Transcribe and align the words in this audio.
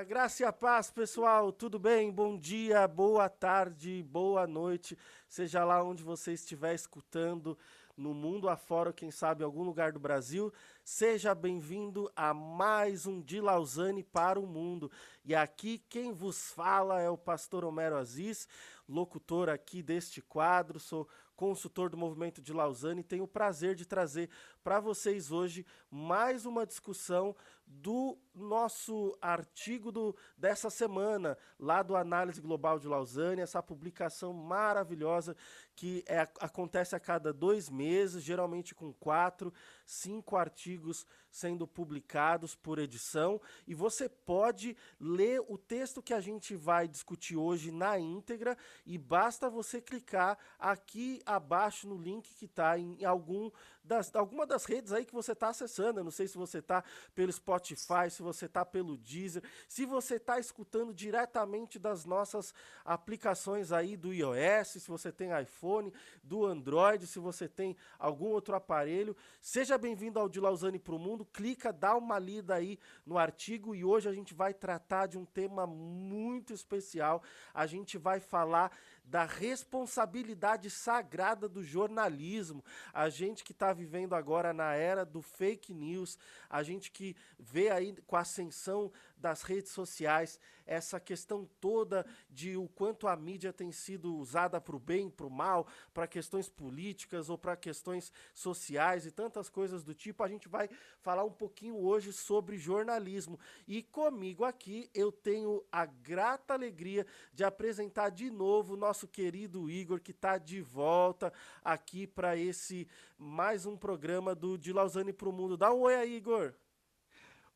A 0.00 0.02
graça 0.02 0.42
e 0.42 0.46
a 0.46 0.50
paz, 0.50 0.90
pessoal, 0.90 1.52
tudo 1.52 1.78
bem? 1.78 2.10
Bom 2.10 2.38
dia, 2.38 2.88
boa 2.88 3.28
tarde, 3.28 4.02
boa 4.02 4.46
noite, 4.46 4.96
seja 5.28 5.62
lá 5.62 5.84
onde 5.84 6.02
você 6.02 6.32
estiver 6.32 6.74
escutando, 6.74 7.54
no 7.94 8.14
mundo 8.14 8.48
afora, 8.48 8.94
quem 8.94 9.10
sabe, 9.10 9.44
algum 9.44 9.62
lugar 9.62 9.92
do 9.92 10.00
Brasil. 10.00 10.50
Seja 10.82 11.34
bem-vindo 11.34 12.10
a 12.16 12.32
mais 12.32 13.04
um 13.04 13.20
de 13.20 13.42
Lausanne 13.42 14.02
para 14.02 14.40
o 14.40 14.46
mundo. 14.46 14.90
E 15.22 15.34
aqui 15.34 15.84
quem 15.86 16.14
vos 16.14 16.50
fala 16.50 17.02
é 17.02 17.10
o 17.10 17.18
pastor 17.18 17.62
Homero 17.62 17.98
Aziz, 17.98 18.48
locutor 18.88 19.50
aqui 19.50 19.82
deste 19.82 20.22
quadro, 20.22 20.80
sou 20.80 21.06
consultor 21.36 21.90
do 21.90 21.96
movimento 21.98 22.40
de 22.40 22.54
Lausanne 22.54 23.02
e 23.02 23.04
tenho 23.04 23.24
o 23.24 23.28
prazer 23.28 23.74
de 23.74 23.84
trazer 23.84 24.30
para 24.62 24.80
vocês 24.80 25.30
hoje 25.30 25.64
mais 25.90 26.44
uma 26.44 26.66
discussão 26.66 27.34
do 27.66 28.18
nosso 28.34 29.16
artigo 29.20 29.92
do, 29.92 30.16
dessa 30.36 30.68
semana, 30.70 31.38
lá 31.58 31.82
do 31.82 31.94
Análise 31.94 32.40
Global 32.40 32.78
de 32.78 32.88
Lausanne, 32.88 33.40
essa 33.40 33.62
publicação 33.62 34.32
maravilhosa 34.32 35.36
que 35.76 36.04
é, 36.06 36.20
acontece 36.40 36.96
a 36.96 37.00
cada 37.00 37.32
dois 37.32 37.70
meses, 37.70 38.24
geralmente 38.24 38.74
com 38.74 38.92
quatro, 38.92 39.52
cinco 39.86 40.36
artigos 40.36 41.06
sendo 41.30 41.66
publicados 41.66 42.54
por 42.54 42.78
edição. 42.78 43.40
E 43.66 43.74
você 43.74 44.08
pode 44.08 44.76
ler 44.98 45.40
o 45.48 45.56
texto 45.56 46.02
que 46.02 46.12
a 46.12 46.20
gente 46.20 46.56
vai 46.56 46.88
discutir 46.88 47.36
hoje 47.36 47.70
na 47.70 47.98
íntegra 47.98 48.58
e 48.84 48.98
basta 48.98 49.48
você 49.48 49.80
clicar 49.80 50.36
aqui 50.58 51.22
abaixo 51.24 51.88
no 51.88 51.96
link 51.96 52.34
que 52.34 52.46
está 52.46 52.78
em 52.78 53.04
algum 53.04 53.50
das, 53.82 54.14
alguma 54.14 54.46
das 54.46 54.64
redes 54.64 54.92
aí 54.92 55.04
que 55.04 55.12
você 55.12 55.32
está 55.32 55.48
acessando. 55.48 56.00
Eu 56.00 56.04
não 56.04 56.10
sei 56.10 56.28
se 56.28 56.36
você 56.36 56.58
está 56.58 56.84
pelo 57.14 57.32
Spotify, 57.32 58.10
se 58.10 58.22
você 58.22 58.46
está 58.46 58.64
pelo 58.64 58.96
Deezer, 58.96 59.42
se 59.68 59.84
você 59.84 60.16
está 60.16 60.38
escutando 60.38 60.92
diretamente 60.94 61.78
das 61.78 62.04
nossas 62.04 62.54
aplicações 62.84 63.72
aí 63.72 63.96
do 63.96 64.12
iOS, 64.12 64.68
se 64.68 64.88
você 64.88 65.10
tem 65.10 65.30
iPhone, 65.40 65.92
do 66.22 66.46
Android, 66.46 67.06
se 67.06 67.18
você 67.18 67.48
tem 67.48 67.76
algum 67.98 68.26
outro 68.26 68.54
aparelho. 68.54 69.16
Seja 69.40 69.76
bem-vindo 69.76 70.18
ao 70.18 70.28
De 70.28 70.40
Lausanne 70.40 70.78
para 70.78 70.94
o 70.94 70.98
Mundo. 70.98 71.24
Clica, 71.24 71.72
dá 71.72 71.96
uma 71.96 72.18
lida 72.18 72.54
aí 72.54 72.78
no 73.04 73.18
artigo 73.18 73.74
e 73.74 73.84
hoje 73.84 74.08
a 74.08 74.12
gente 74.12 74.34
vai 74.34 74.54
tratar 74.54 75.06
de 75.06 75.18
um 75.18 75.24
tema 75.24 75.66
muito 75.66 76.52
especial. 76.52 77.22
A 77.52 77.66
gente 77.66 77.98
vai 77.98 78.20
falar 78.20 78.70
da 79.10 79.24
responsabilidade 79.24 80.70
sagrada 80.70 81.48
do 81.48 81.64
jornalismo. 81.64 82.64
A 82.94 83.08
gente 83.08 83.42
que 83.42 83.50
está 83.50 83.72
vivendo 83.72 84.14
agora 84.14 84.52
na 84.52 84.74
era 84.74 85.04
do 85.04 85.20
fake 85.20 85.74
news, 85.74 86.16
a 86.48 86.62
gente 86.62 86.92
que 86.92 87.16
vê 87.36 87.70
aí 87.70 87.92
com 88.06 88.14
a 88.14 88.20
ascensão 88.20 88.92
das 89.20 89.42
redes 89.42 89.72
sociais, 89.72 90.40
essa 90.66 90.98
questão 90.98 91.48
toda 91.60 92.06
de 92.28 92.56
o 92.56 92.68
quanto 92.68 93.06
a 93.06 93.16
mídia 93.16 93.52
tem 93.52 93.70
sido 93.72 94.16
usada 94.16 94.60
para 94.60 94.76
o 94.76 94.78
bem, 94.78 95.10
para 95.10 95.26
o 95.26 95.30
mal, 95.30 95.66
para 95.92 96.06
questões 96.06 96.48
políticas 96.48 97.28
ou 97.28 97.36
para 97.36 97.56
questões 97.56 98.12
sociais 98.34 99.04
e 99.04 99.10
tantas 99.10 99.48
coisas 99.48 99.82
do 99.82 99.94
tipo, 99.94 100.22
a 100.22 100.28
gente 100.28 100.48
vai 100.48 100.70
falar 101.00 101.24
um 101.24 101.32
pouquinho 101.32 101.76
hoje 101.76 102.12
sobre 102.12 102.56
jornalismo. 102.56 103.38
E 103.66 103.82
comigo 103.82 104.44
aqui 104.44 104.88
eu 104.94 105.10
tenho 105.10 105.62
a 105.70 105.84
grata 105.84 106.54
alegria 106.54 107.06
de 107.32 107.44
apresentar 107.44 108.10
de 108.10 108.30
novo 108.30 108.74
o 108.74 108.76
nosso 108.76 109.06
querido 109.06 109.68
Igor, 109.68 110.00
que 110.00 110.12
está 110.12 110.38
de 110.38 110.60
volta 110.62 111.32
aqui 111.64 112.06
para 112.06 112.36
esse 112.36 112.88
mais 113.18 113.66
um 113.66 113.76
programa 113.76 114.34
do 114.34 114.56
De 114.56 114.72
Lausanne 114.72 115.12
para 115.12 115.28
o 115.28 115.32
Mundo. 115.32 115.56
Dá 115.56 115.72
um 115.72 115.80
oi 115.80 115.94
aí, 115.94 116.16
Igor. 116.16 116.54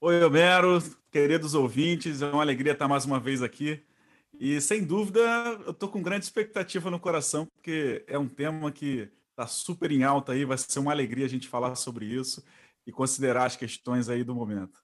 Oi, 0.07 0.23
Homero, 0.23 0.83
queridos 1.11 1.55
ouvintes, 1.55 2.21
é 2.21 2.27
uma 2.27 2.43
alegria 2.43 2.73
estar 2.73 2.87
mais 2.87 3.07
uma 3.07 3.19
vez 3.19 3.43
aqui. 3.43 3.83
E 4.39 4.61
sem 4.61 4.85
dúvida, 4.85 5.19
eu 5.65 5.71
estou 5.71 5.89
com 5.89 6.03
grande 6.03 6.27
expectativa 6.27 6.91
no 6.91 7.01
coração, 7.01 7.47
porque 7.47 8.05
é 8.07 8.19
um 8.19 8.29
tema 8.29 8.71
que 8.71 9.11
está 9.31 9.47
super 9.47 9.91
em 9.91 10.05
alta 10.05 10.33
aí, 10.33 10.45
vai 10.45 10.59
ser 10.59 10.79
uma 10.79 10.93
alegria 10.93 11.25
a 11.25 11.29
gente 11.29 11.49
falar 11.49 11.75
sobre 11.75 12.05
isso 12.05 12.45
e 12.87 12.93
considerar 12.93 13.47
as 13.47 13.57
questões 13.57 14.11
aí 14.11 14.23
do 14.23 14.35
momento. 14.35 14.84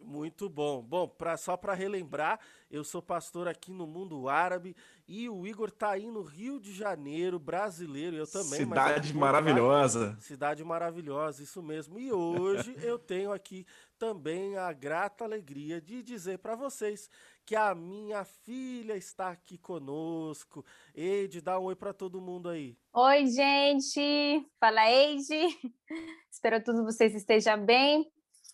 Muito 0.00 0.48
bom. 0.48 0.80
Bom, 0.80 1.08
pra, 1.08 1.36
só 1.36 1.56
para 1.56 1.74
relembrar, 1.74 2.38
eu 2.70 2.84
sou 2.84 3.02
pastor 3.02 3.48
aqui 3.48 3.72
no 3.72 3.86
mundo 3.86 4.28
árabe 4.28 4.76
e 5.08 5.28
o 5.28 5.46
Igor 5.46 5.70
tá 5.70 5.90
aí 5.90 6.10
no 6.10 6.22
Rio 6.22 6.60
de 6.60 6.72
Janeiro, 6.72 7.38
brasileiro, 7.38 8.16
eu 8.16 8.26
também. 8.26 8.60
Cidade 8.60 9.12
maravilhosa. 9.12 10.16
Cidade 10.20 10.64
maravilhosa, 10.64 11.42
isso 11.42 11.62
mesmo. 11.62 11.98
E 11.98 12.12
hoje 12.12 12.76
eu 12.82 12.98
tenho 12.98 13.32
aqui 13.32 13.66
também 13.98 14.56
a 14.56 14.72
grata 14.72 15.24
alegria 15.24 15.80
de 15.80 16.02
dizer 16.02 16.38
para 16.38 16.54
vocês 16.54 17.10
que 17.44 17.56
a 17.56 17.74
minha 17.74 18.24
filha 18.24 18.96
está 18.96 19.30
aqui 19.30 19.58
conosco. 19.58 20.64
Eide, 20.94 21.40
dá 21.40 21.58
um 21.58 21.64
oi 21.64 21.74
para 21.74 21.92
todo 21.92 22.20
mundo 22.20 22.48
aí. 22.48 22.76
Oi, 22.92 23.26
gente. 23.26 24.46
Fala, 24.60 24.88
Eide. 24.88 25.58
Espero 26.30 26.58
que 26.58 26.66
todos 26.66 26.84
vocês 26.84 27.14
estejam 27.14 27.64
bem. 27.64 28.08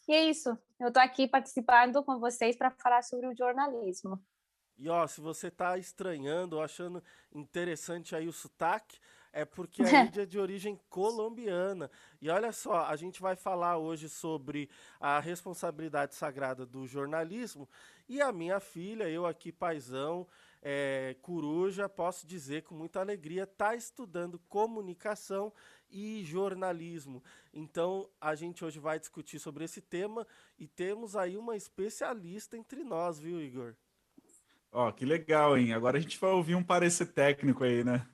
E 0.07 0.13
é 0.13 0.25
isso. 0.25 0.57
Eu 0.79 0.89
estou 0.89 1.03
aqui 1.03 1.27
participando 1.27 2.03
com 2.03 2.19
vocês 2.19 2.57
para 2.57 2.71
falar 2.71 3.03
sobre 3.03 3.27
o 3.27 3.37
jornalismo. 3.37 4.23
E 4.77 4.89
ó, 4.89 5.07
se 5.07 5.21
você 5.21 5.49
está 5.49 5.79
estranhando 5.79 6.57
ou 6.57 6.63
achando 6.63 7.03
interessante 7.33 8.15
aí 8.15 8.27
o 8.27 8.33
sotaque, 8.33 8.99
é 9.33 9.45
porque 9.45 9.83
a 9.83 10.05
Índia 10.05 10.23
é 10.23 10.27
de 10.27 10.39
origem 10.39 10.79
colombiana. 10.89 11.91
E 12.21 12.31
olha 12.31 12.53
só, 12.53 12.87
a 12.87 12.97
gente 12.97 13.21
vai 13.21 13.37
falar 13.37 13.79
hoje 13.79 14.09
sobre 14.09 14.71
a 15.01 15.19
responsabilidade 15.21 16.15
sagrada 16.15 16.65
do 16.65 16.87
jornalismo. 16.87 17.69
E 18.09 18.21
a 18.21 18.33
minha 18.33 18.61
filha, 18.61 19.09
eu 19.09 19.27
aqui, 19.27 19.51
paisão, 19.51 20.27
é, 20.67 21.15
coruja, 21.21 21.91
posso 21.91 22.27
dizer 22.27 22.63
com 22.63 22.75
muita 22.75 22.99
alegria, 22.99 23.43
está 23.43 23.77
estudando 23.77 24.39
comunicação 24.49 25.53
e 25.91 26.25
jornalismo. 26.25 27.23
Então, 27.53 28.09
a 28.19 28.35
gente 28.35 28.65
hoje 28.65 28.79
vai 28.79 28.99
discutir 28.99 29.39
sobre 29.39 29.65
esse 29.65 29.83
tema 29.83 30.27
e 30.59 30.67
temos 30.67 31.15
aí 31.15 31.37
uma 31.37 31.55
especialista 31.55 32.57
entre 32.57 32.83
nós, 32.83 33.21
viu, 33.21 33.43
Igor? 33.43 33.75
Ó, 34.73 34.89
oh, 34.89 34.93
que 34.93 35.05
legal, 35.05 35.57
hein? 35.57 35.73
Agora 35.75 35.99
a 35.99 36.01
gente 36.01 36.19
vai 36.19 36.31
ouvir 36.31 36.55
um 36.57 36.65
parecer 36.65 37.07
técnico 37.07 37.63
aí, 37.63 37.85
né? 37.85 38.05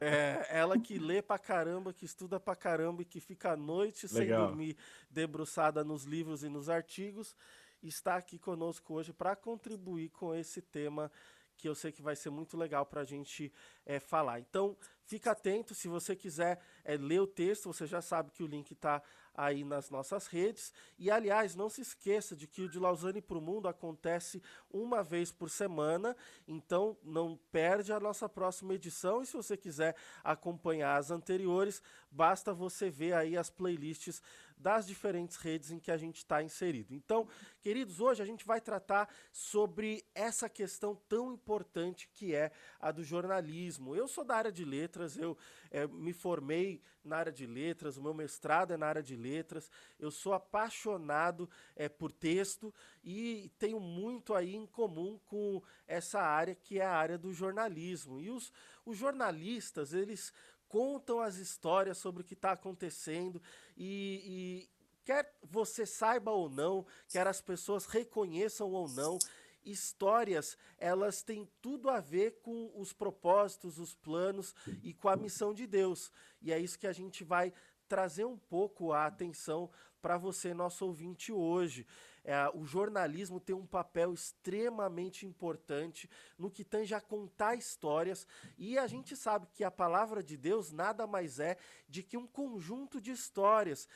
é, 0.00 0.46
ela 0.48 0.78
que 0.78 0.98
lê 0.98 1.20
pra 1.20 1.38
caramba, 1.38 1.92
que 1.92 2.06
estuda 2.06 2.38
pra 2.38 2.54
caramba 2.54 3.02
e 3.02 3.04
que 3.04 3.20
fica 3.20 3.52
à 3.52 3.56
noite 3.56 4.06
legal. 4.14 4.40
sem 4.40 4.48
dormir, 4.48 4.76
debruçada 5.10 5.84
nos 5.84 6.04
livros 6.04 6.42
e 6.42 6.48
nos 6.48 6.70
artigos, 6.70 7.36
está 7.82 8.16
aqui 8.16 8.38
conosco 8.38 8.94
hoje 8.94 9.12
para 9.12 9.36
contribuir 9.36 10.08
com 10.10 10.34
esse 10.34 10.62
tema 10.62 11.10
que 11.56 11.68
eu 11.68 11.74
sei 11.74 11.90
que 11.90 12.02
vai 12.02 12.14
ser 12.14 12.30
muito 12.30 12.56
legal 12.56 12.84
para 12.84 13.00
a 13.00 13.04
gente 13.04 13.52
é, 13.84 13.98
falar. 13.98 14.40
Então, 14.40 14.76
fica 15.04 15.30
atento, 15.30 15.74
se 15.74 15.88
você 15.88 16.14
quiser 16.14 16.60
é, 16.84 16.96
ler 16.96 17.20
o 17.20 17.26
texto, 17.26 17.72
você 17.72 17.86
já 17.86 18.02
sabe 18.02 18.30
que 18.30 18.42
o 18.42 18.46
link 18.46 18.72
está 18.72 19.02
aí 19.36 19.64
nas 19.64 19.90
nossas 19.90 20.26
redes. 20.26 20.72
E, 20.98 21.10
aliás, 21.10 21.54
não 21.54 21.68
se 21.68 21.82
esqueça 21.82 22.34
de 22.34 22.46
que 22.46 22.62
o 22.62 22.68
de 22.68 22.78
Lausanne 22.78 23.20
para 23.20 23.38
o 23.38 23.40
Mundo 23.40 23.68
acontece 23.68 24.42
uma 24.70 25.02
vez 25.02 25.30
por 25.30 25.50
semana, 25.50 26.16
então 26.48 26.96
não 27.02 27.38
perde 27.52 27.92
a 27.92 28.00
nossa 28.00 28.28
próxima 28.28 28.74
edição. 28.74 29.22
E 29.22 29.26
se 29.26 29.34
você 29.34 29.56
quiser 29.56 29.94
acompanhar 30.24 30.96
as 30.96 31.10
anteriores, 31.10 31.82
basta 32.10 32.54
você 32.54 32.88
ver 32.88 33.12
aí 33.12 33.36
as 33.36 33.50
playlists 33.50 34.22
das 34.56 34.86
diferentes 34.86 35.36
redes 35.36 35.70
em 35.70 35.78
que 35.78 35.90
a 35.90 35.96
gente 35.96 36.16
está 36.16 36.42
inserido. 36.42 36.94
Então, 36.94 37.28
queridos, 37.60 38.00
hoje 38.00 38.22
a 38.22 38.26
gente 38.26 38.44
vai 38.44 38.60
tratar 38.60 39.08
sobre 39.30 40.04
essa 40.14 40.48
questão 40.48 40.94
tão 41.08 41.32
importante 41.32 42.08
que 42.14 42.34
é 42.34 42.50
a 42.80 42.90
do 42.90 43.04
jornalismo. 43.04 43.94
Eu 43.94 44.08
sou 44.08 44.24
da 44.24 44.36
área 44.36 44.52
de 44.52 44.64
letras, 44.64 45.16
eu 45.16 45.36
é, 45.70 45.86
me 45.86 46.12
formei 46.12 46.80
na 47.04 47.18
área 47.18 47.32
de 47.32 47.46
letras, 47.46 47.96
o 47.96 48.02
meu 48.02 48.12
mestrado 48.12 48.72
é 48.72 48.76
na 48.76 48.86
área 48.86 49.02
de 49.02 49.14
letras, 49.14 49.70
eu 49.98 50.10
sou 50.10 50.32
apaixonado 50.32 51.48
é, 51.76 51.88
por 51.88 52.10
texto 52.10 52.74
e 53.04 53.50
tenho 53.58 53.78
muito 53.78 54.34
aí 54.34 54.56
em 54.56 54.66
comum 54.66 55.18
com 55.26 55.62
essa 55.86 56.20
área 56.20 56.54
que 56.54 56.80
é 56.80 56.84
a 56.84 56.96
área 56.96 57.16
do 57.16 57.32
jornalismo. 57.32 58.20
E 58.20 58.30
os, 58.30 58.52
os 58.84 58.96
jornalistas, 58.96 59.92
eles 59.92 60.32
contam 60.76 61.20
as 61.20 61.36
histórias 61.36 61.96
sobre 61.96 62.20
o 62.20 62.24
que 62.24 62.34
está 62.34 62.52
acontecendo 62.52 63.40
e, 63.78 64.20
e 64.26 64.68
quer 65.06 65.34
você 65.42 65.86
saiba 65.86 66.30
ou 66.30 66.50
não, 66.50 66.84
quer 67.08 67.26
as 67.26 67.40
pessoas 67.40 67.86
reconheçam 67.86 68.70
ou 68.70 68.86
não, 68.86 69.18
histórias 69.64 70.58
elas 70.76 71.22
têm 71.22 71.48
tudo 71.62 71.88
a 71.88 71.98
ver 71.98 72.42
com 72.42 72.70
os 72.74 72.92
propósitos, 72.92 73.78
os 73.78 73.94
planos 73.94 74.54
e 74.82 74.92
com 74.92 75.08
a 75.08 75.16
missão 75.16 75.54
de 75.54 75.66
Deus. 75.66 76.12
E 76.42 76.52
é 76.52 76.58
isso 76.58 76.78
que 76.78 76.86
a 76.86 76.92
gente 76.92 77.24
vai 77.24 77.54
trazer 77.88 78.26
um 78.26 78.36
pouco 78.36 78.92
a 78.92 79.06
atenção 79.06 79.70
para 80.02 80.18
você, 80.18 80.52
nosso 80.52 80.84
ouvinte, 80.84 81.32
hoje. 81.32 81.86
É, 82.28 82.50
o 82.54 82.64
jornalismo 82.64 83.38
tem 83.38 83.54
um 83.54 83.64
papel 83.64 84.12
extremamente 84.12 85.24
importante 85.24 86.10
no 86.36 86.50
que 86.50 86.64
tange 86.64 86.92
a 86.92 87.00
contar 87.00 87.54
histórias, 87.54 88.26
e 88.58 88.76
a 88.76 88.88
gente 88.88 89.14
sabe 89.14 89.46
que 89.54 89.62
a 89.62 89.70
palavra 89.70 90.24
de 90.24 90.36
Deus 90.36 90.72
nada 90.72 91.06
mais 91.06 91.38
é 91.38 91.56
de 91.88 92.02
que 92.02 92.16
um 92.16 92.26
conjunto 92.26 93.00
de 93.00 93.12
histórias, 93.12 93.88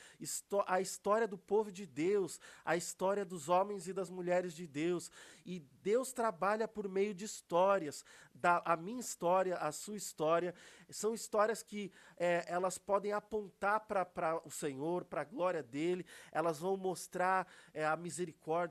a 0.69 0.81
história 0.81 1.27
do 1.27 1.37
povo 1.37 1.73
de 1.73 1.85
Deus, 1.85 2.39
a 2.65 2.77
história 2.77 3.25
dos 3.25 3.49
homens 3.49 3.89
e 3.89 3.93
das 3.93 4.09
mulheres 4.09 4.55
de 4.55 4.65
Deus, 4.65 5.11
e 5.45 5.59
Deus 5.83 6.13
trabalha 6.13 6.69
por 6.69 6.89
meio 6.89 7.13
de 7.13 7.25
histórias, 7.25 8.05
da, 8.33 8.63
a 8.65 8.77
minha 8.77 9.01
história, 9.01 9.57
a 9.57 9.73
sua 9.73 9.97
história, 9.97 10.55
são 10.89 11.13
histórias 11.13 11.63
que 11.63 11.93
é, 12.17 12.45
elas 12.47 12.79
podem 12.79 13.13
apontar 13.13 13.81
para 13.81 14.41
o 14.45 14.51
Senhor, 14.51 15.05
para 15.05 15.23
a 15.23 15.25
glória 15.25 15.63
dele, 15.63 16.07
elas 16.33 16.59
vão 16.59 16.77
mostrar 16.77 17.47
é, 17.75 17.85
a 17.85 17.97
misericórdia, 17.97 18.20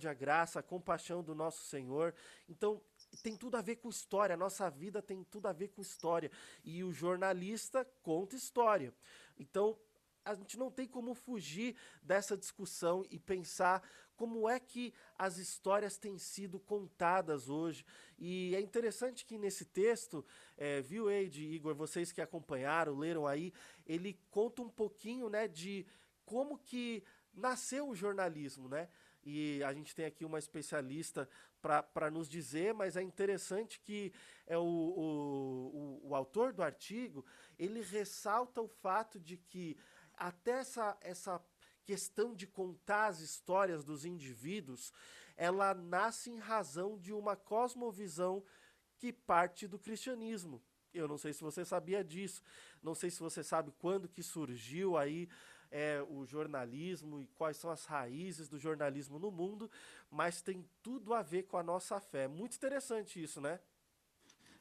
a 0.08 0.14
graça, 0.14 0.60
a 0.60 0.64
compaixão 0.64 1.24
do 1.24 1.34
nosso 1.34 1.64
Senhor. 1.64 2.14
Então, 2.48 2.82
tem 3.24 3.36
tudo 3.36 3.58
a 3.58 3.62
ver 3.62 3.78
com 3.78 3.90
história, 3.90 4.34
a 4.34 4.38
nossa 4.38 4.70
vida 4.70 5.02
tem 5.02 5.24
tudo 5.24 5.48
a 5.48 5.54
ver 5.54 5.70
com 5.70 5.82
história. 5.82 6.32
E 6.64 6.84
o 6.84 6.92
jornalista 6.92 7.86
conta 8.04 8.36
história. 8.36 8.94
Então, 9.38 9.78
a 10.24 10.36
gente 10.36 10.58
não 10.58 10.70
tem 10.70 10.88
como 10.88 11.14
fugir 11.14 11.76
dessa 12.02 12.38
discussão 12.38 13.06
e 13.10 13.18
pensar 13.18 13.82
como 14.16 14.50
é 14.50 14.60
que 14.60 14.94
as 15.18 15.38
histórias 15.38 15.98
têm 15.98 16.18
sido 16.18 16.60
contadas 16.60 17.48
hoje. 17.48 17.86
E 18.18 18.54
é 18.54 18.60
interessante 18.60 19.26
que 19.26 19.38
nesse 19.38 19.64
texto, 19.64 20.26
é, 20.58 20.82
viu, 20.82 21.10
Eide, 21.10 21.44
Igor, 21.44 21.74
vocês 21.74 22.12
que 22.12 22.22
acompanharam, 22.22 22.98
leram 22.98 23.26
aí, 23.26 23.54
ele 23.86 24.20
conta 24.30 24.62
um 24.62 24.70
pouquinho 24.70 25.30
né, 25.30 25.48
de 25.48 25.86
como 26.26 26.58
que 26.58 27.02
nasceu 27.34 27.88
o 27.88 27.96
jornalismo, 27.96 28.68
né? 28.68 28.90
E 29.24 29.62
a 29.64 29.74
gente 29.74 29.94
tem 29.94 30.06
aqui 30.06 30.24
uma 30.24 30.40
especialista 30.40 31.30
para 31.62 32.10
nos 32.10 32.30
dizer, 32.30 32.74
mas 32.74 32.96
é 32.96 33.02
interessante 33.02 33.80
que 33.80 34.14
é 34.48 34.58
o, 34.58 34.62
o, 34.62 36.00
o, 36.04 36.10
o 36.10 36.16
autor 36.16 36.54
do 36.54 36.64
artigo 36.64 37.26
ele 37.58 37.82
ressalta 37.82 38.62
o 38.62 38.68
fato 38.68 39.20
de 39.20 39.36
que 39.36 39.78
até 40.16 40.52
essa, 40.52 40.98
essa 41.02 41.42
questão 41.84 42.34
de 42.34 42.48
contar 42.48 43.08
as 43.08 43.20
histórias 43.20 43.84
dos 43.84 44.06
indivíduos, 44.06 44.94
ela 45.36 45.74
nasce 45.74 46.30
em 46.30 46.38
razão 46.38 46.98
de 46.98 47.12
uma 47.12 47.36
cosmovisão 47.36 48.44
que 48.98 49.12
parte 49.12 49.68
do 49.68 49.80
cristianismo. 49.80 50.62
Eu 50.94 51.08
não 51.08 51.18
sei 51.18 51.34
se 51.34 51.42
você 51.42 51.64
sabia 51.64 52.04
disso, 52.04 52.42
não 52.82 52.96
sei 52.96 53.10
se 53.10 53.20
você 53.20 53.44
sabe 53.44 53.72
quando 53.80 54.10
que 54.10 54.24
surgiu 54.24 54.98
aí 54.98 55.30
é, 55.72 56.04
o 56.10 56.26
jornalismo 56.26 57.22
e 57.22 57.28
quais 57.36 57.58
são 57.58 57.70
as 57.70 57.86
raízes 57.86 58.48
do 58.48 58.58
jornalismo 58.58 59.20
no 59.20 59.32
mundo, 59.32 59.70
mas 60.10 60.42
tem 60.42 60.66
tudo 60.82 61.14
a 61.14 61.22
ver 61.22 61.44
com 61.44 61.58
a 61.58 61.64
nossa 61.64 62.00
fé. 62.00 62.28
Muito 62.28 62.56
interessante 62.56 63.22
isso, 63.22 63.40
né? 63.40 63.60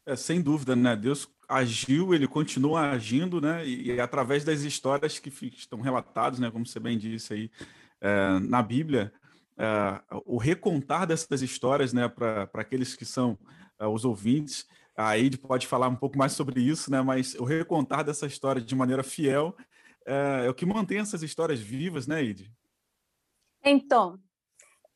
É, 0.04 0.16
sem 0.16 0.40
dúvida, 0.40 0.74
né? 0.74 0.96
Deus 0.96 1.28
agiu, 1.48 2.14
ele 2.14 2.26
continua 2.26 2.90
agindo, 2.90 3.40
né? 3.40 3.66
E, 3.66 3.92
e 3.92 4.00
através 4.00 4.44
das 4.44 4.62
histórias 4.62 5.18
que 5.18 5.28
estão 5.54 5.80
relatadas, 5.80 6.38
né? 6.38 6.50
Como 6.50 6.66
você 6.66 6.80
bem 6.80 6.96
disse 6.96 7.34
aí 7.34 7.50
é, 8.00 8.38
na 8.40 8.62
Bíblia, 8.62 9.12
é, 9.56 10.02
o 10.24 10.38
recontar 10.38 11.06
dessas 11.06 11.42
histórias, 11.42 11.92
né? 11.92 12.08
Para 12.08 12.48
aqueles 12.54 12.94
que 12.96 13.04
são 13.04 13.38
é, 13.78 13.86
os 13.86 14.04
ouvintes, 14.04 14.66
a 14.96 15.18
Eide 15.18 15.38
pode 15.38 15.66
falar 15.66 15.88
um 15.88 15.96
pouco 15.96 16.18
mais 16.18 16.32
sobre 16.32 16.60
isso, 16.60 16.90
né? 16.90 17.02
Mas 17.02 17.34
o 17.34 17.44
recontar 17.44 18.02
dessa 18.02 18.26
história 18.26 18.60
de 18.60 18.74
maneira 18.74 19.02
fiel 19.02 19.54
é, 20.08 20.46
é 20.46 20.50
o 20.50 20.54
que 20.54 20.64
mantém 20.64 20.98
essas 20.98 21.22
histórias 21.22 21.60
vivas, 21.60 22.06
né, 22.06 22.22
Eide? 22.22 22.50
Então, 23.62 24.18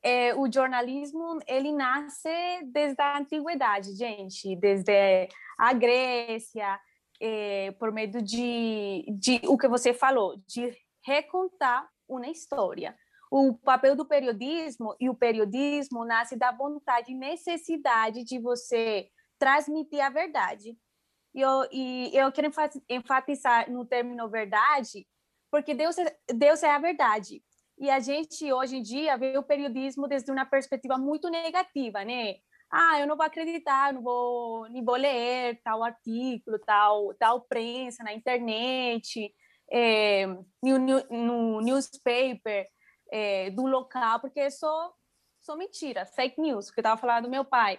é, 0.02 0.34
o 0.34 0.50
jornalismo 0.50 1.38
ele 1.46 1.70
nasce 1.70 2.28
desde 2.72 3.00
a 3.00 3.18
antiguidade, 3.18 3.94
gente, 3.94 4.56
desde 4.56 5.28
a 5.58 5.72
Grécia, 5.72 6.80
é, 7.20 7.70
por 7.72 7.92
meio 7.92 8.22
de, 8.22 9.04
de 9.10 9.40
o 9.46 9.56
que 9.56 9.68
você 9.68 9.94
falou, 9.94 10.36
de 10.46 10.76
recontar 11.04 11.88
uma 12.08 12.26
história. 12.28 12.96
O 13.30 13.54
papel 13.54 13.94
do 13.94 14.04
periodismo 14.04 14.94
e 15.00 15.08
o 15.08 15.14
periodismo 15.14 16.04
nasce 16.04 16.36
da 16.36 16.52
vontade 16.52 17.12
e 17.12 17.14
necessidade 17.14 18.24
de 18.24 18.38
você 18.38 19.08
transmitir 19.38 20.00
a 20.00 20.10
verdade. 20.10 20.76
E 21.34 21.40
eu, 21.40 21.68
e 21.72 22.10
eu 22.14 22.30
quero 22.30 22.50
enfatizar 22.88 23.70
no 23.70 23.86
término 23.86 24.28
verdade, 24.28 25.06
porque 25.50 25.74
Deus 25.74 25.96
é, 25.98 26.16
Deus 26.34 26.62
é 26.62 26.70
a 26.70 26.78
verdade. 26.78 27.42
E 27.78 27.90
a 27.90 27.98
gente, 28.00 28.52
hoje 28.52 28.76
em 28.76 28.82
dia, 28.82 29.16
vê 29.16 29.36
o 29.36 29.42
periodismo 29.42 30.06
desde 30.06 30.30
uma 30.30 30.46
perspectiva 30.46 30.96
muito 30.98 31.28
negativa, 31.30 32.04
né? 32.04 32.36
Ah, 32.70 33.00
eu 33.00 33.06
não 33.06 33.16
vou 33.16 33.26
acreditar, 33.26 33.92
não 33.92 34.02
vou, 34.02 34.68
nem 34.68 34.84
vou 34.84 34.96
ler 34.96 35.60
tal 35.62 35.82
artigo, 35.82 36.58
tal, 36.64 37.14
tal 37.14 37.42
prensa 37.42 38.02
na 38.02 38.14
internet, 38.14 39.34
é, 39.70 40.26
no, 40.62 40.78
no, 41.10 41.60
newspaper 41.60 42.66
é, 43.10 43.50
do 43.50 43.66
local, 43.66 44.20
porque 44.20 44.40
é 44.40 44.50
só, 44.50 44.92
só 45.42 45.56
mentira, 45.56 46.06
fake 46.06 46.40
news, 46.40 46.70
que 46.70 46.80
eu 46.80 46.82
estava 46.82 47.00
falando 47.00 47.24
do 47.24 47.30
meu 47.30 47.44
pai. 47.44 47.78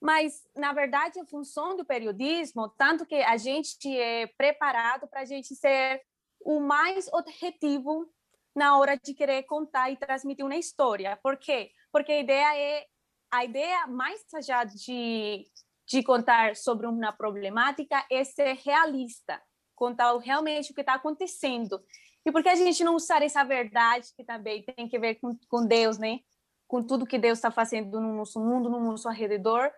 Mas, 0.00 0.42
na 0.56 0.72
verdade, 0.72 1.20
a 1.20 1.26
função 1.26 1.76
do 1.76 1.84
periodismo, 1.84 2.68
tanto 2.70 3.04
que 3.04 3.16
a 3.16 3.36
gente 3.36 3.94
é 3.98 4.26
preparado 4.26 5.06
para 5.06 5.20
a 5.20 5.24
gente 5.24 5.54
ser 5.54 6.00
o 6.40 6.58
mais 6.58 7.06
objetivo 7.12 8.10
na 8.56 8.78
hora 8.78 8.96
de 8.96 9.12
querer 9.12 9.42
contar 9.42 9.90
e 9.90 9.96
transmitir 9.96 10.44
uma 10.44 10.56
história. 10.56 11.18
Por 11.22 11.36
quê? 11.36 11.70
Porque 11.92 12.12
a 12.12 12.20
ideia 12.20 12.56
é 12.56 12.86
a 13.30 13.44
ideia 13.44 13.86
mais 13.86 14.24
allá 14.34 14.64
de 14.64 15.44
de 15.90 16.04
contar 16.04 16.54
sobre 16.54 16.86
uma 16.86 17.12
problemática 17.12 18.06
é 18.08 18.22
ser 18.22 18.56
realista, 18.64 19.42
contar 19.74 20.16
realmente 20.18 20.70
o 20.70 20.74
que 20.74 20.82
está 20.82 20.94
acontecendo. 20.94 21.82
E 22.24 22.30
por 22.30 22.44
que 22.44 22.48
a 22.48 22.54
gente 22.54 22.84
não 22.84 22.94
usar 22.94 23.22
essa 23.22 23.42
verdade 23.42 24.06
que 24.16 24.22
também 24.22 24.62
tem 24.62 24.88
que 24.88 24.98
ver 25.00 25.16
com, 25.16 25.36
com 25.48 25.66
Deus, 25.66 25.98
né? 25.98 26.20
Com 26.68 26.80
tudo 26.80 27.06
que 27.06 27.18
Deus 27.18 27.38
está 27.38 27.50
fazendo 27.50 28.00
no 28.00 28.14
nosso 28.14 28.38
mundo, 28.38 28.70
no 28.70 28.78
nosso 28.78 29.08
arredor, 29.08 29.68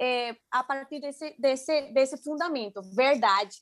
é, 0.00 0.36
a 0.50 0.62
partir 0.62 1.00
desse, 1.00 1.34
desse, 1.38 1.92
desse 1.92 2.22
fundamento, 2.22 2.82
verdade. 2.94 3.56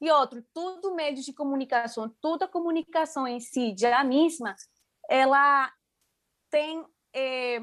E 0.00 0.10
outro, 0.10 0.44
tudo 0.52 0.94
meio 0.94 1.14
de 1.14 1.32
comunicação, 1.32 2.12
toda 2.20 2.48
comunicação 2.48 3.26
em 3.26 3.38
si, 3.38 3.74
já 3.78 4.02
mesma, 4.02 4.54
ela 5.08 5.72
tem 6.50 6.84
é, 7.14 7.60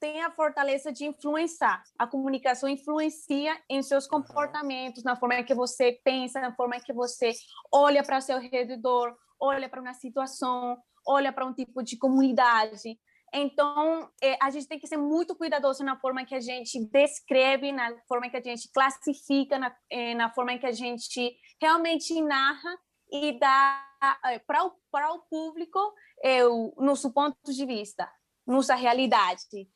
tem 0.00 0.22
a 0.22 0.30
fortaleza 0.30 0.90
de 0.90 1.04
influenciar. 1.04 1.82
A 1.98 2.06
comunicação 2.06 2.68
influencia 2.68 3.60
em 3.68 3.82
seus 3.82 4.06
comportamentos, 4.06 5.04
na 5.04 5.14
forma 5.14 5.42
que 5.42 5.54
você 5.54 6.00
pensa, 6.02 6.40
na 6.40 6.54
forma 6.54 6.80
que 6.80 6.92
você 6.92 7.32
olha 7.70 8.02
para 8.02 8.20
seu 8.22 8.38
redor, 8.38 9.14
olha 9.38 9.68
para 9.68 9.80
uma 9.80 9.92
situação, 9.92 10.78
olha 11.06 11.30
para 11.30 11.44
um 11.44 11.52
tipo 11.52 11.82
de 11.82 11.98
comunidade. 11.98 12.98
Então, 13.32 14.10
é, 14.20 14.36
a 14.42 14.50
gente 14.50 14.66
tem 14.66 14.78
que 14.78 14.88
ser 14.88 14.96
muito 14.96 15.36
cuidadoso 15.36 15.84
na 15.84 15.96
forma 15.96 16.24
que 16.24 16.34
a 16.34 16.40
gente 16.40 16.84
descreve, 16.86 17.70
na 17.70 17.96
forma 18.08 18.28
que 18.28 18.36
a 18.36 18.42
gente 18.42 18.68
classifica, 18.72 19.58
na, 19.58 19.74
é, 19.88 20.14
na 20.14 20.30
forma 20.30 20.58
que 20.58 20.66
a 20.66 20.72
gente 20.72 21.36
realmente 21.60 22.20
narra 22.20 22.78
e 23.12 23.38
dá 23.38 23.86
é, 24.26 24.38
para 24.40 24.64
o, 24.64 24.72
o 24.92 25.18
público 25.28 25.78
é, 26.22 26.44
o 26.44 26.74
nosso 26.78 27.12
ponto 27.12 27.36
de 27.52 27.66
vista, 27.66 28.10
nossa 28.46 28.74
realidade. 28.74 29.68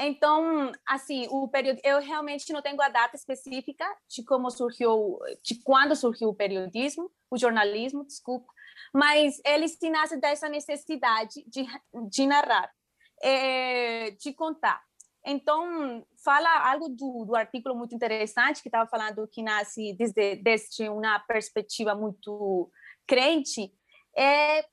Então, 0.00 0.72
assim, 0.88 1.26
o 1.30 1.48
período, 1.48 1.80
eu 1.84 2.00
realmente 2.00 2.50
não 2.50 2.62
tenho 2.62 2.80
a 2.80 2.88
data 2.88 3.14
específica 3.14 3.84
de 4.08 4.24
como 4.24 4.50
surgiu, 4.50 5.18
de 5.44 5.62
quando 5.62 5.94
surgiu 5.94 6.30
o 6.30 6.34
periodismo, 6.34 7.10
o 7.30 7.36
jornalismo, 7.36 8.06
desculpa, 8.06 8.50
mas 8.94 9.38
ele 9.44 9.68
se 9.68 9.90
nasce 9.90 10.16
dessa 10.18 10.48
necessidade 10.48 11.44
de, 11.46 11.66
de 12.08 12.26
narrar 12.26 12.72
é, 13.22 14.10
te 14.12 14.32
contar. 14.32 14.82
Então, 15.24 16.04
fala 16.24 16.70
algo 16.70 16.88
do, 16.88 17.24
do 17.24 17.36
artigo 17.36 17.74
muito 17.74 17.94
interessante, 17.94 18.60
que 18.60 18.68
estava 18.68 18.88
falando 18.90 19.28
que 19.28 19.42
nasce 19.42 19.94
desde, 19.94 20.36
desde 20.36 20.88
uma 20.88 21.20
perspectiva 21.20 21.94
muito 21.94 22.70
crente, 23.06 23.72
é, 24.16 24.64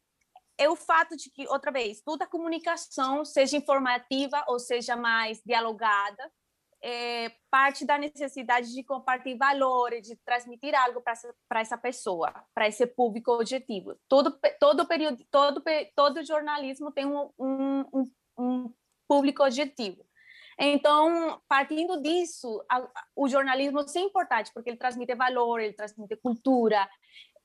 é 0.57 0.67
o 0.67 0.75
fato 0.75 1.15
de 1.15 1.29
que, 1.29 1.47
outra 1.47 1.71
vez, 1.71 2.01
toda 2.01 2.25
comunicação, 2.25 3.23
seja 3.23 3.57
informativa 3.57 4.43
ou 4.47 4.59
seja 4.59 4.95
mais 4.95 5.39
dialogada, 5.45 6.31
é 6.81 7.31
parte 7.51 7.85
da 7.85 7.97
necessidade 7.97 8.73
de 8.73 8.83
compartilhar 8.83 9.37
valores, 9.37 10.07
de 10.07 10.15
transmitir 10.25 10.73
algo 10.73 11.01
para 11.01 11.59
essa 11.59 11.77
pessoa, 11.77 12.33
para 12.53 12.67
esse 12.67 12.87
público 12.87 13.31
objetivo. 13.33 13.95
Todo 14.07 14.39
todo 14.59 14.87
período, 14.87 15.23
todo 15.29 15.61
todo 15.95 16.25
jornalismo 16.25 16.91
tem 16.91 17.05
um, 17.05 17.29
um, 17.37 17.85
um 17.93 18.11
um 18.39 18.73
público 19.07 19.43
objetivo. 19.43 20.03
Então, 20.57 21.41
partindo 21.47 22.01
disso, 22.01 22.63
a, 22.69 22.85
o 23.15 23.29
jornalismo 23.29 23.79
é 23.79 23.99
importante, 23.99 24.51
porque 24.53 24.69
ele 24.69 24.77
transmite 24.77 25.15
valor, 25.15 25.61
ele 25.61 25.73
transmite 25.73 26.17
cultura, 26.17 26.87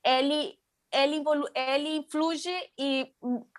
ele, 0.03 0.59
ele, 0.91 1.23
ele 1.55 1.97
influi 1.97 2.37
e 2.77 3.13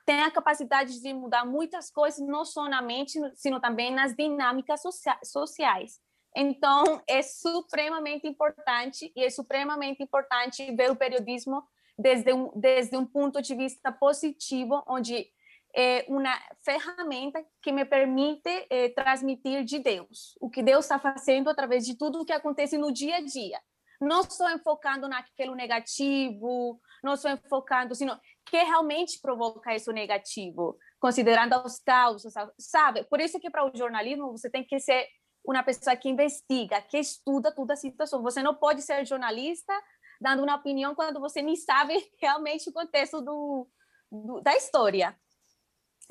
tem 0.05 0.23
a 0.23 0.31
capacidade 0.31 1.00
de 1.00 1.14
mudar 1.14 1.47
muitas 1.47 1.90
coisas, 1.90 2.21
não 2.26 2.45
só 2.45 2.69
na 2.69 2.83
mente, 2.83 3.19
sino 3.35 3.59
também 3.59 3.90
nas 3.90 4.14
dinâmicas 4.14 4.83
sociais. 5.25 6.00
Então, 6.37 7.02
é 7.09 7.23
supremamente 7.23 8.28
importante, 8.28 9.11
e 9.16 9.25
é 9.25 9.31
supremamente 9.31 10.02
importante 10.02 10.71
ver 10.76 10.90
o 10.90 10.97
periodismo 10.97 11.66
desde 11.99 12.31
um, 12.35 12.50
desde 12.55 12.95
um 12.95 13.07
ponto 13.07 13.40
de 13.40 13.55
vista 13.55 13.90
positivo, 13.90 14.85
onde 14.87 15.31
é 15.76 16.06
uma 16.09 16.35
ferramenta 16.64 17.45
que 17.61 17.71
me 17.71 17.85
permite 17.85 18.66
é, 18.71 18.88
transmitir 18.88 19.62
de 19.62 19.78
Deus, 19.78 20.35
o 20.40 20.49
que 20.49 20.62
Deus 20.62 20.87
está 20.87 20.99
fazendo 20.99 21.50
através 21.50 21.85
de 21.85 21.99
tudo 21.99 22.23
o 22.23 22.25
que 22.25 22.33
acontece 22.33 22.78
no 22.78 22.90
dia 22.90 23.16
a 23.16 23.21
dia. 23.21 23.61
Não 24.00 24.23
só 24.23 24.50
enfocando 24.50 25.06
naquilo 25.06 25.54
negativo, 25.54 26.80
não 27.04 27.14
só 27.14 27.30
enfocando, 27.30 27.95
sino 27.95 28.18
que 28.47 28.56
realmente 28.56 29.21
provoca 29.21 29.75
isso 29.75 29.92
negativo, 29.92 30.78
considerando 30.99 31.54
as 31.54 31.78
causas, 31.78 32.33
sabe? 32.59 33.04
Por 33.04 33.21
isso 33.21 33.38
que 33.38 33.50
para 33.50 33.66
o 33.66 33.76
jornalismo 33.76 34.33
você 34.33 34.49
tem 34.49 34.64
que 34.64 34.80
ser 34.80 35.06
uma 35.45 35.62
pessoa 35.62 35.95
que 35.95 36.09
investiga, 36.09 36.80
que 36.80 36.99
estuda 36.99 37.52
toda 37.52 37.75
a 37.75 37.76
situação. 37.76 38.23
Você 38.23 38.42
não 38.42 38.54
pode 38.54 38.80
ser 38.80 39.04
jornalista 39.06 39.73
dando 40.21 40.42
uma 40.42 40.56
opinião 40.56 40.95
quando 40.95 41.21
você 41.21 41.42
nem 41.42 41.54
sabe 41.54 41.95
realmente 42.21 42.68
o 42.71 42.73
contexto 42.73 43.21
do, 43.21 43.68
do 44.11 44.40
da 44.40 44.56
história. 44.56 45.14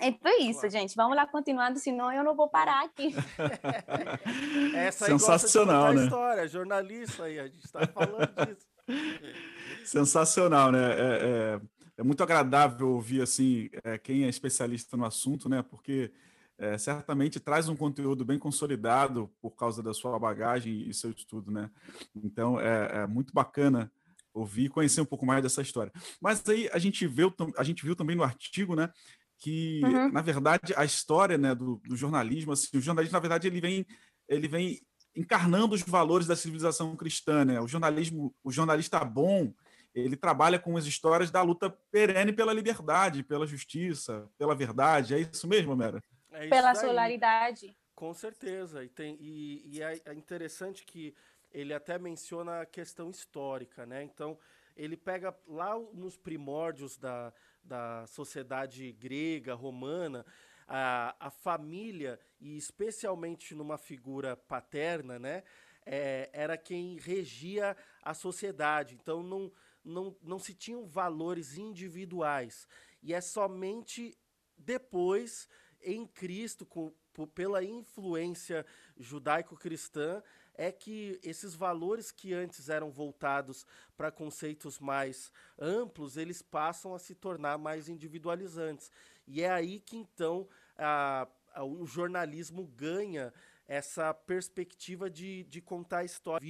Então 0.01 0.31
é 0.31 0.37
isso, 0.41 0.61
claro. 0.61 0.71
gente. 0.71 0.95
Vamos 0.95 1.15
lá 1.15 1.25
continuando, 1.25 1.79
senão 1.79 2.11
eu 2.11 2.23
não 2.23 2.35
vou 2.35 2.49
parar 2.49 2.83
aqui. 2.83 3.15
Essa 4.75 5.05
Sensacional, 5.05 5.93
né? 5.93 6.03
história, 6.03 6.47
jornalista 6.47 7.23
aí, 7.23 7.39
a 7.39 7.47
gente 7.47 7.65
está 7.65 7.87
falando 7.87 8.27
disso. 8.45 8.67
Sensacional, 9.85 10.71
né? 10.71 10.91
É, 10.91 10.99
é, 10.99 11.61
é, 11.97 12.03
muito 12.03 12.21
agradável 12.21 12.89
ouvir 12.89 13.21
assim 13.21 13.69
é, 13.83 13.97
quem 13.97 14.25
é 14.25 14.29
especialista 14.29 14.97
no 14.97 15.05
assunto, 15.05 15.47
né? 15.47 15.61
Porque 15.61 16.11
é, 16.57 16.77
certamente 16.77 17.39
traz 17.39 17.69
um 17.69 17.75
conteúdo 17.75 18.25
bem 18.25 18.37
consolidado 18.37 19.31
por 19.41 19.51
causa 19.51 19.81
da 19.81 19.93
sua 19.93 20.17
bagagem 20.19 20.87
e 20.87 20.93
seu 20.93 21.11
estudo, 21.11 21.51
né? 21.51 21.69
Então 22.15 22.59
é, 22.59 23.03
é 23.03 23.07
muito 23.07 23.33
bacana 23.33 23.91
ouvir 24.33 24.65
e 24.65 24.69
conhecer 24.69 24.99
um 24.99 25.05
pouco 25.05 25.25
mais 25.25 25.41
dessa 25.41 25.61
história. 25.61 25.91
Mas 26.19 26.43
aí 26.49 26.69
a 26.73 26.77
gente 26.77 27.07
viu, 27.07 27.33
a 27.57 27.63
gente 27.63 27.83
viu 27.83 27.95
também 27.95 28.15
no 28.15 28.23
artigo, 28.23 28.75
né? 28.75 28.91
Que 29.39 29.81
uhum. 29.83 30.11
na 30.11 30.21
verdade 30.21 30.73
a 30.75 30.85
história, 30.85 31.37
né, 31.37 31.53
do, 31.53 31.81
do 31.85 31.95
jornalismo, 31.95 32.53
assim, 32.53 32.77
o 32.77 32.81
jornalismo 32.81 33.13
na 33.13 33.19
verdade 33.19 33.47
ele 33.47 33.59
vem, 33.59 33.85
ele 34.27 34.47
vem 34.47 34.81
encarnando 35.15 35.75
os 35.75 35.81
valores 35.81 36.27
da 36.27 36.35
civilização 36.35 36.95
cristã, 36.95 37.45
né? 37.45 37.59
O 37.61 37.67
jornalismo, 37.67 38.35
o 38.43 38.51
jornalista 38.51 39.03
bom, 39.03 39.53
ele 39.93 40.17
trabalha 40.17 40.59
com 40.59 40.75
as 40.75 40.85
histórias 40.85 41.31
da 41.31 41.41
luta 41.41 41.69
perene 41.89 42.33
pela 42.33 42.53
liberdade, 42.53 43.23
pela 43.23 43.47
justiça, 43.47 44.29
pela 44.37 44.53
verdade. 44.53 45.13
É 45.15 45.19
isso 45.19 45.47
mesmo, 45.47 45.75
Mera? 45.75 46.03
É 46.31 46.49
pela 46.49 46.73
daí. 46.73 46.85
solaridade. 46.85 47.77
Com 47.95 48.13
certeza. 48.13 48.83
E, 48.83 48.89
tem, 48.89 49.17
e, 49.21 49.77
e 49.77 49.81
é, 49.81 50.01
é 50.05 50.13
interessante 50.13 50.85
que 50.85 51.15
ele 51.49 51.73
até 51.73 51.97
menciona 51.97 52.61
a 52.61 52.65
questão 52.65 53.09
histórica, 53.09 53.85
né? 53.85 54.03
Então, 54.03 54.37
ele 54.75 54.97
pega 54.97 55.33
lá 55.47 55.79
nos 55.93 56.17
primórdios 56.17 56.97
da, 56.97 57.33
da 57.65 58.05
sociedade 58.07 58.91
grega, 58.93 59.53
romana, 59.53 60.25
a, 60.67 61.15
a 61.19 61.29
família, 61.29 62.19
e 62.39 62.57
especialmente 62.57 63.53
numa 63.53 63.77
figura 63.77 64.35
paterna, 64.35 65.19
né? 65.19 65.43
É, 65.85 66.29
era 66.33 66.57
quem 66.57 66.97
regia 66.97 67.75
a 68.01 68.13
sociedade. 68.13 68.95
Então, 68.95 69.21
não, 69.21 69.51
não, 69.83 70.15
não 70.21 70.39
se 70.39 70.53
tinham 70.53 70.85
valores 70.85 71.57
individuais. 71.57 72.67
E 73.03 73.13
é 73.13 73.21
somente 73.21 74.17
depois 74.57 75.47
em 75.81 76.07
Cristo, 76.07 76.65
com, 76.65 76.91
pela 77.33 77.63
influência 77.63 78.65
judaico-cristã, 78.97 80.23
é 80.57 80.71
que 80.71 81.19
esses 81.23 81.55
valores 81.55 82.11
que 82.11 82.33
antes 82.33 82.69
eram 82.69 82.91
voltados 82.91 83.65
para 83.95 84.11
conceitos 84.11 84.79
mais 84.79 85.31
amplos, 85.59 86.17
eles 86.17 86.41
passam 86.41 86.93
a 86.93 86.99
se 86.99 87.15
tornar 87.15 87.57
mais 87.57 87.89
individualizantes. 87.89 88.91
E 89.27 89.41
é 89.41 89.51
aí 89.51 89.79
que 89.79 89.97
então 89.97 90.47
a, 90.77 91.27
a, 91.53 91.63
o 91.63 91.85
jornalismo 91.85 92.65
ganha 92.65 93.33
essa 93.67 94.13
perspectiva 94.13 95.09
de, 95.09 95.43
de 95.45 95.61
contar 95.61 95.99
a 95.99 96.03
história. 96.05 96.45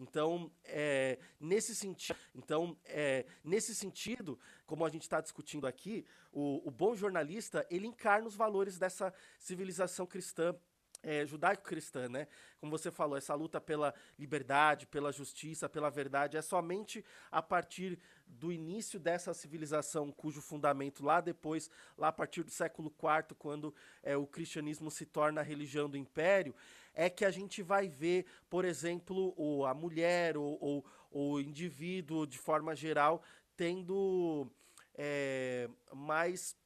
Então, 0.00 0.50
é, 0.64 1.18
nesse 1.40 1.74
sentido, 1.74 2.16
então 2.34 2.76
é, 2.84 3.26
nesse 3.42 3.74
sentido, 3.74 4.38
como 4.64 4.84
a 4.86 4.88
gente 4.88 5.02
está 5.02 5.20
discutindo 5.20 5.66
aqui, 5.66 6.06
o, 6.32 6.68
o, 6.68 6.70
bom 6.70 6.94
jornalista 6.94 7.66
ele 7.68 7.86
encarna 7.86 8.28
os 8.28 8.36
valores 8.36 8.78
dessa 8.78 9.12
civilização 9.38 10.06
cristã. 10.06 10.54
É, 11.02 11.24
judaico-cristã, 11.24 12.08
né? 12.08 12.26
Como 12.60 12.76
você 12.76 12.90
falou, 12.90 13.16
essa 13.16 13.34
luta 13.34 13.60
pela 13.60 13.94
liberdade, 14.18 14.86
pela 14.86 15.12
justiça, 15.12 15.68
pela 15.68 15.90
verdade, 15.90 16.36
é 16.36 16.42
somente 16.42 17.04
a 17.30 17.40
partir 17.40 17.98
do 18.26 18.52
início 18.52 18.98
dessa 18.98 19.32
civilização, 19.32 20.10
cujo 20.10 20.40
fundamento 20.40 21.04
lá 21.04 21.20
depois, 21.20 21.70
lá 21.96 22.08
a 22.08 22.12
partir 22.12 22.42
do 22.42 22.50
século 22.50 22.92
IV, 22.92 23.36
quando 23.38 23.74
é, 24.02 24.16
o 24.16 24.26
cristianismo 24.26 24.90
se 24.90 25.06
torna 25.06 25.40
a 25.40 25.44
religião 25.44 25.88
do 25.88 25.96
império, 25.96 26.54
é 26.94 27.08
que 27.08 27.24
a 27.24 27.30
gente 27.30 27.62
vai 27.62 27.88
ver, 27.88 28.26
por 28.50 28.64
exemplo, 28.64 29.32
o, 29.36 29.64
a 29.64 29.72
mulher 29.72 30.36
ou, 30.36 30.58
ou 30.60 30.84
o 31.10 31.40
indivíduo, 31.40 32.26
de 32.26 32.38
forma 32.38 32.74
geral, 32.74 33.22
tendo 33.56 34.50
é, 34.96 35.68
mais 35.94 36.56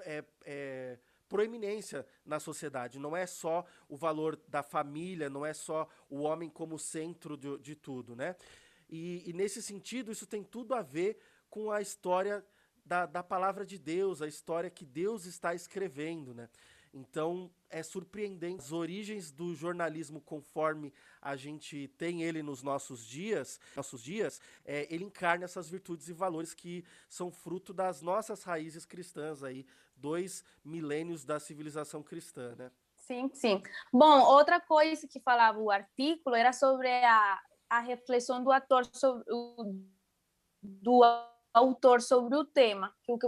é, 0.00 0.24
é, 0.44 0.98
proeminência 1.28 2.06
na 2.24 2.40
sociedade. 2.40 2.98
Não 2.98 3.16
é 3.16 3.26
só 3.26 3.64
o 3.88 3.96
valor 3.96 4.36
da 4.48 4.62
família, 4.62 5.28
não 5.28 5.44
é 5.44 5.52
só 5.52 5.88
o 6.08 6.20
homem 6.20 6.48
como 6.48 6.78
centro 6.78 7.36
de, 7.36 7.58
de 7.58 7.74
tudo, 7.74 8.16
né? 8.16 8.34
E, 8.88 9.28
e, 9.28 9.32
nesse 9.32 9.62
sentido, 9.62 10.10
isso 10.10 10.26
tem 10.26 10.42
tudo 10.42 10.74
a 10.74 10.82
ver 10.82 11.18
com 11.50 11.70
a 11.70 11.80
história 11.80 12.44
da, 12.84 13.04
da 13.04 13.22
palavra 13.22 13.66
de 13.66 13.78
Deus, 13.78 14.22
a 14.22 14.26
história 14.26 14.70
que 14.70 14.86
Deus 14.86 15.26
está 15.26 15.54
escrevendo, 15.54 16.34
né? 16.34 16.48
Então 16.92 17.50
é 17.70 17.82
surpreendente 17.82 18.62
as 18.62 18.72
origens 18.72 19.30
do 19.30 19.54
jornalismo 19.54 20.20
conforme 20.20 20.92
a 21.20 21.36
gente 21.36 21.88
tem 21.98 22.22
ele 22.22 22.42
nos 22.42 22.62
nossos 22.62 23.04
dias, 23.04 23.60
nossos 23.76 24.02
dias, 24.02 24.40
é, 24.64 24.86
ele 24.92 25.04
encarna 25.04 25.44
essas 25.44 25.68
virtudes 25.68 26.08
e 26.08 26.12
valores 26.12 26.54
que 26.54 26.84
são 27.08 27.30
fruto 27.30 27.72
das 27.72 28.00
nossas 28.00 28.42
raízes 28.42 28.84
cristãs 28.84 29.42
aí, 29.42 29.66
dois 29.96 30.44
milênios 30.64 31.24
da 31.24 31.38
civilização 31.38 32.02
cristã, 32.02 32.54
né? 32.56 32.70
Sim, 32.96 33.30
sim. 33.32 33.62
Bom, 33.92 34.20
outra 34.20 34.60
coisa 34.60 35.06
que 35.06 35.20
falava 35.20 35.58
o 35.58 35.70
artigo 35.70 36.34
era 36.34 36.52
sobre 36.52 36.88
a, 36.88 37.40
a 37.70 37.80
reflexão 37.80 38.42
do 38.42 38.50
ator 38.50 38.84
sobre 38.92 39.24
o, 39.30 39.82
do 40.62 41.00
autor 41.52 42.02
sobre 42.02 42.36
o 42.36 42.44
tema, 42.44 42.94
que 43.02 43.12
o 43.12 43.18
que 43.18 43.26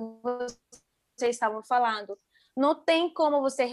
vocês 1.19 1.37
estavam 1.37 1.63
falando 1.63 2.19
não 2.57 2.75
tem 2.75 3.13
como 3.13 3.41
você 3.41 3.65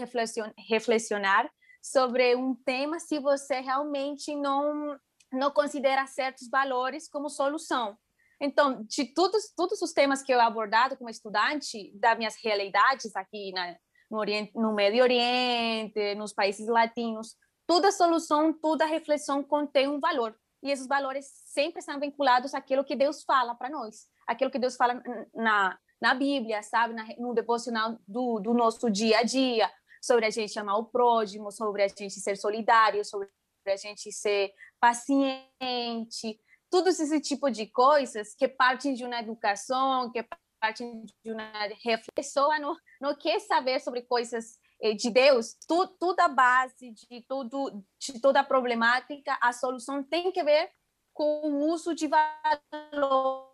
reflexionar 0.68 1.50
sobre 1.82 2.34
um 2.36 2.54
tema 2.54 2.98
se 2.98 3.18
você 3.18 3.60
realmente 3.60 4.34
não 4.34 4.98
não 5.30 5.50
considera 5.50 6.06
certos 6.06 6.48
valores 6.48 7.06
como 7.06 7.28
solução. 7.28 7.98
Então, 8.40 8.82
de 8.84 9.04
todos 9.12 9.52
todos 9.54 9.82
os 9.82 9.92
temas 9.92 10.22
que 10.22 10.32
eu 10.32 10.40
abordado 10.40 10.96
como 10.96 11.10
estudante 11.10 11.92
das 11.98 12.16
minhas 12.16 12.36
realidades 12.42 13.14
aqui 13.14 13.52
na, 13.52 13.76
no, 14.10 14.18
Oriente, 14.18 14.52
no 14.54 14.72
Médio 14.72 15.02
Oriente, 15.02 16.14
nos 16.14 16.32
países 16.32 16.66
latinos, 16.66 17.36
toda 17.66 17.92
solução, 17.92 18.52
toda 18.52 18.86
reflexão 18.86 19.42
contém 19.42 19.86
um 19.88 20.00
valor. 20.00 20.34
E 20.62 20.70
esses 20.70 20.86
valores 20.86 21.26
sempre 21.44 21.80
estão 21.80 22.00
vinculados 22.00 22.54
àquilo 22.54 22.84
que 22.84 22.96
Deus 22.96 23.22
fala 23.22 23.54
para 23.54 23.70
nós, 23.70 24.08
aquilo 24.26 24.50
que 24.50 24.58
Deus 24.58 24.76
fala 24.76 25.00
na, 25.34 25.78
na 26.00 26.14
Bíblia, 26.14 26.62
sabe, 26.62 26.94
na, 26.94 27.06
no 27.18 27.34
devocional 27.34 27.98
do, 28.06 28.38
do 28.40 28.54
nosso 28.54 28.90
dia 28.90 29.18
a 29.18 29.22
dia, 29.22 29.70
sobre 30.00 30.26
a 30.26 30.30
gente 30.30 30.58
amar 30.58 30.78
o 30.78 30.84
próximo, 30.84 31.50
sobre 31.50 31.82
a 31.82 31.88
gente 31.88 32.20
ser 32.20 32.36
solidário, 32.36 33.04
sobre 33.04 33.28
a 33.66 33.76
gente 33.76 34.12
ser 34.12 34.52
paciente, 34.80 36.40
tudo 36.70 36.88
esse 36.88 37.20
tipo 37.20 37.50
de 37.50 37.66
coisas 37.66 38.34
que 38.34 38.46
partem 38.46 38.94
de 38.94 39.04
uma 39.04 39.20
educação, 39.20 40.10
que 40.10 40.24
partem 40.60 41.04
de 41.24 41.32
uma 41.32 41.50
reflexão, 41.82 42.48
não, 42.60 42.76
não 43.00 43.14
quer 43.14 43.40
saber 43.40 43.80
sobre 43.80 44.02
coisas 44.02 44.58
eh, 44.80 44.94
de 44.94 45.10
Deus, 45.10 45.56
tu, 45.66 45.86
tudo 45.98 46.20
a 46.20 46.28
base 46.28 46.92
de 46.92 47.22
tudo, 47.28 47.84
de 47.98 48.20
toda 48.20 48.40
a 48.40 48.44
problemática, 48.44 49.36
a 49.40 49.52
solução 49.52 50.02
tem 50.02 50.30
que 50.30 50.42
ver 50.42 50.70
com 51.12 51.50
o 51.50 51.66
uso 51.68 51.94
de 51.94 52.06
valores 52.06 53.52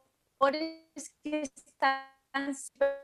que 1.23 1.37
está 1.67 2.14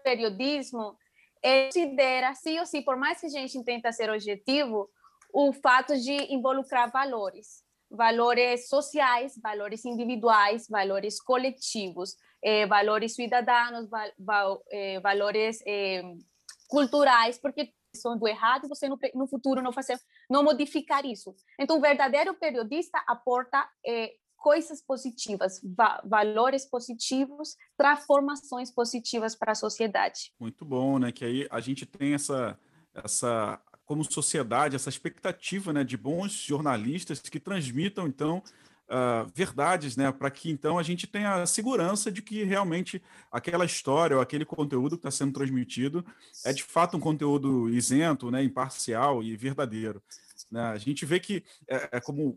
periodismo 0.05 0.97
considera, 1.43 2.35
sim 2.35 2.59
ou 2.59 2.67
sim, 2.67 2.83
por 2.83 2.97
mais 2.97 3.21
que 3.21 3.27
a 3.27 3.31
gente 3.31 3.63
tenta 3.65 3.93
ser 3.93 4.11
objetivo, 4.11 4.91
o 5.33 5.53
fato 5.53 5.97
de 5.97 6.35
involucrar 6.35 6.91
valores, 6.91 7.65
valores 7.91 8.69
sociais, 8.69 9.39
valores 9.43 9.85
individuais, 9.85 10.69
valores 10.69 11.21
coletivos. 11.21 12.17
eh, 12.43 12.67
valores 12.67 13.15
cidadãos, 13.15 13.87
val, 13.91 14.11
val, 14.19 14.65
eh, 14.71 14.99
valores 15.01 15.63
eh, 15.67 16.03
culturais, 16.69 17.39
porque 17.39 17.75
são 17.95 18.17
do 18.17 18.27
errado, 18.27 18.69
você 18.69 18.89
no, 18.89 18.99
no, 19.15 19.27
futuro 19.27 19.61
não 19.61 19.73
fazer, 19.73 20.01
não 20.29 20.43
modificar 20.43 21.05
isso. 21.05 21.35
Então, 21.59 21.77
o 21.77 21.81
verdadeiro 21.81 22.33
periodista 22.35 23.03
aporta 23.07 23.69
eh, 23.87 24.15
coisas 24.41 24.81
positivas, 24.81 25.61
va 25.63 26.03
valores 26.05 26.65
positivos, 26.65 27.57
transformações 27.77 28.71
positivas 28.71 29.37
para 29.37 29.53
a 29.53 29.55
sociedade. 29.55 30.33
Muito 30.41 30.65
bom, 30.65 30.99
né? 30.99 31.13
Que 31.13 31.25
aí 31.25 31.47
a 31.51 31.61
gente 31.61 31.85
tem 31.85 32.15
essa, 32.15 32.59
essa 32.95 33.61
como 33.85 34.03
sociedade, 34.05 34.77
essa 34.77 34.89
expectativa, 34.89 35.73
né, 35.73 35.85
de 35.85 35.97
bons 35.97 36.33
jornalistas 36.33 37.21
que 37.21 37.41
transmitam 37.41 38.07
então 38.07 38.43
uh, 38.89 39.31
verdades, 39.35 39.97
né, 39.97 40.11
para 40.13 40.31
que 40.31 40.49
então 40.49 40.79
a 40.79 40.83
gente 40.83 41.07
tenha 41.07 41.43
a 41.43 41.47
segurança 41.47 42.11
de 42.11 42.23
que 42.23 42.45
realmente 42.45 43.03
aquela 43.33 43.65
história 43.65 44.17
ou 44.17 44.23
aquele 44.23 44.45
conteúdo 44.45 44.97
que 44.97 45.01
está 45.07 45.11
sendo 45.11 45.33
transmitido 45.33 46.05
é 46.45 46.53
de 46.53 46.63
fato 46.63 46.97
um 46.97 47.01
conteúdo 47.01 47.69
isento, 47.69 48.31
né, 48.31 48.43
imparcial 48.43 49.23
e 49.23 49.37
verdadeiro. 49.37 50.01
Né? 50.51 50.61
A 50.61 50.79
gente 50.79 51.07
vê 51.07 51.21
que 51.21 51.45
é, 51.69 51.89
é, 51.93 52.01
como 52.01 52.37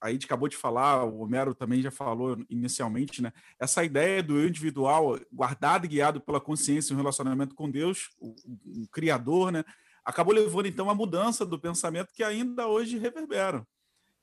a 0.00 0.12
Ed 0.12 0.24
acabou 0.24 0.48
de 0.48 0.56
falar, 0.56 1.04
o 1.04 1.20
Homero 1.20 1.54
também 1.54 1.82
já 1.82 1.90
falou 1.90 2.38
inicialmente, 2.48 3.20
né? 3.20 3.32
Essa 3.58 3.82
ideia 3.82 4.22
do 4.22 4.38
eu 4.38 4.48
individual 4.48 5.18
guardado 5.32 5.84
e 5.84 5.88
guiado 5.88 6.20
pela 6.20 6.40
consciência 6.40 6.94
um 6.94 6.98
relacionamento 6.98 7.54
com 7.54 7.68
Deus, 7.68 8.10
o, 8.20 8.34
o, 8.82 8.88
Criador, 8.88 9.50
né? 9.50 9.64
Acabou 10.04 10.32
levando 10.32 10.66
então 10.66 10.88
a 10.88 10.94
mudança 10.94 11.44
do 11.44 11.58
pensamento 11.58 12.14
que 12.14 12.22
ainda 12.22 12.68
hoje 12.68 12.98
reverbera. 12.98 13.66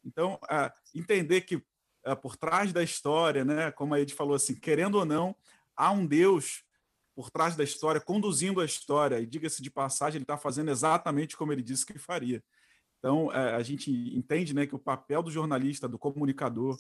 Então, 0.04 0.40
entender 0.96 1.42
que 1.42 1.62
por 2.22 2.38
trás 2.38 2.72
da 2.72 2.82
história, 2.82 3.44
né, 3.44 3.72
como 3.72 3.94
a 3.94 4.00
Ed 4.00 4.14
falou 4.14 4.36
assim, 4.36 4.56
querendo 4.56 4.96
ou 4.96 5.06
não, 5.06 5.36
há 5.76 5.92
um 5.92 6.06
Deus 6.06 6.64
por 7.14 7.30
trás 7.30 7.56
da 7.56 7.64
história, 7.64 8.00
conduzindo 8.00 8.62
a 8.62 8.66
história, 8.66 9.20
e 9.20 9.26
diga-se 9.26 9.62
de 9.62 9.72
passagem, 9.72 10.18
ele 10.18 10.24
está 10.24 10.38
fazendo 10.38 10.72
exatamente 10.72 11.36
como 11.36 11.52
ele 11.52 11.64
disse 11.64 11.86
que 11.86 11.98
faria. 11.98 12.44
Então, 13.08 13.32
a 13.32 13.64
gente 13.64 13.90
entende 13.90 14.54
né, 14.54 14.68
que 14.68 14.76
o 14.76 14.80
papel 14.80 15.24
do 15.24 15.32
jornalista, 15.32 15.88
do 15.88 15.98
comunicador, 15.98 16.78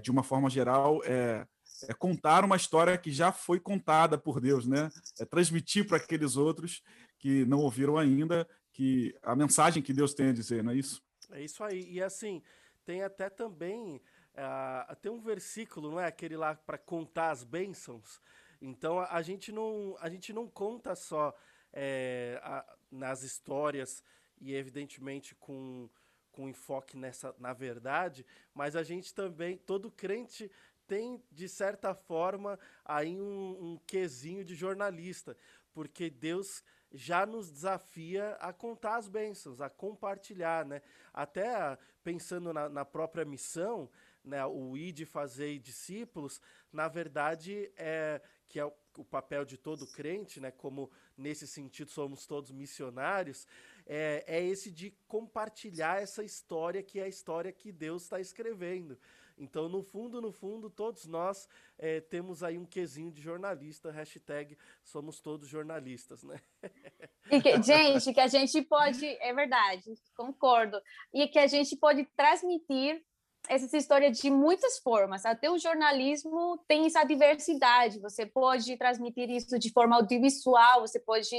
de 0.00 0.12
uma 0.12 0.22
forma 0.22 0.48
geral, 0.48 1.02
é, 1.04 1.44
é, 1.88 1.92
contar 1.92 2.44
uma 2.44 2.54
história 2.54 2.96
que 2.96 3.10
já 3.10 3.32
foi 3.32 3.58
contada 3.58 4.16
por 4.16 4.40
Deus, 4.40 4.64
né? 4.64 4.92
É 5.18 5.24
transmitir 5.24 5.84
para 5.84 5.96
aqueles 5.96 6.36
outros 6.36 6.84
que 7.18 7.44
não 7.46 7.58
ouviram 7.58 7.98
ainda 7.98 8.48
que 8.72 9.12
a 9.20 9.34
mensagem 9.34 9.82
que 9.82 9.92
Deus 9.92 10.14
tem 10.14 10.28
a 10.28 10.32
dizer, 10.32 10.62
não 10.62 10.70
é 10.70 10.76
isso? 10.76 11.02
É 11.32 11.42
isso 11.42 11.64
aí. 11.64 11.90
E 11.90 12.00
assim, 12.00 12.40
tem 12.84 13.02
até 13.02 13.28
também 13.28 14.00
uh, 14.36 14.96
tem 15.02 15.10
um 15.10 15.20
versículo, 15.20 15.90
não 15.90 16.00
é 16.00 16.06
aquele 16.06 16.36
lá 16.36 16.54
para 16.54 16.78
contar 16.78 17.30
as 17.30 17.42
bênçãos. 17.42 18.20
Então 18.62 19.00
a, 19.00 19.16
a, 19.16 19.22
gente 19.22 19.50
não 19.50 19.96
a 19.98 20.08
gente 20.08 20.32
não 20.32 20.46
conta 20.46 20.94
só 20.94 21.36
é, 21.72 22.40
a, 22.44 22.64
nas 22.88 23.24
histórias 23.24 24.02
e 24.40 24.54
evidentemente 24.54 25.34
com 25.34 25.88
com 26.32 26.50
enfoque 26.50 26.98
nessa 26.98 27.34
na 27.38 27.54
verdade, 27.54 28.26
mas 28.52 28.76
a 28.76 28.82
gente 28.82 29.14
também 29.14 29.56
todo 29.56 29.90
crente 29.90 30.50
tem 30.86 31.22
de 31.32 31.48
certa 31.48 31.94
forma 31.94 32.58
aí 32.84 33.18
um, 33.18 33.72
um 33.72 33.78
quesinho 33.86 34.44
de 34.44 34.54
jornalista, 34.54 35.36
porque 35.72 36.10
Deus 36.10 36.62
já 36.92 37.26
nos 37.26 37.50
desafia 37.50 38.30
a 38.40 38.52
contar 38.52 38.96
as 38.96 39.08
bênçãos, 39.08 39.60
a 39.60 39.68
compartilhar, 39.68 40.64
né? 40.64 40.80
Até 41.12 41.76
pensando 42.02 42.52
na, 42.52 42.68
na 42.68 42.84
própria 42.84 43.24
missão, 43.24 43.90
né? 44.24 44.44
O 44.46 44.76
ir 44.76 44.92
de 44.92 45.04
fazer 45.04 45.58
discípulos, 45.58 46.40
na 46.72 46.88
verdade, 46.88 47.70
é 47.76 48.20
que 48.48 48.60
é 48.60 48.64
o, 48.64 48.72
o, 48.98 49.04
papel 49.04 49.44
de 49.44 49.56
todo 49.56 49.86
crente, 49.86 50.40
né? 50.40 50.50
Como 50.50 50.90
nesse 51.16 51.46
sentido 51.46 51.90
somos 51.90 52.26
todos 52.26 52.52
missionários, 52.52 53.46
é, 53.86 54.24
é 54.26 54.44
esse 54.44 54.70
de 54.70 54.90
compartilhar 55.06 56.02
essa 56.02 56.24
história 56.24 56.82
que 56.82 56.98
é 56.98 57.04
a 57.04 57.08
história 57.08 57.52
que 57.52 57.70
Deus 57.70 58.02
está 58.02 58.20
escrevendo. 58.20 58.98
Então, 59.38 59.68
no 59.68 59.82
fundo, 59.82 60.20
no 60.20 60.32
fundo, 60.32 60.70
todos 60.70 61.06
nós 61.06 61.46
é, 61.78 62.00
temos 62.00 62.42
aí 62.42 62.56
um 62.56 62.64
quesinho 62.64 63.12
de 63.12 63.20
jornalista, 63.20 63.90
hashtag 63.90 64.56
somos 64.82 65.20
todos 65.20 65.48
jornalistas, 65.48 66.22
né? 66.22 66.40
Que, 67.42 67.60
gente, 67.60 68.14
que 68.14 68.20
a 68.20 68.28
gente 68.28 68.62
pode, 68.62 69.04
é 69.04 69.34
verdade, 69.34 69.92
concordo, 70.16 70.80
e 71.12 71.26
que 71.26 71.40
a 71.40 71.48
gente 71.48 71.74
pode 71.76 72.04
transmitir 72.16 73.04
essa 73.48 73.76
história 73.76 74.10
de 74.10 74.30
muitas 74.30 74.78
formas. 74.78 75.24
Até 75.24 75.50
o 75.50 75.58
jornalismo 75.58 76.58
tem 76.68 76.86
essa 76.86 77.04
diversidade. 77.04 78.00
Você 78.00 78.26
pode 78.26 78.76
transmitir 78.76 79.30
isso 79.30 79.58
de 79.58 79.72
forma 79.72 79.96
audiovisual, 79.96 80.80
você 80.80 80.98
pode 80.98 81.34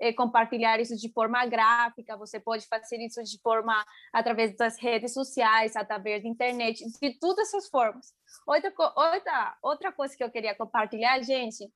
eh, 0.00 0.12
compartilhar 0.12 0.80
isso 0.80 0.96
de 0.96 1.10
forma 1.12 1.44
gráfica, 1.46 2.16
você 2.16 2.38
pode 2.38 2.66
fazer 2.66 2.98
isso 2.98 3.22
de 3.22 3.40
forma 3.40 3.84
através 4.12 4.56
das 4.56 4.78
redes 4.78 5.12
sociais, 5.12 5.76
através 5.76 6.22
da 6.22 6.28
internet, 6.28 6.84
de 7.00 7.18
todas 7.18 7.48
essas 7.48 7.68
formas. 7.68 8.12
Outra, 8.46 8.72
outra, 8.78 9.58
outra 9.62 9.92
coisa 9.92 10.16
que 10.16 10.22
eu 10.22 10.30
queria 10.30 10.54
compartilhar, 10.54 11.20
gente, 11.22 11.70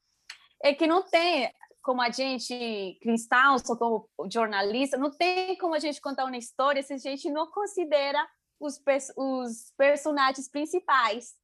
é 0.62 0.74
que 0.74 0.86
não 0.86 1.02
tem 1.02 1.50
como 1.82 2.02
a 2.02 2.10
gente, 2.10 2.98
cristãos 3.00 3.62
ou 3.70 3.76
como 3.76 4.08
jornalista, 4.30 4.98
não 4.98 5.10
tem 5.10 5.56
como 5.56 5.74
a 5.74 5.78
gente 5.78 6.00
contar 6.00 6.26
uma 6.26 6.36
história 6.36 6.82
se 6.82 6.92
a 6.92 6.98
gente 6.98 7.30
não 7.30 7.50
considera 7.50 8.28
os, 8.60 8.80
os 9.16 9.72
personagens 9.76 10.48
principais. 10.48 11.34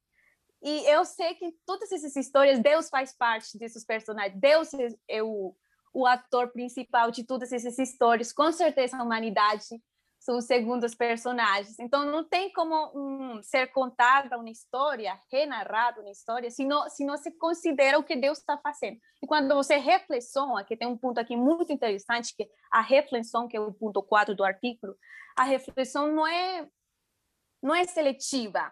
E 0.61 0.89
eu 0.89 1.03
sei 1.03 1.35
que 1.35 1.51
todas 1.65 1.91
essas 1.91 2.15
histórias, 2.15 2.59
Deus 2.59 2.89
faz 2.89 3.15
parte 3.15 3.57
desses 3.57 3.83
personagens. 3.83 4.39
Deus 4.39 4.69
é 5.07 5.21
o, 5.21 5.55
o 5.93 6.05
ator 6.05 6.49
principal 6.49 7.11
de 7.11 7.23
todas 7.23 7.51
essas 7.51 7.77
histórias. 7.77 8.31
Com 8.31 8.51
certeza 8.51 8.97
a 8.97 9.03
humanidade 9.03 9.81
são 10.19 10.37
os 10.37 10.45
segundos 10.45 10.95
personagens. 10.95 11.79
Então 11.79 12.05
não 12.05 12.23
tem 12.23 12.51
como 12.51 13.41
ser 13.43 13.67
contada 13.67 14.37
uma 14.37 14.49
história, 14.49 15.17
renarrada 15.31 16.01
uma 16.01 16.11
história, 16.11 16.49
se 16.49 16.65
não, 16.65 16.89
se 16.89 17.05
não 17.05 17.17
se 17.17 17.31
considera 17.31 17.97
o 17.97 18.03
que 18.03 18.15
Deus 18.15 18.39
está 18.39 18.57
fazendo. 18.57 18.97
E 19.23 19.27
quando 19.27 19.53
você 19.55 19.77
reflexiona, 19.77 20.63
que 20.63 20.75
tem 20.75 20.87
um 20.87 20.97
ponto 20.97 21.19
aqui 21.19 21.35
muito 21.35 21.71
interessante, 21.71 22.35
que 22.35 22.49
a 22.71 22.81
reflexão, 22.81 23.47
que 23.47 23.55
é 23.55 23.59
o 23.59 23.71
ponto 23.71 24.01
4 24.01 24.35
do 24.35 24.43
artigo, 24.43 24.95
a 25.37 25.43
reflexão 25.43 26.11
não 26.13 26.27
é 26.27 26.67
não 27.61 27.73
é 27.75 27.85
seletiva. 27.85 28.71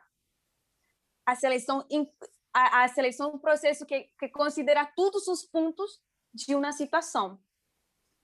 A 1.26 1.36
seleção, 1.36 1.86
a, 2.54 2.84
a 2.84 2.88
seleção 2.88 3.32
é 3.32 3.34
um 3.36 3.40
processo 3.40 3.86
que, 3.86 4.10
que 4.20 4.30
considera 4.30 4.86
todos 4.86 5.28
os 5.28 5.44
pontos 5.44 6.02
de 6.34 6.56
uma 6.56 6.72
situação. 6.72 7.40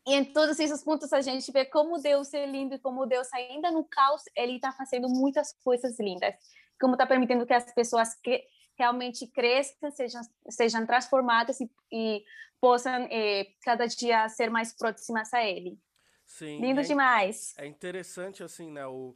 E 0.08 0.14
em 0.14 0.26
todos 0.26 0.60
esses 0.60 0.84
pontos 0.84 1.14
a 1.14 1.22
gente 1.22 1.52
vê 1.52 1.66
como 1.66 2.00
Deus 2.00 2.34
é 2.34 2.46
lindo 2.46 2.76
e 2.76 2.80
como 2.80 3.06
Deus 3.06 3.32
ainda 3.34 3.70
no 3.72 3.84
caos 3.84 4.24
ele 4.36 4.56
está 4.56 4.72
fazendo 4.72 5.08
muitas 5.08 5.54
coisas 5.64 6.00
lindas, 6.00 6.34
como 6.80 6.94
está 6.94 7.06
permitindo 7.06 7.46
que 7.46 7.54
as 7.54 7.72
pessoas 7.72 8.16
que 8.16 8.44
realmente 8.76 9.28
cresçam, 9.28 9.92
sejam 9.92 10.22
sejam 10.50 10.86
transformadas 10.88 11.60
e, 11.60 11.72
e 11.92 12.24
possam 12.60 13.08
eh, 13.12 13.54
cada 13.64 13.86
dia 13.86 14.28
ser 14.30 14.50
mais 14.50 14.74
próximas 14.74 15.32
a 15.34 15.44
Ele. 15.44 15.80
Sim. 16.26 16.60
Lindo 16.60 16.80
é, 16.80 16.84
demais. 16.84 17.54
É 17.58 17.68
interessante 17.68 18.44
assim, 18.44 18.72
né? 18.72 18.86
O, 18.88 19.16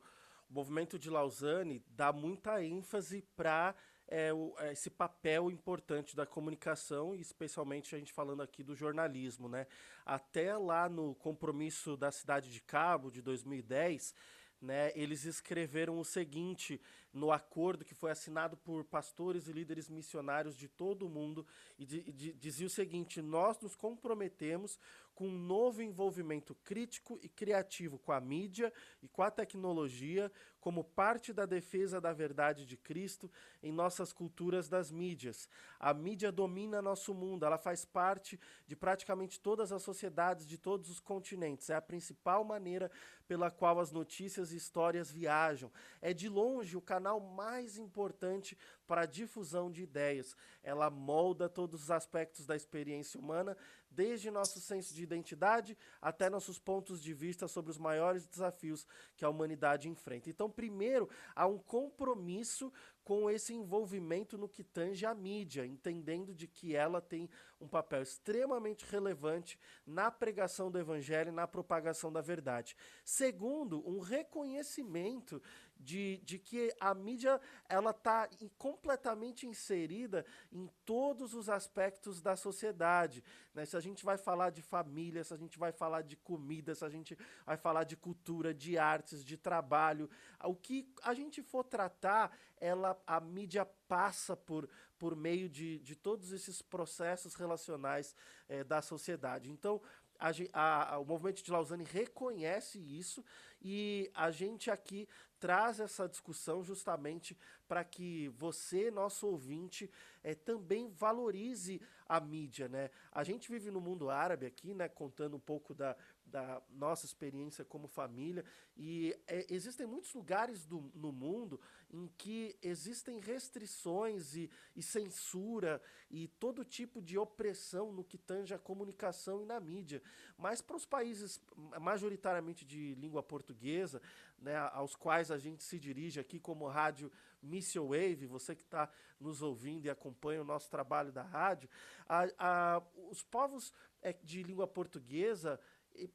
movimento 0.55 0.97
de 0.97 1.09
Lausanne 1.09 1.83
dá 1.89 2.13
muita 2.13 2.63
ênfase 2.63 3.21
para 3.35 3.75
é, 4.07 4.29
é, 4.59 4.71
esse 4.71 4.89
papel 4.89 5.51
importante 5.51 6.15
da 6.15 6.25
comunicação, 6.25 7.13
e 7.13 7.19
especialmente 7.19 7.93
a 7.93 7.99
gente 7.99 8.13
falando 8.13 8.41
aqui 8.41 8.63
do 8.63 8.73
jornalismo. 8.73 9.49
Né? 9.49 9.67
Até 10.05 10.55
lá 10.55 10.87
no 10.87 11.13
compromisso 11.15 11.97
da 11.97 12.09
cidade 12.09 12.49
de 12.49 12.61
Cabo, 12.61 13.11
de 13.11 13.21
2010, 13.21 14.15
né, 14.61 14.93
eles 14.95 15.25
escreveram 15.25 15.99
o 15.99 16.05
seguinte 16.05 16.81
no 17.13 17.31
acordo 17.31 17.83
que 17.83 17.93
foi 17.93 18.11
assinado 18.11 18.55
por 18.55 18.85
pastores 18.85 19.49
e 19.49 19.51
líderes 19.51 19.89
missionários 19.89 20.55
de 20.55 20.69
todo 20.69 21.05
o 21.05 21.09
mundo, 21.09 21.45
e 21.77 21.85
de, 21.85 22.11
de, 22.11 22.33
dizia 22.33 22.67
o 22.67 22.69
seguinte: 22.69 23.21
Nós 23.21 23.59
nos 23.59 23.75
comprometemos 23.75 24.79
com 25.15 25.29
um 25.29 25.39
novo 25.39 25.81
envolvimento 25.81 26.53
crítico 26.55 27.17
e 27.23 27.29
criativo 27.29 27.97
com 27.97 28.11
a 28.11 28.19
mídia 28.19 28.71
e 29.01 29.07
com 29.07 29.23
a 29.23 29.31
tecnologia, 29.31 30.29
como 30.59 30.83
parte 30.83 31.31
da 31.31 31.45
defesa 31.45 32.01
da 32.01 32.11
verdade 32.11 32.65
de 32.65 32.75
Cristo 32.75 33.31
em 33.63 33.71
nossas 33.71 34.11
culturas 34.11 34.67
das 34.67 34.91
mídias. 34.91 35.47
A 35.79 35.93
mídia 35.93 36.31
domina 36.31 36.81
nosso 36.81 37.13
mundo, 37.13 37.45
ela 37.45 37.57
faz 37.57 37.85
parte 37.85 38.39
de 38.67 38.75
praticamente 38.75 39.39
todas 39.39 39.71
as 39.71 39.83
sociedades 39.83 40.45
de 40.45 40.57
todos 40.57 40.89
os 40.89 40.99
continentes. 40.99 41.69
É 41.69 41.75
a 41.75 41.81
principal 41.81 42.43
maneira 42.43 42.91
pela 43.27 43.49
qual 43.49 43.79
as 43.79 43.91
notícias 43.91 44.51
e 44.51 44.57
histórias 44.57 45.11
viajam. 45.11 45.71
É 46.01 46.13
de 46.13 46.27
longe 46.27 46.75
o 46.75 46.81
canal 46.81 47.19
mais 47.19 47.77
importante 47.77 48.57
para 48.85 49.01
a 49.01 49.05
difusão 49.05 49.71
de 49.71 49.83
ideias. 49.83 50.35
Ela 50.63 50.89
molda 50.89 51.47
todos 51.47 51.83
os 51.83 51.91
aspectos 51.91 52.45
da 52.45 52.55
experiência 52.55 53.19
humana, 53.19 53.55
desde 53.95 54.29
nosso 54.29 54.59
senso 54.59 54.93
de 54.93 55.01
identidade 55.01 55.77
até 56.01 56.29
nossos 56.29 56.59
pontos 56.59 57.01
de 57.01 57.13
vista 57.13 57.47
sobre 57.47 57.71
os 57.71 57.77
maiores 57.77 58.27
desafios 58.27 58.85
que 59.15 59.23
a 59.23 59.29
humanidade 59.29 59.87
enfrenta. 59.87 60.29
Então, 60.29 60.49
primeiro, 60.49 61.09
há 61.33 61.47
um 61.47 61.57
compromisso 61.57 62.71
com 63.05 63.29
esse 63.29 63.53
envolvimento 63.53 64.35
no 64.35 64.49
que 64.49 64.63
tange 64.63 65.05
a 65.05 65.13
mídia, 65.13 65.63
entendendo 65.63 66.33
de 66.33 66.47
que 66.47 66.75
ela 66.75 66.99
tem 66.99 67.29
um 67.61 67.67
papel 67.67 68.01
extremamente 68.01 68.83
relevante 68.85 69.59
na 69.85 70.09
pregação 70.09 70.71
do 70.71 70.79
evangelho 70.79 71.29
e 71.29 71.31
na 71.31 71.47
propagação 71.47 72.11
da 72.11 72.19
verdade. 72.19 72.75
Segundo, 73.03 73.87
um 73.87 73.99
reconhecimento 73.99 75.39
de, 75.85 76.17
de 76.23 76.39
que 76.39 76.73
a 76.79 76.93
mídia 76.95 77.39
ela 77.69 77.91
está 77.91 78.27
completamente 78.57 79.45
inserida 79.45 80.25
em 80.51 80.67
todos 80.83 81.35
os 81.35 81.47
aspectos 81.47 82.21
da 82.21 82.35
sociedade. 82.35 83.23
Né? 83.53 83.65
Se 83.65 83.77
a 83.77 83.79
gente 83.79 84.03
vai 84.03 84.17
falar 84.17 84.49
de 84.49 84.63
família, 84.63 85.23
se 85.23 85.33
a 85.33 85.37
gente 85.37 85.59
vai 85.59 85.71
falar 85.71 86.01
de 86.01 86.17
comida, 86.17 86.73
se 86.73 86.83
a 86.83 86.89
gente 86.89 87.15
vai 87.45 87.55
falar 87.55 87.83
de 87.83 87.95
cultura, 87.95 88.51
de 88.51 88.77
artes, 88.77 89.23
de 89.23 89.37
trabalho, 89.37 90.09
o 90.43 90.55
que 90.55 90.91
a 91.03 91.13
gente 91.13 91.43
for 91.43 91.63
tratar, 91.63 92.35
ela, 92.59 92.99
a 93.05 93.19
mídia 93.19 93.65
passa 93.87 94.35
por, 94.35 94.67
por 94.97 95.15
meio 95.15 95.47
de, 95.47 95.79
de 95.79 95.95
todos 95.95 96.31
esses 96.31 96.63
processos 96.63 97.35
relacionais 97.35 98.15
é, 98.49 98.63
da 98.63 98.81
sociedade. 98.81 99.51
Então, 99.51 99.79
a, 100.19 100.93
a, 100.93 100.99
o 100.99 101.05
movimento 101.05 101.43
de 101.43 101.51
Lausanne 101.51 101.83
reconhece 101.83 102.79
isso 102.79 103.23
e 103.61 104.09
a 104.13 104.31
gente 104.31 104.71
aqui 104.71 105.07
traz 105.45 105.79
essa 105.79 106.09
discussão 106.09 106.63
justamente 106.63 107.37
para 107.67 107.83
que 107.83 108.29
você, 108.29 108.89
nosso 108.89 109.27
ouvinte, 109.27 109.87
é, 110.23 110.33
também 110.33 110.89
valorize 110.89 111.79
a 112.07 112.19
mídia, 112.19 112.67
né? 112.67 112.89
A 113.11 113.23
gente 113.23 113.51
vive 113.51 113.69
no 113.69 113.79
mundo 113.79 114.09
árabe 114.09 114.47
aqui, 114.47 114.73
né? 114.73 114.89
Contando 114.89 115.35
um 115.35 115.39
pouco 115.39 115.71
da, 115.75 115.95
da 116.25 116.61
nossa 116.69 117.05
experiência 117.05 117.63
como 117.63 117.87
família. 117.87 118.43
E 118.75 119.15
é, 119.27 119.45
existem 119.49 119.85
muitos 119.85 120.13
lugares 120.13 120.65
do, 120.65 120.91
no 120.95 121.11
mundo 121.11 121.59
em 121.89 122.07
que 122.17 122.57
existem 122.61 123.19
restrições 123.19 124.35
e, 124.35 124.49
e, 124.75 124.81
censura 124.81 125.81
e 126.09 126.27
todo 126.27 126.65
tipo 126.65 127.01
de 127.01 127.17
opressão 127.17 127.91
no 127.91 128.03
que 128.03 128.17
tange 128.17 128.53
a 128.53 128.59
comunicação 128.59 129.41
e 129.41 129.45
na 129.45 129.59
mídia. 129.59 130.01
Mas 130.37 130.61
para 130.61 130.75
os 130.75 130.85
países 130.85 131.39
majoritariamente 131.79 132.65
de 132.65 132.95
língua 132.95 133.23
portuguesa, 133.23 134.01
né, 134.37 134.55
aos 134.73 134.95
quais 134.95 135.31
a 135.31 135.37
gente 135.37 135.63
se 135.63 135.79
dirige 135.79 136.19
aqui 136.19 136.39
como 136.39 136.67
rádio 136.67 137.11
Missile 137.41 137.85
Wave, 137.85 138.25
você 138.25 138.55
que 138.55 138.63
está 138.63 138.89
nos 139.19 139.41
ouvindo 139.41 139.85
e 139.85 139.89
acompanha 139.89 140.41
o 140.41 140.45
nosso 140.45 140.69
trabalho 140.69 141.11
da 141.11 141.23
rádio, 141.23 141.69
a, 142.07 142.27
a, 142.37 142.83
os 143.09 143.23
povos 143.23 143.73
é, 144.01 144.13
de 144.23 144.43
língua 144.43 144.67
portuguesa 144.67 145.59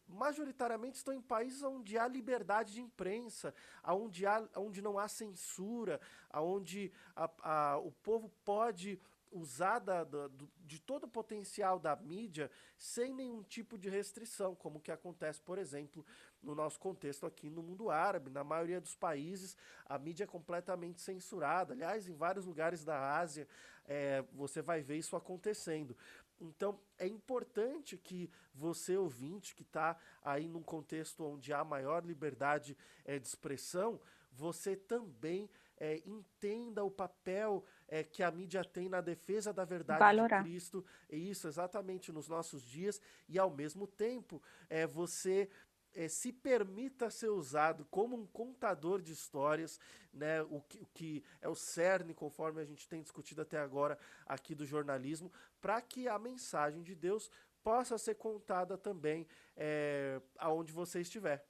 majoritariamente 0.06 0.98
estão 0.98 1.14
em 1.14 1.22
países 1.22 1.62
onde 1.62 1.96
há 1.96 2.06
liberdade 2.06 2.74
de 2.74 2.80
imprensa, 2.80 3.54
onde, 3.85 4.26
há, 4.26 4.46
onde 4.56 4.83
não 4.83 4.98
há 4.98 5.09
censura, 5.09 6.00
onde 6.35 6.92
a, 7.16 7.30
a, 7.42 7.78
o 7.78 7.90
povo 7.90 8.30
pode 8.44 9.00
usar 9.33 9.78
da, 9.78 10.02
da, 10.02 10.26
do, 10.28 10.50
de 10.64 10.80
todo 10.80 11.04
o 11.04 11.09
potencial 11.09 11.78
da 11.78 11.94
mídia 11.94 12.50
sem 12.76 13.14
nenhum 13.14 13.42
tipo 13.42 13.78
de 13.78 13.88
restrição, 13.88 14.56
como 14.56 14.80
que 14.80 14.90
acontece, 14.90 15.40
por 15.40 15.56
exemplo, 15.56 16.04
no 16.42 16.55
nosso 16.55 16.79
contexto 16.79 17.26
aqui 17.26 17.50
no 17.50 17.62
mundo 17.62 17.90
árabe. 17.90 18.31
Na 18.31 18.44
maioria 18.44 18.81
dos 18.81 18.94
países, 18.94 19.57
a 19.87 19.98
mídia 19.98 20.24
é 20.24 20.26
completamente 20.26 21.00
censurada. 21.00 21.74
Aliás, 21.74 22.09
em 22.09 22.14
vários 22.14 22.46
lugares 22.46 22.85
da 22.85 23.18
Ásia, 23.18 23.46
é, 23.87 24.24
você 24.33 24.62
vai 24.62 24.81
ver 24.81 24.96
isso 24.96 25.16
acontecendo. 25.16 25.96
Então, 26.40 26.81
é 26.98 27.07
importante 27.07 27.98
que 27.98 28.31
você, 28.55 28.96
ouvinte, 28.96 29.55
que 29.55 29.62
está 29.62 29.96
aí 30.22 30.48
num 30.48 30.62
contexto 30.62 31.24
onde 31.24 31.53
há 31.53 31.62
maior 31.62 32.05
liberdade 32.05 32.76
é, 33.05 33.18
de 33.18 33.26
expressão, 33.26 34.00
você 34.33 34.74
também 34.74 35.50
é, 35.76 36.03
entenda 36.07 36.85
o 36.85 36.90
papel 36.90 37.64
é, 37.88 38.05
que 38.05 38.22
a 38.22 38.31
mídia 38.31 38.62
tem 38.64 38.88
na 38.88 39.00
defesa 39.00 39.53
da 39.53 39.64
verdade 39.64 39.98
Valorar. 39.98 40.42
de 40.42 40.48
Cristo, 40.48 40.85
e 41.09 41.31
isso 41.31 41.48
exatamente 41.48 42.12
nos 42.12 42.29
nossos 42.29 42.62
dias, 42.62 43.00
e 43.29 43.38
ao 43.38 43.50
mesmo 43.50 43.87
tempo 43.87 44.42
é, 44.68 44.87
você 44.87 45.48
é, 45.94 46.09
se 46.09 46.33
permita 46.33 47.11
ser 47.11 47.29
usado 47.29 47.87
como 47.90 48.16
um 48.16 48.26
contador 48.26 49.00
de 49.00 49.12
histórias, 49.12 49.79
né, 50.12 50.42
o, 50.42 50.61
que, 50.61 50.79
o 50.79 50.87
que 50.87 51.24
é 51.40 51.48
o 51.48 51.55
cerne, 51.55 52.14
conforme 52.14 52.61
a 52.61 52.64
gente 52.64 52.88
tem 52.88 53.03
discutido 53.03 53.42
até 53.42 53.59
agora 53.59 53.98
aqui 54.26 54.55
do 54.55 54.66
jornalismo, 54.66 55.33
para 55.61 55.81
que 55.81 56.09
a 56.09 56.18
mensagem 56.18 56.83
de 56.83 56.94
Deus 56.94 57.31
possa 57.62 57.98
ser 57.98 58.14
contada 58.14 58.79
também 58.79 59.26
é, 59.57 60.20
aonde 60.38 60.72
você 60.72 61.00
estiver. 61.00 61.44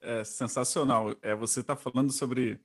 É 0.00 0.22
sensacional. 0.24 1.16
É, 1.22 1.34
você 1.34 1.60
está 1.60 1.74
falando 1.74 2.12
sobre 2.12 2.60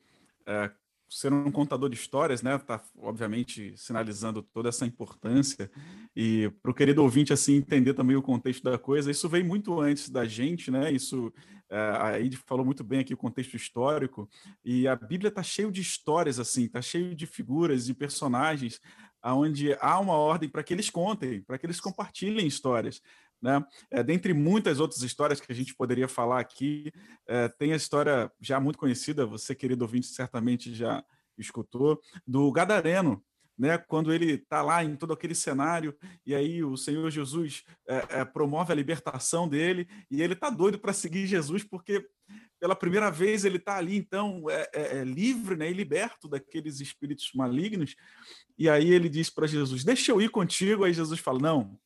é, 0.45 0.71
ser 1.11 1.33
um 1.33 1.51
contador 1.51 1.89
de 1.89 1.97
histórias, 1.97 2.41
né? 2.41 2.57
Tá 2.57 2.81
obviamente 2.97 3.73
sinalizando 3.75 4.41
toda 4.41 4.69
essa 4.69 4.85
importância 4.85 5.69
e 6.15 6.49
para 6.61 6.71
o 6.71 6.73
querido 6.73 7.03
ouvinte 7.03 7.33
assim 7.33 7.55
entender 7.55 7.93
também 7.93 8.15
o 8.15 8.21
contexto 8.21 8.63
da 8.63 8.77
coisa. 8.77 9.11
Isso 9.11 9.27
veio 9.27 9.43
muito 9.43 9.77
antes 9.81 10.09
da 10.09 10.25
gente, 10.25 10.71
né? 10.71 10.89
Isso 10.89 11.31
é, 11.69 11.77
a 11.77 12.17
Ide 12.17 12.37
falou 12.37 12.65
muito 12.65 12.81
bem 12.81 12.99
aqui 12.99 13.13
o 13.13 13.17
contexto 13.17 13.57
histórico 13.57 14.29
e 14.63 14.87
a 14.87 14.95
Bíblia 14.95 15.27
está 15.27 15.43
cheio 15.43 15.69
de 15.69 15.81
histórias 15.81 16.39
assim, 16.39 16.63
está 16.63 16.81
cheio 16.81 17.13
de 17.13 17.27
figuras 17.27 17.89
e 17.89 17.93
personagens 17.93 18.79
aonde 19.21 19.75
há 19.81 19.99
uma 19.99 20.15
ordem 20.15 20.49
para 20.49 20.63
que 20.63 20.73
eles 20.73 20.89
contem, 20.89 21.41
para 21.41 21.57
que 21.57 21.65
eles 21.65 21.81
compartilhem 21.81 22.47
histórias. 22.47 23.01
Né? 23.41 23.63
É, 23.89 24.03
dentre 24.03 24.33
muitas 24.33 24.79
outras 24.79 25.01
histórias 25.01 25.41
que 25.41 25.51
a 25.51 25.55
gente 25.55 25.73
poderia 25.75 26.07
falar 26.07 26.39
aqui, 26.39 26.91
é, 27.27 27.47
tem 27.49 27.73
a 27.73 27.75
história 27.75 28.31
já 28.39 28.59
muito 28.59 28.77
conhecida, 28.77 29.25
você, 29.25 29.55
querido 29.55 29.83
ouvinte, 29.83 30.07
certamente 30.07 30.73
já 30.75 31.03
escutou, 31.37 31.99
do 32.25 32.51
Gadareno, 32.51 33.23
né, 33.57 33.77
quando 33.77 34.13
ele 34.13 34.33
está 34.33 34.61
lá 34.61 34.83
em 34.83 34.95
todo 34.95 35.13
aquele 35.13 35.35
cenário, 35.35 35.95
e 36.25 36.33
aí 36.33 36.63
o 36.63 36.77
Senhor 36.77 37.09
Jesus 37.09 37.63
é, 37.87 38.19
é, 38.21 38.25
promove 38.25 38.71
a 38.71 38.75
libertação 38.75 39.47
dele, 39.47 39.87
e 40.09 40.21
ele 40.21 40.33
está 40.33 40.49
doido 40.49 40.79
para 40.79 40.93
seguir 40.93 41.27
Jesus, 41.27 41.63
porque 41.63 42.07
pela 42.59 42.75
primeira 42.75 43.09
vez 43.09 43.43
ele 43.43 43.57
está 43.57 43.77
ali, 43.77 43.95
então, 43.95 44.49
é, 44.49 44.69
é, 44.73 44.97
é, 44.97 45.03
livre 45.03 45.55
né, 45.55 45.69
e 45.69 45.73
liberto 45.73 46.27
daqueles 46.27 46.79
espíritos 46.79 47.31
malignos, 47.33 47.95
e 48.57 48.69
aí 48.69 48.91
ele 48.91 49.09
diz 49.09 49.29
para 49.29 49.47
Jesus: 49.47 49.83
Deixa 49.83 50.11
eu 50.11 50.21
ir 50.21 50.29
contigo. 50.29 50.83
Aí 50.83 50.93
Jesus 50.93 51.19
fala: 51.19 51.39
Não, 51.39 51.79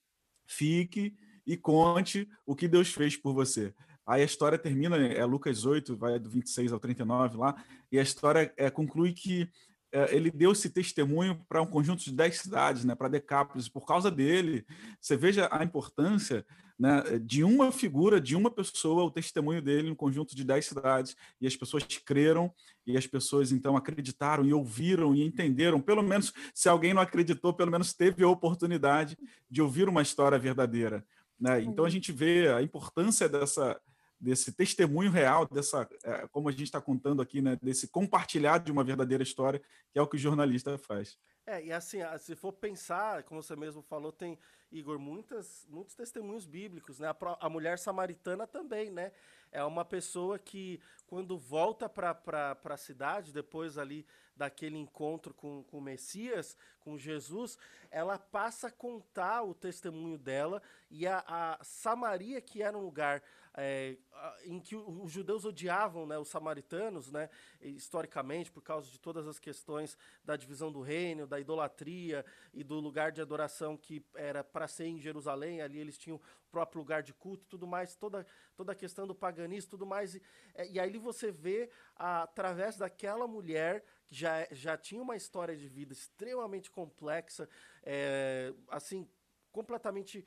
fique 0.46 1.16
e 1.46 1.56
conte 1.56 2.28
o 2.46 2.56
que 2.56 2.68
Deus 2.68 2.94
fez 2.94 3.16
por 3.16 3.34
você. 3.34 3.74
Aí 4.06 4.22
a 4.22 4.26
história 4.26 4.58
termina, 4.58 4.98
é 4.98 5.26
Lucas 5.26 5.66
8, 5.66 5.98
vai 5.98 6.20
do 6.20 6.30
26 6.30 6.72
ao 6.72 6.80
39 6.80 7.38
lá, 7.38 7.56
e 7.92 7.98
a 7.98 8.04
história 8.04 8.54
é, 8.56 8.70
conclui 8.70 9.14
que 9.14 9.50
é, 9.92 10.16
ele 10.16 10.30
deu 10.30 10.52
esse 10.52 10.70
testemunho 10.70 11.44
para 11.48 11.62
um 11.62 11.66
conjunto 11.66 12.04
de 12.04 12.12
10 12.12 12.38
cidades, 12.38 12.86
né, 12.86 12.94
para 12.94 13.08
Decápolis. 13.08 13.70
Por 13.70 13.86
causa 13.86 14.12
dele, 14.12 14.66
você 15.00 15.16
veja 15.16 15.48
a 15.52 15.64
importância 15.64 16.46
né, 16.78 17.02
de 17.24 17.44
uma 17.44 17.72
figura, 17.72 18.20
de 18.20 18.36
uma 18.36 18.52
pessoa, 18.52 19.06
o 19.06 19.12
testemunho 19.12 19.62
dele 19.62 19.90
no 19.90 19.96
conjunto 19.96 20.36
de 20.36 20.44
10 20.44 20.66
cidades, 20.66 21.16
e 21.40 21.48
as 21.48 21.56
pessoas 21.56 21.84
creram, 22.06 22.54
e 22.86 22.98
as 22.98 23.08
pessoas 23.08 23.52
então 23.52 23.78
acreditaram 23.78 24.46
e 24.46 24.54
ouviram 24.54 25.16
e 25.16 25.24
entenderam. 25.24 25.80
Pelo 25.82 26.04
menos, 26.04 26.34
se 26.54 26.68
alguém 26.68 26.94
não 26.94 27.02
acreditou, 27.02 27.54
pelo 27.54 27.72
menos 27.72 27.94
teve 27.94 28.24
a 28.24 28.28
oportunidade 28.28 29.18
de 29.50 29.62
ouvir 29.62 29.88
uma 29.88 30.02
história 30.02 30.38
verdadeira. 30.38 31.06
Né? 31.40 31.62
Então 31.62 31.86
a 31.86 31.90
gente 31.90 32.12
vê 32.12 32.48
a 32.50 32.62
importância 32.62 33.28
dessa, 33.28 33.80
desse 34.20 34.52
testemunho 34.52 35.12
real, 35.12 35.48
dessa, 35.48 35.88
é, 36.04 36.28
como 36.28 36.50
a 36.50 36.52
gente 36.52 36.64
está 36.64 36.82
contando 36.82 37.22
aqui, 37.22 37.42
né, 37.42 37.58
desse 37.62 37.88
compartilhar 37.88 38.60
de 38.60 38.72
uma 38.72 38.84
verdadeira 38.84 39.24
história, 39.24 39.62
que 39.92 40.00
é 40.00 40.02
o 40.02 40.08
que 40.08 40.16
o 40.16 40.20
jornalista 40.20 40.78
faz. 40.78 41.18
É, 41.46 41.64
e 41.64 41.72
assim, 41.72 42.00
se 42.18 42.36
for 42.36 42.52
pensar, 42.54 43.22
como 43.24 43.44
você 43.44 43.56
mesmo 43.56 43.84
falou, 43.84 44.12
tem, 44.12 44.40
Igor, 44.72 44.98
muitas, 44.98 45.68
muitos 45.70 45.94
testemunhos 45.94 46.48
bíblicos, 46.48 47.00
né? 47.00 47.08
A, 47.08 47.46
a 47.46 47.50
mulher 47.50 47.78
samaritana 47.78 48.48
também, 48.48 48.90
né? 48.90 49.12
É 49.52 49.64
uma 49.64 49.86
pessoa 49.86 50.40
que, 50.40 50.82
quando 51.06 51.38
volta 51.38 51.88
para 51.88 52.58
a 52.64 52.78
cidade, 52.78 53.32
depois 53.32 53.78
ali 53.78 54.08
daquele 54.36 54.78
encontro 54.78 55.34
com, 55.34 55.64
com 55.64 55.78
o 55.78 55.82
Messias, 55.82 56.56
com 56.80 56.98
Jesus, 56.98 57.58
ela 57.90 58.20
passa 58.20 58.68
a 58.68 58.72
contar 58.72 59.44
o 59.44 59.54
testemunho 59.54 60.18
dela 60.18 60.62
e 60.90 61.08
a, 61.08 61.24
a 61.28 61.64
Samaria, 61.64 62.40
que 62.40 62.62
era 62.62 62.78
um 62.78 62.84
lugar 62.84 63.24
é, 63.58 63.98
em 64.44 64.60
que 64.60 64.76
os 64.76 65.12
judeus 65.12 65.46
odiavam 65.46 66.06
né, 66.06 66.18
os 66.18 66.28
samaritanos, 66.28 67.12
né, 67.12 67.30
historicamente, 67.62 68.52
por 68.52 68.62
causa 68.62 68.90
de 68.92 69.00
todas 69.00 69.28
as 69.28 69.40
questões 69.40 69.98
da 70.24 70.36
divisão 70.36 70.72
do 70.72 70.82
reino, 70.82 71.26
da 71.26 71.40
idolatria 71.40 72.26
e 72.54 72.64
do 72.64 72.76
lugar 72.80 73.12
de 73.12 73.22
adoração 73.22 73.78
que 73.78 74.06
era 74.14 74.44
para 74.44 74.68
ser 74.68 74.86
em 74.86 75.00
Jerusalém, 75.00 75.62
ali 75.62 75.80
eles 75.80 75.98
tinham 75.98 76.18
o 76.18 76.52
próprio 76.52 76.80
lugar 76.80 77.02
de 77.02 77.14
culto 77.14 77.46
tudo 77.50 77.66
mais, 77.66 77.96
toda, 77.96 78.26
toda 78.56 78.74
a 78.74 78.76
questão 78.76 79.08
do 79.08 79.16
paganismo 79.16 79.72
tudo 79.72 79.86
mais. 79.86 80.16
E, 80.16 80.22
é, 80.54 80.70
e 80.70 80.80
aí 80.80 80.98
você 80.98 81.32
vê, 81.32 81.70
através 81.96 82.78
daquela 82.78 83.28
mulher, 83.28 83.84
que 84.06 84.16
já, 84.16 84.48
já 84.52 84.78
tinha 84.78 85.02
uma 85.02 85.16
história 85.16 85.56
de 85.56 85.68
vida 85.68 85.94
extremamente 85.94 86.70
complexa, 86.72 87.50
é, 87.84 88.54
assim, 88.70 89.08
completamente 89.52 90.26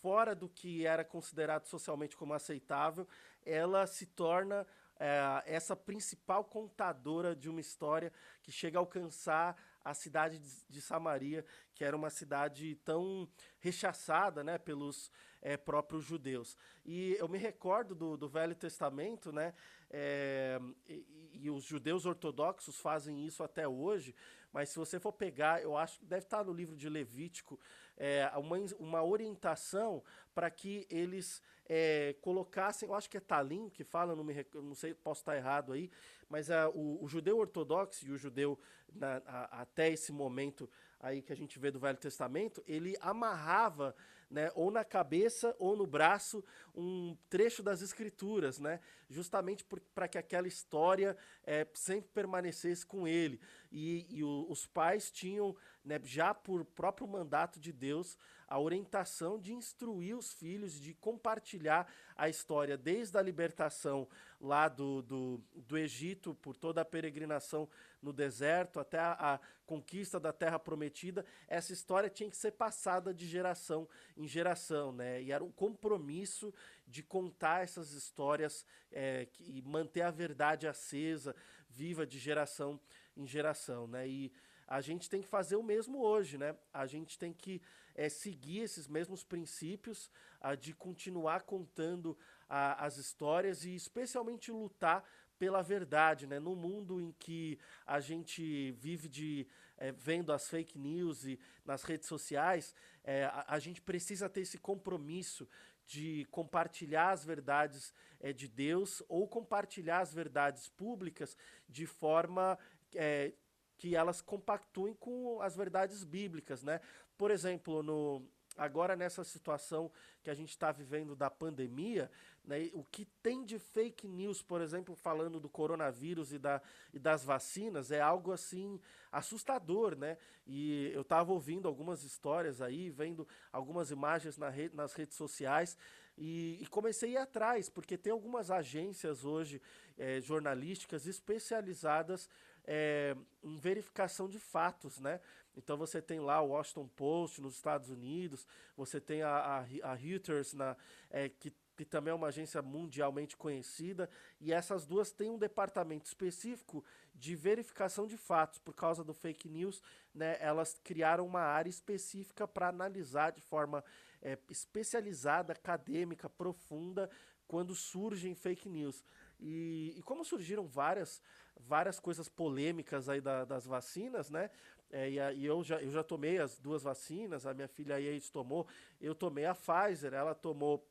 fora 0.00 0.34
do 0.34 0.48
que 0.48 0.86
era 0.86 1.04
considerado 1.04 1.66
socialmente 1.66 2.16
como 2.16 2.32
aceitável, 2.32 3.06
ela 3.44 3.86
se 3.86 4.06
torna 4.06 4.66
é, 4.98 5.42
essa 5.46 5.74
principal 5.74 6.44
contadora 6.44 7.34
de 7.34 7.48
uma 7.48 7.60
história 7.60 8.12
que 8.42 8.52
chega 8.52 8.78
a 8.78 8.80
alcançar 8.80 9.56
a 9.82 9.94
cidade 9.94 10.38
de, 10.68 10.80
Samaria, 10.82 11.44
que 11.74 11.82
era 11.82 11.96
uma 11.96 12.10
cidade 12.10 12.74
tão 12.84 13.26
rechaçada 13.58 14.44
né, 14.44 14.58
pelos 14.58 15.10
é, 15.40 15.56
próprios 15.56 16.04
judeus. 16.04 16.56
E 16.84 17.14
eu 17.18 17.28
me 17.28 17.38
recordo 17.38 17.94
do, 17.94 18.16
do 18.16 18.28
Velho 18.28 18.54
Testamento, 18.54 19.32
né, 19.32 19.54
é, 19.90 20.60
e, 20.88 21.04
e, 21.34 21.50
os 21.50 21.64
judeus 21.64 22.06
ortodoxos 22.06 22.78
fazem 22.78 23.26
isso 23.26 23.42
até 23.42 23.66
hoje, 23.66 24.14
mas 24.52 24.68
se 24.68 24.78
você 24.78 25.00
for 25.00 25.12
pegar, 25.12 25.62
eu 25.62 25.76
acho 25.76 25.98
que 25.98 26.06
deve 26.06 26.24
estar 26.24 26.44
no 26.44 26.52
livro 26.52 26.76
de 26.76 26.88
Levítico, 26.88 27.58
é, 27.96 28.30
uma, 28.36 28.56
uma 28.78 29.04
orientação 29.04 30.02
para 30.34 30.50
que 30.50 30.86
eles 30.88 31.42
é, 31.68 32.14
colocassem, 32.20 32.88
eu 32.88 32.94
acho 32.94 33.10
que 33.10 33.16
é 33.16 33.20
Talim 33.20 33.68
que 33.68 33.84
fala, 33.84 34.16
não, 34.16 34.24
me, 34.24 34.34
não 34.54 34.74
sei, 34.74 34.94
posso 34.94 35.20
estar 35.20 35.36
errado 35.36 35.72
aí, 35.72 35.90
mas 36.28 36.50
a, 36.50 36.68
o, 36.68 37.02
o, 37.02 37.08
judeu 37.08 37.38
ortodoxo 37.38 38.06
e 38.06 38.10
o 38.10 38.16
judeu 38.16 38.58
na, 38.92 39.20
a, 39.26 39.62
até 39.62 39.90
esse 39.90 40.12
momento 40.12 40.70
aí 40.98 41.20
que 41.22 41.32
a 41.32 41.36
gente 41.36 41.58
vê 41.58 41.70
do 41.70 41.78
Velho 41.80 41.98
Testamento, 41.98 42.62
ele 42.66 42.96
amarrava 43.00 43.94
né, 44.30 44.50
ou 44.54 44.70
na 44.70 44.84
cabeça 44.84 45.54
ou 45.58 45.76
no 45.76 45.86
braço 45.86 46.44
um 46.74 47.16
trecho 47.28 47.62
das 47.62 47.82
escrituras, 47.82 48.60
né, 48.60 48.80
justamente 49.08 49.64
para 49.94 50.06
que 50.06 50.16
aquela 50.16 50.46
história 50.46 51.16
é, 51.44 51.66
sempre 51.74 52.10
permanecesse 52.14 52.86
com 52.86 53.08
ele. 53.08 53.40
E, 53.72 54.06
e 54.08 54.22
o, 54.22 54.46
os 54.48 54.66
pais 54.66 55.10
tinham, 55.10 55.56
né, 55.84 56.00
já 56.04 56.32
por 56.32 56.64
próprio 56.64 57.08
mandato 57.08 57.58
de 57.58 57.72
Deus, 57.72 58.16
a 58.50 58.58
orientação 58.58 59.38
de 59.38 59.54
instruir 59.54 60.16
os 60.16 60.32
filhos, 60.32 60.80
de 60.80 60.92
compartilhar 60.92 61.88
a 62.16 62.28
história 62.28 62.76
desde 62.76 63.16
a 63.16 63.22
libertação 63.22 64.08
lá 64.40 64.66
do, 64.66 65.02
do, 65.02 65.40
do 65.54 65.78
Egito, 65.78 66.34
por 66.34 66.56
toda 66.56 66.80
a 66.80 66.84
peregrinação 66.84 67.68
no 68.02 68.12
deserto, 68.12 68.80
até 68.80 68.98
a, 68.98 69.12
a, 69.12 69.40
conquista 69.64 70.18
da 70.18 70.32
terra 70.32 70.58
prometida, 70.58 71.24
essa 71.46 71.72
história 71.72 72.10
tinha 72.10 72.28
que 72.28 72.36
ser 72.36 72.50
passada 72.50 73.14
de 73.14 73.24
geração 73.24 73.88
em 74.16 74.26
geração, 74.26 74.90
né? 74.90 75.22
E 75.22 75.30
era 75.30 75.44
um 75.44 75.52
compromisso 75.52 76.52
de 76.88 77.04
contar 77.04 77.62
essas 77.62 77.92
histórias 77.92 78.66
é, 78.90 79.28
e 79.38 79.62
manter 79.62 80.02
a 80.02 80.10
verdade 80.10 80.66
acesa, 80.66 81.36
viva 81.68 82.04
de 82.04 82.18
geração 82.18 82.80
em 83.16 83.24
geração, 83.28 83.86
né? 83.86 84.08
E 84.08 84.32
a 84.66 84.80
gente 84.80 85.08
tem 85.08 85.20
que 85.20 85.28
fazer 85.28 85.54
o 85.56 85.62
mesmo 85.62 86.00
hoje, 86.00 86.36
né? 86.36 86.56
A 86.72 86.86
gente 86.86 87.16
tem 87.16 87.32
que 87.32 87.62
é, 88.00 88.08
seguir 88.08 88.60
esses 88.60 88.88
mesmos 88.88 89.22
princípios, 89.22 90.10
de 90.58 90.72
continuar 90.72 91.42
contando 91.42 92.16
as 92.48 92.96
histórias 92.96 93.66
e 93.66 93.74
especialmente 93.74 94.50
lutar 94.50 95.04
pela 95.38 95.62
verdade, 95.62 96.26
né? 96.26 96.38
No 96.38 96.56
mundo 96.56 96.98
em 96.98 97.12
que 97.12 97.58
a 97.86 98.00
gente 98.00 98.72
vive 98.72 99.06
de 99.06 99.46
é, 99.76 99.92
vendo 99.92 100.32
as 100.32 100.48
fake 100.48 100.78
news 100.78 101.24
e 101.24 101.38
nas 101.64 101.82
redes 101.82 102.08
sociais, 102.08 102.74
é, 103.04 103.24
a, 103.24 103.44
a, 103.48 103.58
gente 103.58 103.82
precisa 103.82 104.28
ter 104.28 104.42
esse 104.42 104.58
compromisso 104.58 105.48
de 105.86 106.26
compartilhar 106.30 107.10
as 107.10 107.24
verdades 107.24 107.92
é, 108.20 108.32
de 108.32 108.46
Deus 108.48 109.02
ou 109.08 109.26
compartilhar 109.26 110.00
as 110.00 110.12
verdades 110.12 110.68
públicas 110.68 111.36
de 111.68 111.86
forma 111.86 112.58
é, 112.94 113.32
que 113.78 113.96
elas 113.96 114.20
compactuem 114.20 114.92
com 114.92 115.40
as 115.40 115.56
verdades 115.56 116.04
bíblicas, 116.04 116.62
né? 116.62 116.80
Por 117.20 117.30
exemplo, 117.30 117.82
no, 117.82 118.26
agora 118.56 118.96
nessa 118.96 119.22
situação 119.24 119.92
que 120.22 120.30
a 120.30 120.34
gente 120.34 120.48
está 120.48 120.72
vivendo 120.72 121.14
da 121.14 121.28
pandemia, 121.28 122.10
né, 122.42 122.70
o 122.72 122.82
que 122.82 123.04
tem 123.22 123.44
de 123.44 123.58
fake 123.58 124.08
news, 124.08 124.40
por 124.40 124.62
exemplo, 124.62 124.96
falando 124.96 125.38
do 125.38 125.46
coronavírus 125.46 126.32
e, 126.32 126.38
da, 126.38 126.62
e 126.94 126.98
das 126.98 127.22
vacinas, 127.22 127.90
é 127.90 128.00
algo 128.00 128.32
assim 128.32 128.80
assustador, 129.12 129.94
né? 129.94 130.16
E 130.46 130.90
eu 130.94 131.02
estava 131.02 131.30
ouvindo 131.30 131.68
algumas 131.68 132.04
histórias 132.04 132.62
aí, 132.62 132.88
vendo 132.88 133.28
algumas 133.52 133.90
imagens 133.90 134.38
na 134.38 134.50
nas 134.72 134.94
redes 134.94 135.18
sociais 135.18 135.76
e, 136.16 136.58
e, 136.58 136.66
comecei 136.68 137.18
a 137.18 137.20
ir 137.20 137.22
atrás, 137.22 137.68
porque 137.68 137.98
tem 137.98 138.12
algumas 138.12 138.50
agências 138.50 139.26
hoje 139.26 139.60
é, 139.98 140.22
jornalísticas 140.22 141.06
especializadas 141.06 142.30
é, 142.64 143.16
em 143.42 143.56
verificação 143.56 144.28
de 144.28 144.38
fatos, 144.38 145.00
né? 145.00 145.20
Então 145.56 145.76
você 145.76 146.00
tem 146.00 146.20
lá 146.20 146.40
o 146.40 146.48
Washington 146.48 146.88
Post 146.88 147.40
nos 147.40 147.54
Estados 147.54 147.90
Unidos, 147.90 148.46
você 148.76 149.00
tem 149.00 149.22
a, 149.22 149.30
a, 149.30 149.90
a 149.90 149.94
Reuters, 149.94 150.52
na, 150.52 150.76
é, 151.10 151.28
que, 151.28 151.52
que 151.76 151.84
também 151.84 152.12
é 152.12 152.14
uma 152.14 152.28
agência 152.28 152.62
mundialmente 152.62 153.36
conhecida, 153.36 154.08
e 154.40 154.52
essas 154.52 154.86
duas 154.86 155.10
têm 155.10 155.30
um 155.30 155.38
departamento 155.38 156.06
específico 156.06 156.84
de 157.14 157.34
verificação 157.34 158.06
de 158.06 158.16
fatos. 158.16 158.58
Por 158.58 158.74
causa 158.74 159.02
do 159.02 159.12
fake 159.12 159.48
news, 159.48 159.82
né, 160.14 160.36
elas 160.40 160.78
criaram 160.84 161.26
uma 161.26 161.40
área 161.40 161.70
específica 161.70 162.46
para 162.46 162.68
analisar 162.68 163.32
de 163.32 163.40
forma 163.40 163.84
é, 164.22 164.38
especializada, 164.48 165.52
acadêmica, 165.52 166.28
profunda, 166.28 167.10
quando 167.46 167.74
surgem 167.74 168.34
fake 168.34 168.68
news. 168.68 169.04
E, 169.40 169.94
e 169.96 170.02
como 170.02 170.24
surgiram 170.24 170.68
várias, 170.68 171.20
várias 171.56 171.98
coisas 171.98 172.28
polêmicas 172.28 173.08
aí 173.08 173.20
da, 173.20 173.44
das 173.44 173.66
vacinas, 173.66 174.30
né? 174.30 174.50
É, 174.92 175.08
e, 175.08 175.20
a, 175.20 175.32
e, 175.32 175.46
eu, 175.46 175.62
já, 175.62 175.80
eu 175.80 175.90
já 175.90 176.02
tomei 176.02 176.38
as 176.38 176.58
duas 176.58 176.82
vacinas, 176.82 177.46
a 177.46 177.54
minha 177.54 177.68
filha 177.68 177.94
aí 177.94 178.20
tomou, 178.32 178.66
eu 179.00 179.14
tomei 179.14 179.44
a 179.46 179.54
Pfizer, 179.54 180.12
ela 180.12 180.34
tomou 180.34 180.84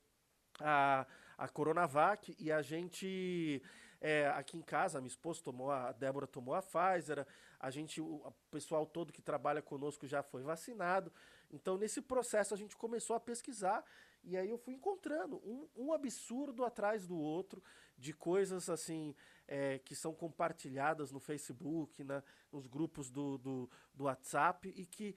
a, 0.58 1.06
a 1.36 1.48
Coronavac 1.48 2.34
e 2.38 2.50
a 2.50 2.62
gente 2.62 3.62
é, 4.00 4.28
aqui 4.28 4.56
em 4.56 4.62
casa, 4.62 4.98
a 4.98 5.00
minha 5.00 5.10
esposa 5.10 5.42
tomou, 5.42 5.70
a 5.70 5.92
Débora 5.92 6.26
tomou 6.26 6.54
a 6.54 6.62
Pfizer, 6.62 7.26
a 7.58 7.70
gente, 7.70 8.00
o, 8.00 8.06
o 8.26 8.34
pessoal 8.50 8.86
todo 8.86 9.12
que 9.12 9.20
trabalha 9.20 9.60
conosco 9.60 10.06
já 10.06 10.22
foi 10.22 10.42
vacinado. 10.42 11.12
Então, 11.50 11.76
nesse 11.76 12.00
processo, 12.00 12.54
a 12.54 12.56
gente 12.56 12.76
começou 12.76 13.14
a 13.14 13.20
pesquisar 13.20 13.84
e 14.22 14.36
aí 14.36 14.48
eu 14.48 14.58
fui 14.58 14.74
encontrando 14.74 15.36
um, 15.44 15.68
um 15.76 15.92
absurdo 15.92 16.64
atrás 16.64 17.06
do 17.06 17.18
outro 17.18 17.62
de 17.98 18.12
coisas 18.14 18.70
assim 18.70 19.14
é, 19.50 19.80
que 19.80 19.96
são 19.96 20.14
compartilhadas 20.14 21.10
no 21.10 21.18
Facebook, 21.18 22.04
na, 22.04 22.22
nos 22.52 22.68
grupos 22.68 23.10
do, 23.10 23.36
do, 23.36 23.70
do 23.92 24.04
WhatsApp 24.04 24.72
e 24.76 24.86
que 24.86 25.16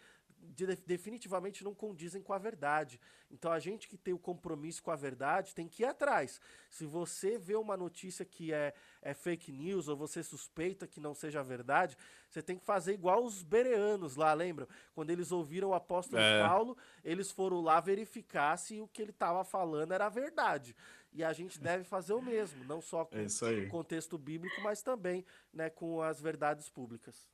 de, 0.55 0.75
definitivamente 0.75 1.63
não 1.63 1.73
condizem 1.73 2.21
com 2.21 2.33
a 2.33 2.37
verdade. 2.37 2.99
Então 3.31 3.51
a 3.51 3.59
gente 3.59 3.87
que 3.87 3.97
tem 3.97 4.13
o 4.13 4.19
compromisso 4.19 4.83
com 4.83 4.91
a 4.91 4.95
verdade 4.95 5.55
tem 5.55 5.67
que 5.67 5.83
ir 5.83 5.85
atrás. 5.85 6.41
Se 6.69 6.85
você 6.85 7.37
vê 7.37 7.55
uma 7.55 7.77
notícia 7.77 8.25
que 8.25 8.51
é, 8.51 8.73
é 9.01 9.13
fake 9.13 9.51
news 9.51 9.87
ou 9.87 9.95
você 9.95 10.21
suspeita 10.21 10.87
que 10.87 10.99
não 10.99 11.13
seja 11.13 11.43
verdade, 11.43 11.95
você 12.29 12.41
tem 12.41 12.57
que 12.57 12.65
fazer 12.65 12.93
igual 12.93 13.23
os 13.23 13.43
bereanos 13.43 14.15
lá, 14.15 14.33
lembram? 14.33 14.67
Quando 14.93 15.11
eles 15.11 15.31
ouviram 15.31 15.69
o 15.69 15.73
apóstolo 15.73 16.21
é. 16.21 16.45
Paulo, 16.45 16.75
eles 17.03 17.31
foram 17.31 17.61
lá 17.61 17.79
verificar 17.79 18.57
se 18.57 18.81
o 18.81 18.87
que 18.87 19.01
ele 19.01 19.11
estava 19.11 19.43
falando 19.43 19.93
era 19.93 20.09
verdade. 20.09 20.75
E 21.13 21.23
a 21.23 21.31
gente 21.31 21.59
deve 21.59 21.83
fazer 21.83 22.13
o 22.13 22.21
mesmo, 22.21 22.63
não 22.65 22.81
só 22.81 23.05
com 23.05 23.15
é 23.15 23.25
o 23.65 23.69
contexto 23.69 24.17
bíblico, 24.17 24.59
mas 24.61 24.81
também 24.81 25.23
né, 25.53 25.69
com 25.69 26.01
as 26.01 26.19
verdades 26.19 26.69
públicas. 26.69 27.27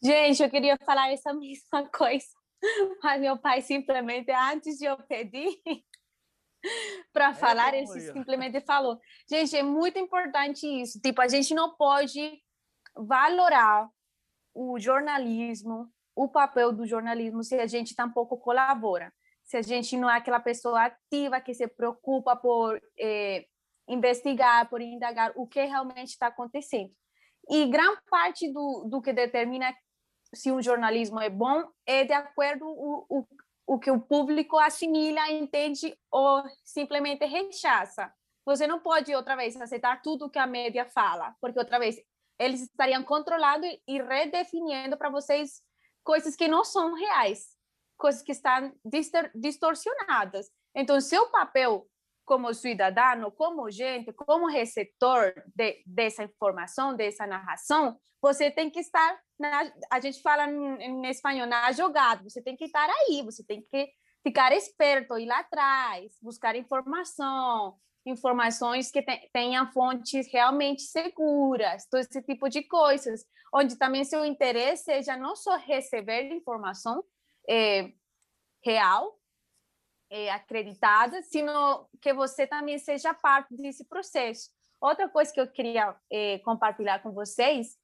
Gente, 0.00 0.42
eu 0.42 0.48
queria 0.48 0.76
falar 0.78 1.12
essa 1.12 1.32
mesma 1.34 1.88
coisa, 1.88 2.28
mas 3.02 3.20
meu 3.20 3.36
pai 3.36 3.62
simplesmente, 3.62 4.30
antes 4.30 4.78
de 4.78 4.84
eu 4.84 4.96
pedir 4.96 5.60
para 7.12 7.30
é 7.30 7.34
falar, 7.34 7.74
ele 7.74 7.86
simplesmente 7.86 8.60
falou. 8.60 9.00
Gente, 9.28 9.56
é 9.56 9.62
muito 9.62 9.98
importante 9.98 10.66
isso. 10.66 11.00
Tipo, 11.00 11.20
a 11.20 11.28
gente 11.28 11.52
não 11.54 11.74
pode 11.74 12.40
valorar 12.94 13.90
o 14.54 14.78
jornalismo, 14.78 15.92
o 16.14 16.28
papel 16.28 16.72
do 16.72 16.86
jornalismo, 16.86 17.42
se 17.42 17.56
a 17.56 17.66
gente 17.66 17.94
tampouco 17.94 18.38
colabora. 18.38 19.12
Se 19.48 19.56
a 19.56 19.62
gente 19.62 19.96
não 19.96 20.08
é 20.08 20.18
aquela 20.18 20.38
pessoa 20.38 20.84
ativa 20.84 21.40
que 21.40 21.54
se 21.54 21.66
preocupa 21.66 22.36
por 22.36 22.80
eh, 22.98 23.46
investigar, 23.88 24.68
por 24.68 24.80
indagar 24.80 25.32
o 25.34 25.46
que 25.46 25.64
realmente 25.64 26.10
está 26.10 26.26
acontecendo. 26.26 26.92
E 27.48 27.64
grande 27.66 28.00
parte 28.10 28.52
do, 28.52 28.84
do 28.90 29.00
que 29.00 29.12
determina 29.12 29.74
se 30.34 30.52
um 30.52 30.60
jornalismo 30.60 31.18
é 31.18 31.30
bom 31.30 31.66
é 31.86 32.04
de 32.04 32.12
acordo 32.12 32.66
o, 32.66 33.06
o, 33.08 33.26
o 33.66 33.78
que 33.78 33.90
o 33.90 33.98
público 33.98 34.58
assimila, 34.58 35.30
entende 35.30 35.98
ou 36.10 36.42
simplesmente 36.62 37.24
rechaça. 37.24 38.12
Você 38.44 38.66
não 38.66 38.80
pode 38.80 39.14
outra 39.14 39.34
vez 39.34 39.58
aceitar 39.58 40.02
tudo 40.02 40.28
que 40.30 40.38
a 40.38 40.46
mídia 40.46 40.84
fala, 40.84 41.34
porque 41.40 41.58
outra 41.58 41.78
vez 41.78 41.96
eles 42.38 42.60
estariam 42.60 43.02
controlando 43.02 43.66
e 43.66 44.02
redefinindo 44.02 44.96
para 44.98 45.10
vocês 45.10 45.62
coisas 46.04 46.36
que 46.36 46.48
não 46.48 46.64
são 46.64 46.94
reais, 46.94 47.57
coisas 47.98 48.22
que 48.22 48.32
estão 48.32 48.72
distorcionadas. 49.34 50.46
Então, 50.74 51.00
seu 51.00 51.28
papel 51.30 51.86
como 52.28 52.52
cidadão, 52.52 53.30
como 53.30 53.70
gente, 53.70 54.12
como 54.12 54.46
receptor 54.46 55.32
de, 55.56 55.82
dessa 55.86 56.22
informação, 56.22 56.94
dessa 56.94 57.26
narração, 57.26 57.98
você 58.20 58.50
tem 58.50 58.70
que 58.70 58.80
estar, 58.80 59.18
na, 59.40 59.72
a 59.90 59.98
gente 59.98 60.20
fala 60.20 60.46
em, 60.46 61.06
espanhol, 61.08 61.46
na 61.46 61.72
jogada, 61.72 62.22
você 62.22 62.42
tem 62.42 62.54
que 62.54 62.66
estar 62.66 62.86
aí, 62.86 63.22
você 63.22 63.42
tem 63.42 63.62
que 63.62 63.88
ficar 64.22 64.52
esperto, 64.52 65.18
ir 65.18 65.24
lá 65.24 65.38
atrás, 65.38 66.12
buscar 66.20 66.54
informação, 66.54 67.78
informações 68.04 68.90
que 68.90 69.02
tenham 69.32 69.70
fontes 69.72 70.30
realmente 70.30 70.82
seguras, 70.82 71.86
todo 71.90 72.00
esse 72.00 72.22
tipo 72.22 72.50
de 72.50 72.62
coisas, 72.62 73.24
onde 73.54 73.78
também 73.78 74.04
seu 74.04 74.22
interesse 74.24 74.84
seja 74.84 75.16
não 75.16 75.34
só 75.34 75.56
receber 75.56 76.30
informação 76.30 77.02
é, 77.48 77.92
real, 78.62 79.18
é, 80.10 80.30
acreditada, 80.30 81.22
sino 81.22 81.88
que 82.00 82.12
você 82.12 82.46
também 82.46 82.78
seja 82.78 83.14
parte 83.14 83.54
desse 83.56 83.84
processo. 83.84 84.50
Outra 84.80 85.08
coisa 85.08 85.32
que 85.32 85.40
eu 85.40 85.50
queria 85.50 85.96
é, 86.10 86.38
compartilhar 86.40 87.00
com 87.00 87.12
vocês 87.12 87.76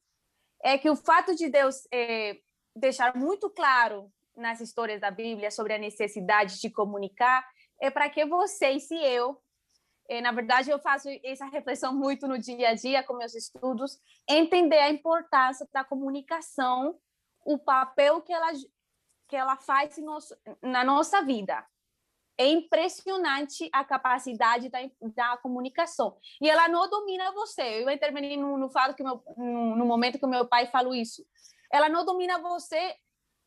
é 0.63 0.79
que 0.79 0.89
o 0.89 0.97
fato 0.97 1.35
de 1.35 1.49
Deus 1.49 1.87
é, 1.93 2.39
deixar 2.75 3.17
muito 3.17 3.51
claro 3.51 4.13
nas 4.37 4.61
histórias 4.61 5.01
da 5.01 5.11
Bíblia 5.11 5.51
sobre 5.51 5.75
a 5.75 5.79
necessidade 5.79 6.61
de 6.61 6.71
comunicar 6.71 7.47
é 7.81 7.91
para 7.91 8.09
que 8.09 8.25
vocês 8.25 8.91
e 8.91 8.97
eu 8.97 9.41
é, 10.09 10.21
na 10.21 10.33
verdade, 10.33 10.71
eu 10.71 10.79
faço 10.79 11.09
essa 11.23 11.47
reflexão 11.47 11.95
muito 11.95 12.29
no 12.29 12.39
dia 12.39 12.71
a 12.71 12.75
dia 12.75 13.03
com 13.03 13.15
meus 13.15 13.35
estudos, 13.35 13.99
entender 14.29 14.79
a 14.79 14.91
importância 14.91 15.67
da 15.73 15.83
comunicação, 15.83 16.99
o 17.45 17.59
papel 17.59 18.21
que 18.21 18.33
ela, 18.33 18.53
que 19.35 19.37
ela 19.37 19.57
faz 19.57 19.99
nosso, 19.99 20.33
na 20.63 20.85
nossa 20.85 21.21
vida. 21.21 21.67
É 22.39 22.47
impressionante 22.47 23.69
a 23.73 23.85
capacidade 23.85 24.69
da, 24.69 24.79
da 25.01 25.37
comunicação. 25.39 26.17
E 26.41 26.49
ela 26.49 26.69
não 26.69 26.89
domina 26.89 27.33
você. 27.33 27.83
Eu 27.83 27.91
interveni 27.91 28.37
no, 28.37 28.57
no, 28.57 28.71
falo 28.71 28.95
que 28.95 29.03
meu, 29.03 29.21
no, 29.37 29.75
no 29.75 29.85
momento 29.85 30.21
que 30.21 30.27
meu 30.27 30.47
pai 30.47 30.69
falou 30.69 30.95
isso. 30.95 31.27
Ela 31.69 31.89
não 31.89 32.05
domina 32.05 32.39
você 32.39 32.95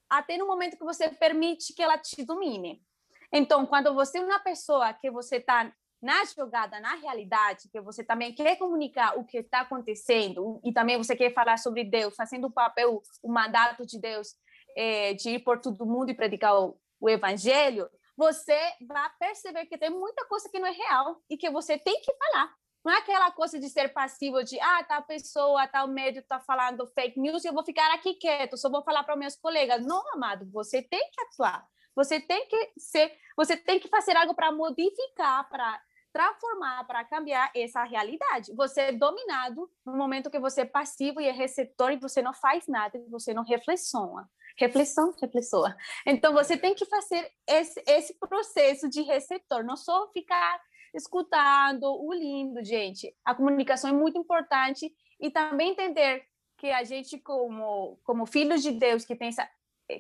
até 0.10 0.38
no 0.38 0.46
momento 0.46 0.78
que 0.78 0.84
você 0.84 1.08
permite 1.10 1.74
que 1.74 1.82
ela 1.82 1.98
te 1.98 2.26
domine. 2.26 2.84
Então, 3.32 3.66
quando 3.66 3.94
você 3.94 4.18
é 4.18 4.22
uma 4.22 4.40
pessoa 4.40 4.94
que 4.94 5.10
você 5.10 5.38
está 5.38 5.72
na 6.02 6.26
jogada, 6.26 6.82
na 6.82 6.96
realidade, 6.96 7.70
que 7.70 7.80
você 7.80 8.04
também 8.04 8.34
quer 8.34 8.58
comunicar 8.58 9.18
o 9.18 9.24
que 9.24 9.38
está 9.38 9.62
acontecendo 9.62 10.60
e 10.64 10.72
também 10.74 10.98
você 10.98 11.16
quer 11.16 11.34
falar 11.34 11.58
sobre 11.58 11.84
Deus, 11.86 12.16
fazendo 12.16 12.48
o 12.48 12.52
papel, 12.52 13.02
o 13.24 13.32
mandato 13.32 13.86
de 13.86 14.00
Deus 14.00 14.36
é, 14.78 15.16
de 15.16 15.32
ir 15.32 15.40
por 15.40 15.60
todo 15.60 15.88
mundo 15.88 16.12
e 16.12 16.14
predicar 16.14 16.56
o, 16.56 16.80
o 17.00 17.10
evangelho, 17.10 17.90
você 18.16 18.60
vai 18.88 19.10
perceber 19.20 19.66
que 19.66 19.78
tem 19.78 19.90
muita 19.90 20.24
coisa 20.26 20.48
que 20.50 20.60
não 20.60 20.68
é 20.68 20.72
real 20.72 21.20
e 21.28 21.36
que 21.36 21.50
você 21.50 21.78
tem 21.80 22.00
que 22.00 22.14
falar. 22.14 22.54
Não 22.86 22.94
é 22.94 23.00
aquela 23.00 23.32
coisa 23.32 23.60
de 23.60 23.68
ser 23.70 23.90
passivo, 23.90 24.44
de 24.44 24.60
ah, 24.60 24.84
tal 24.84 25.04
pessoa, 25.04 25.68
tal 25.68 25.88
médio 25.88 26.20
está 26.20 26.40
falando 26.40 26.88
fake 26.88 27.20
news 27.20 27.44
e 27.44 27.48
eu 27.48 27.54
vou 27.54 27.66
ficar 27.66 27.92
aqui 27.94 28.14
quieto, 28.14 28.56
só 28.56 28.70
vou 28.70 28.84
falar 28.84 29.04
para 29.04 29.16
meus 29.16 29.36
colegas. 29.36 29.86
Não, 29.86 30.02
amado, 30.14 30.50
você 30.52 30.82
tem 30.82 31.10
que 31.12 31.22
atuar. 31.22 31.68
Você 31.96 32.20
tem 32.20 32.48
que 32.48 32.74
ser, 32.78 33.12
você 33.36 33.58
tem 33.58 33.80
que 33.80 33.90
fazer 33.90 34.16
algo 34.16 34.36
para 34.36 34.52
modificar, 34.52 35.50
para 35.50 35.82
transformar, 36.14 36.86
para 36.86 37.04
cambiar 37.04 37.52
essa 37.56 37.84
realidade. 37.84 38.54
Você 38.56 38.82
é 38.82 38.92
dominado 38.92 39.70
no 39.86 39.98
momento 39.98 40.30
que 40.30 40.40
você 40.40 40.62
é 40.62 40.66
passivo 40.66 41.20
e 41.20 41.28
é 41.28 41.32
receptor 41.32 41.92
e 41.92 41.98
você 41.98 42.22
não 42.22 42.34
faz 42.34 42.68
nada, 42.68 43.04
você 43.10 43.34
não 43.34 43.44
reflexiona. 43.44 44.30
Reflexão, 44.58 45.14
reflexão. 45.22 45.64
Então, 46.06 46.34
você 46.34 46.58
tem 46.58 46.74
que 46.74 46.86
fazer 46.86 47.32
esse, 47.48 47.82
esse 47.86 48.14
processo 48.16 48.90
de 48.90 49.02
receptor, 49.02 49.64
não 49.64 49.78
só 49.78 50.10
ficar 50.12 50.60
escutando 50.94 51.84
o 51.84 52.12
lindo, 52.14 52.64
gente. 52.64 53.16
A 53.24 53.36
comunicação 53.36 53.90
é 53.90 53.94
muito 53.94 54.18
importante 54.18 54.92
e 55.20 55.30
também 55.30 55.72
entender 55.72 56.26
que 56.58 56.72
a 56.72 56.84
gente, 56.84 57.20
como, 57.20 58.00
como 58.04 58.26
filhos 58.26 58.64
de 58.64 58.72
Deus, 58.72 59.06
que, 59.06 59.16
tem 59.16 59.28
essa, 59.28 59.48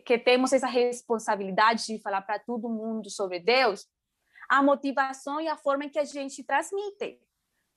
que 0.04 0.18
temos 0.18 0.52
essa 0.52 0.68
responsabilidade 0.68 1.86
de 1.86 2.00
falar 2.00 2.24
para 2.24 2.40
todo 2.40 2.68
mundo 2.68 3.10
sobre 3.12 3.40
Deus, 3.40 3.86
a 4.50 4.64
motivação 4.64 5.40
e 5.40 5.48
a 5.48 5.56
forma 5.56 5.86
em 5.86 5.90
que 5.90 6.00
a 6.00 6.06
gente 6.06 6.44
transmite. 6.44 7.20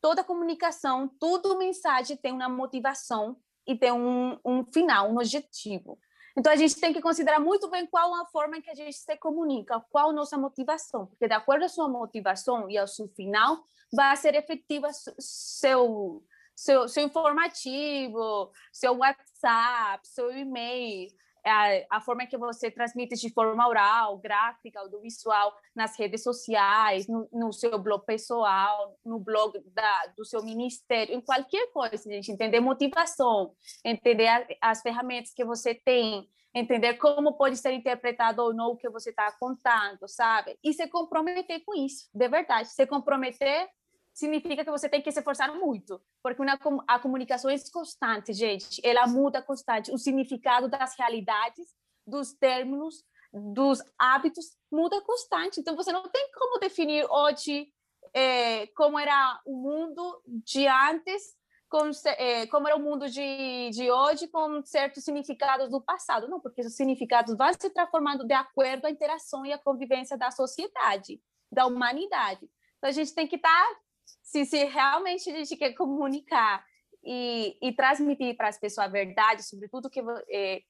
Toda 0.00 0.24
comunicação, 0.24 1.08
toda 1.20 1.58
mensagem 1.58 2.16
tem 2.16 2.32
uma 2.32 2.48
motivação 2.48 3.36
e 3.66 3.76
tem 3.76 3.92
um, 3.92 4.38
um 4.42 4.64
final, 4.64 5.10
um 5.10 5.16
objetivo. 5.16 5.98
Então, 6.40 6.54
a 6.54 6.56
gente 6.56 6.80
tem 6.80 6.90
que 6.90 7.02
considerar 7.02 7.38
muito 7.38 7.68
bem 7.68 7.86
qual 7.86 8.14
a 8.14 8.24
forma 8.24 8.56
em 8.56 8.62
que 8.62 8.70
a 8.70 8.74
gente 8.74 8.96
se 8.96 9.16
comunica, 9.18 9.78
qual 9.90 10.08
a 10.08 10.12
nossa 10.14 10.38
motivação, 10.38 11.04
porque 11.04 11.28
de 11.28 11.34
acordo 11.34 11.60
com 11.60 11.66
a 11.66 11.68
sua 11.68 11.86
motivação 11.86 12.70
e 12.70 12.78
ao 12.78 12.88
seu 12.88 13.06
final, 13.08 13.62
vai 13.92 14.16
ser 14.16 14.34
efetiva 14.34 14.88
seu, 15.18 16.24
seu, 16.56 16.88
seu 16.88 17.04
informativo, 17.04 18.50
seu 18.72 18.96
WhatsApp, 18.96 20.08
seu 20.08 20.34
e-mail, 20.34 21.10
a, 21.44 21.96
a, 21.96 22.00
forma 22.00 22.26
que 22.26 22.36
você 22.36 22.70
transmite 22.70 23.14
de 23.14 23.32
forma 23.32 23.66
oral, 23.66 24.18
gráfica, 24.18 24.80
audiovisual, 24.80 25.54
nas 25.74 25.98
redes 25.98 26.22
sociais, 26.22 27.06
no, 27.06 27.28
no 27.32 27.52
seu 27.52 27.78
blog 27.78 28.04
pessoal, 28.04 28.98
no 29.04 29.18
blog 29.18 29.58
da, 29.72 30.06
do 30.16 30.24
seu 30.24 30.42
ministério, 30.42 31.14
em 31.14 31.20
qualquer 31.20 31.70
coisa, 31.72 32.10
gente, 32.10 32.32
entender 32.32 32.60
motivação, 32.60 33.52
entender 33.84 34.26
a, 34.26 34.46
as 34.60 34.82
ferramentas 34.82 35.32
que 35.32 35.44
você 35.44 35.74
tem, 35.74 36.28
entender 36.54 36.94
como 36.94 37.36
pode 37.36 37.56
ser 37.56 37.72
interpretado 37.72 38.42
ou 38.42 38.52
não 38.52 38.72
o 38.72 38.76
que 38.76 38.88
você 38.88 39.10
está 39.10 39.30
contando, 39.38 40.06
sabe? 40.06 40.58
E 40.62 40.72
se 40.72 40.86
comprometer 40.88 41.62
com 41.64 41.74
isso, 41.74 42.08
de 42.12 42.28
verdade, 42.28 42.68
se 42.68 42.86
comprometer 42.86 43.68
significa 44.12 44.64
que 44.64 44.70
você 44.70 44.88
tem 44.88 45.00
que 45.00 45.10
se 45.10 45.18
esforçar 45.18 45.54
muito, 45.54 46.00
porque 46.22 46.42
uma, 46.42 46.58
a 46.86 46.98
comunicação 46.98 47.50
é 47.50 47.56
constante, 47.72 48.32
gente, 48.32 48.80
ela 48.84 49.06
muda 49.06 49.42
constante, 49.42 49.92
o 49.92 49.98
significado 49.98 50.68
das 50.68 50.96
realidades, 50.98 51.68
dos 52.06 52.32
termos, 52.32 53.04
dos 53.32 53.80
hábitos 53.98 54.56
muda 54.70 55.00
constante, 55.02 55.60
então 55.60 55.76
você 55.76 55.92
não 55.92 56.08
tem 56.08 56.30
como 56.32 56.58
definir 56.58 57.06
hoje 57.08 57.72
é, 58.12 58.66
como 58.68 58.98
era 58.98 59.40
o 59.46 59.54
mundo 59.56 60.22
de 60.26 60.66
antes, 60.66 61.38
com, 61.68 61.90
é, 62.04 62.46
como 62.48 62.66
era 62.66 62.76
o 62.76 62.80
mundo 62.80 63.08
de, 63.08 63.70
de 63.70 63.90
hoje 63.90 64.26
com 64.26 64.60
certos 64.64 65.04
significados 65.04 65.70
do 65.70 65.80
passado, 65.80 66.28
não, 66.28 66.40
porque 66.40 66.62
os 66.62 66.74
significados 66.74 67.36
vão 67.36 67.52
se 67.52 67.70
transformando 67.70 68.26
de 68.26 68.34
acordo 68.34 68.86
à 68.86 68.90
interação 68.90 69.46
e 69.46 69.52
à 69.52 69.58
convivência 69.58 70.18
da 70.18 70.32
sociedade, 70.32 71.22
da 71.50 71.66
humanidade. 71.66 72.50
Então 72.78 72.90
a 72.90 72.92
gente 72.92 73.14
tem 73.14 73.28
que 73.28 73.36
estar 73.36 73.76
se, 74.22 74.44
se 74.44 74.64
realmente 74.64 75.30
a 75.30 75.36
gente 75.36 75.56
quer 75.56 75.72
comunicar 75.72 76.64
e, 77.04 77.56
e 77.62 77.72
transmitir 77.72 78.36
para 78.36 78.48
as 78.48 78.58
pessoas 78.58 78.86
a 78.86 78.90
verdade 78.90 79.42
sobre 79.42 79.68
tudo 79.68 79.90
que 79.90 80.00
é, 80.30 80.62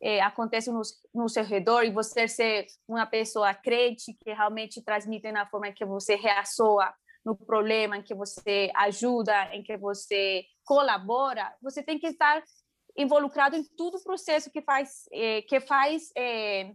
é, 0.00 0.20
acontece 0.20 0.70
no, 0.70 0.82
no 1.14 1.28
seu 1.28 1.44
redor 1.44 1.82
e 1.82 1.90
você 1.90 2.28
ser 2.28 2.66
uma 2.86 3.06
pessoa 3.06 3.54
crente 3.54 4.14
que 4.14 4.32
realmente 4.32 4.82
transmite 4.82 5.30
na 5.32 5.46
forma 5.46 5.72
que 5.72 5.84
você 5.84 6.16
reaçoa 6.16 6.92
no 7.24 7.36
problema, 7.36 7.96
em 7.96 8.02
que 8.02 8.14
você 8.14 8.70
ajuda, 8.74 9.54
em 9.54 9.62
que 9.62 9.76
você 9.76 10.44
colabora, 10.64 11.52
você 11.60 11.82
tem 11.82 11.98
que 11.98 12.06
estar 12.06 12.42
involucrado 12.96 13.56
em 13.56 13.64
todo 13.64 13.96
o 13.96 14.02
processo 14.02 14.50
que 14.50 14.62
faz 14.62 15.08
é, 15.12 15.42
que 15.42 15.60
faz 15.60 16.10
é, 16.16 16.72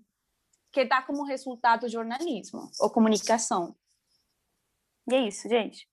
que 0.71 0.85
dá 0.85 1.01
como 1.01 1.23
resultado 1.23 1.89
jornalismo 1.89 2.69
ou 2.79 2.89
comunicação. 2.89 3.75
E 5.09 5.15
é 5.15 5.27
isso, 5.27 5.49
gente. 5.49 5.89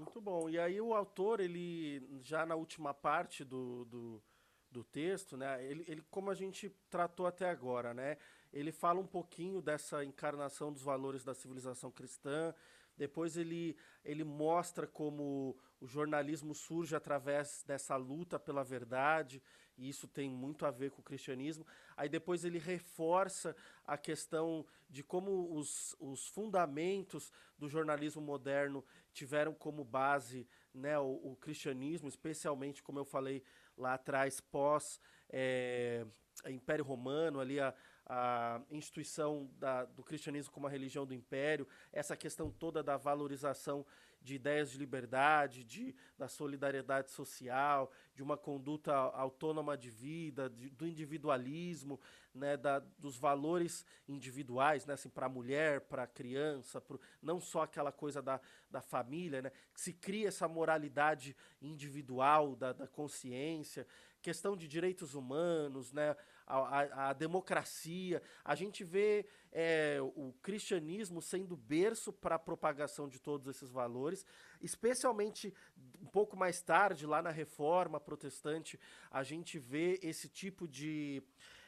Muito 0.00 0.18
bom. 0.18 0.48
E 0.48 0.58
aí 0.58 0.80
o 0.80 0.94
autor, 0.94 1.40
ele 1.40 2.02
já 2.22 2.46
na 2.46 2.54
última 2.54 2.94
parte 2.94 3.44
do, 3.44 3.84
do, 3.84 4.22
do 4.70 4.82
texto, 4.82 5.36
né? 5.36 5.62
Ele, 5.62 5.84
ele, 5.86 6.02
como 6.10 6.30
a 6.30 6.34
gente 6.34 6.70
tratou 6.88 7.26
até 7.26 7.50
agora, 7.50 7.92
né? 7.92 8.16
Ele 8.50 8.72
fala 8.72 8.98
um 8.98 9.06
pouquinho 9.06 9.60
dessa 9.60 10.02
encarnação 10.02 10.72
dos 10.72 10.80
valores 10.80 11.22
da 11.22 11.34
civilização 11.34 11.90
cristã. 11.90 12.54
Depois 12.96 13.36
ele, 13.36 13.76
ele 14.02 14.24
mostra 14.24 14.86
como 14.86 15.54
o 15.78 15.86
jornalismo 15.86 16.54
surge 16.54 16.96
através 16.96 17.62
dessa 17.66 17.94
luta 17.96 18.38
pela 18.38 18.64
verdade, 18.64 19.42
e 19.76 19.88
isso 19.88 20.08
tem 20.08 20.30
muito 20.30 20.64
a 20.64 20.70
ver 20.70 20.90
com 20.90 21.00
o 21.00 21.04
cristianismo. 21.04 21.66
Aí 21.94 22.08
depois 22.08 22.44
ele 22.44 22.58
reforça 22.58 23.54
a 23.86 23.98
questão 23.98 24.66
de 24.88 25.02
como 25.02 25.54
os, 25.54 25.94
os 25.98 26.26
fundamentos 26.28 27.30
do 27.58 27.68
jornalismo 27.68 28.20
moderno 28.20 28.84
tiveram 29.12 29.54
como 29.54 29.84
base 29.84 30.46
né, 30.72 30.98
o, 30.98 31.20
o 31.22 31.36
cristianismo, 31.36 32.08
especialmente, 32.08 32.82
como 32.82 32.98
eu 32.98 33.04
falei 33.04 33.42
lá 33.76 33.94
atrás, 33.94 34.40
pós 34.40 35.00
é, 35.28 36.06
Império 36.48 36.84
Romano, 36.84 37.40
ali 37.40 37.60
a, 37.60 37.74
a 38.06 38.60
instituição 38.70 39.50
da, 39.58 39.84
do 39.84 40.02
cristianismo 40.02 40.52
como 40.52 40.66
a 40.66 40.70
religião 40.70 41.06
do 41.06 41.14
império, 41.14 41.66
essa 41.92 42.16
questão 42.16 42.50
toda 42.50 42.82
da 42.82 42.96
valorização 42.96 43.84
de 44.20 44.34
ideias 44.34 44.70
de 44.70 44.78
liberdade, 44.78 45.64
de, 45.64 45.94
da 46.18 46.28
solidariedade 46.28 47.10
social, 47.10 47.90
de 48.14 48.22
uma 48.22 48.36
conduta 48.36 48.94
autônoma 48.94 49.76
de 49.76 49.90
vida, 49.90 50.50
de, 50.50 50.70
do 50.70 50.86
individualismo, 50.86 51.98
né, 52.34 52.56
da, 52.56 52.78
dos 52.98 53.16
valores 53.16 53.84
individuais, 54.06 54.86
né, 54.86 54.94
assim, 54.94 55.08
para 55.08 55.26
a 55.26 55.28
mulher, 55.28 55.80
para 55.82 56.04
a 56.04 56.06
criança, 56.06 56.80
pro, 56.80 57.00
não 57.20 57.40
só 57.40 57.62
aquela 57.62 57.90
coisa 57.90 58.20
da, 58.20 58.40
da 58.70 58.80
família, 58.80 59.42
né, 59.42 59.50
que 59.72 59.80
se 59.80 59.92
cria 59.92 60.28
essa 60.28 60.46
moralidade 60.46 61.36
individual 61.60 62.54
da, 62.54 62.72
da 62.72 62.86
consciência, 62.86 63.86
questão 64.20 64.56
de 64.56 64.68
direitos 64.68 65.14
humanos, 65.14 65.92
né, 65.92 66.14
a, 66.58 67.10
a, 67.10 67.12
democracia. 67.12 68.22
A 68.44 68.54
gente 68.54 68.84
vê 68.84 69.26
é, 69.52 69.98
o 70.00 70.32
cristianismo 70.42 71.22
sendo 71.22 71.56
berço 71.56 72.12
para 72.12 72.34
a 72.34 72.38
propagação 72.38 73.08
de 73.08 73.20
todos 73.20 73.46
esses 73.46 73.70
valores, 73.70 74.24
especialmente 74.60 75.54
um 76.00 76.06
pouco 76.06 76.36
mais 76.36 76.60
tarde, 76.60 77.06
lá 77.06 77.22
na 77.22 77.30
Reforma 77.30 78.00
Protestante, 78.00 78.78
a 79.10 79.22
gente 79.22 79.58
vê 79.58 79.98
esse 80.02 80.28
tipo 80.28 80.66
de, 80.66 81.22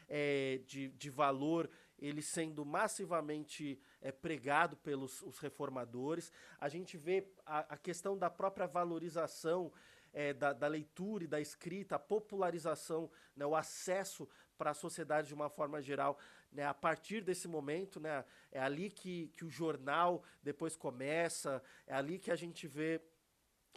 é, 0.09 0.61
de, 0.67 0.89
de 0.89 1.11
valor 1.11 1.71
ele 1.99 2.21
sendo 2.21 2.65
massivamente 2.65 3.81
é, 4.01 4.11
pregado 4.11 4.77
pelos 4.79 5.23
os 5.23 5.39
reformadores. 5.39 6.33
A 6.59 6.69
gente 6.69 6.97
vê 6.97 7.29
a, 7.47 7.75
a 7.75 7.77
questão 7.77 8.19
da 8.19 8.29
própria 8.29 8.67
valorização 8.67 9.73
é, 10.13 10.33
da, 10.33 10.53
da, 10.53 10.67
leitura 10.67 11.25
e 11.25 11.29
da 11.29 11.41
escrita, 11.41 11.97
a 11.97 12.01
popularização, 12.01 13.11
né, 13.35 13.47
o 13.47 13.55
acesso 13.55 14.29
para 14.63 14.71
a 14.71 14.75
sociedade 14.75 15.27
de 15.27 15.35
uma 15.35 15.51
forma 15.51 15.83
geral. 15.83 16.17
Né, 16.53 16.65
a 16.65 16.73
partir 16.73 17.21
desse 17.21 17.49
momento, 17.49 17.99
né, 17.99 18.25
é 18.53 18.61
ali 18.61 18.91
que, 18.91 19.27
que 19.37 19.45
o 19.45 19.51
jornal 19.51 20.23
depois 20.41 20.77
começa, 20.77 21.61
é 21.85 21.93
ali 21.93 22.17
que 22.17 22.31
a 22.31 22.37
gente 22.37 22.69
vê 22.69 23.01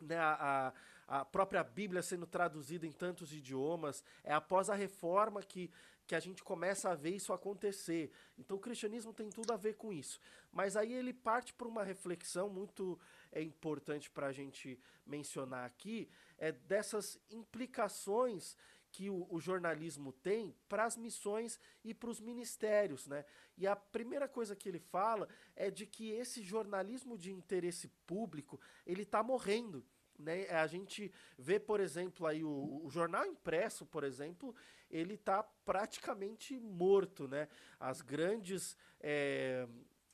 né, 0.03 0.15
a, 0.15 0.71
a 1.07 1.25
própria 1.25 1.63
Bíblia 1.63 2.03
sendo 2.03 2.27
traduzida 2.27 2.85
em 2.85 2.91
tantos 2.91 3.33
idiomas. 3.33 4.03
É 4.23 4.31
após 4.31 4.69
a 4.69 4.75
reforma 4.75 5.41
que, 5.41 5.71
que 6.05 6.13
a 6.13 6.19
gente 6.19 6.43
começa 6.43 6.91
a 6.91 6.93
ver 6.93 7.15
isso 7.15 7.33
acontecer. 7.33 8.11
Então 8.37 8.57
o 8.57 8.59
cristianismo 8.59 9.11
tem 9.11 9.31
tudo 9.31 9.53
a 9.53 9.57
ver 9.57 9.73
com 9.77 9.91
isso. 9.91 10.19
Mas 10.53 10.77
aí 10.77 10.93
ele 10.93 11.13
parte 11.13 11.51
para 11.51 11.67
uma 11.67 11.83
reflexão 11.83 12.47
muito 12.47 12.99
é, 13.31 13.41
importante 13.41 14.11
para 14.11 14.27
a 14.27 14.31
gente 14.31 14.79
mencionar 15.03 15.65
aqui, 15.65 16.07
é 16.37 16.51
dessas 16.51 17.19
implicações 17.31 18.55
que 18.95 19.09
o, 19.09 19.27
o 19.29 19.41
jornalismo 19.41 20.13
tem 20.13 20.55
para 20.69 20.85
as 20.85 20.95
missões 20.95 21.59
e 21.83 21.93
para 21.93 22.09
os 22.09 22.21
ministérios, 22.21 23.07
né? 23.07 23.25
E 23.57 23.67
a 23.67 23.75
primeira 23.75 24.25
coisa 24.25 24.55
que 24.55 24.69
ele 24.69 24.79
fala 24.79 25.27
é 25.53 25.69
de 25.69 25.85
que 25.85 26.11
esse 26.11 26.41
jornalismo 26.41 27.17
de 27.17 27.29
interesse 27.29 27.89
público 28.07 28.57
ele 28.85 29.01
está 29.01 29.21
morrendo. 29.21 29.85
Né? 30.17 30.47
A 30.47 30.65
gente 30.65 31.11
vê, 31.37 31.59
por 31.59 31.81
exemplo, 31.81 32.25
aí 32.25 32.41
o, 32.41 32.85
o 32.85 32.89
jornal 32.89 33.25
impresso, 33.25 33.85
por 33.85 34.05
exemplo, 34.05 34.55
ele 34.89 35.15
está 35.15 35.43
praticamente 35.43 36.57
morto, 36.57 37.27
né? 37.27 37.49
As 37.77 38.01
grandes 38.01 38.77
é, 39.01 39.67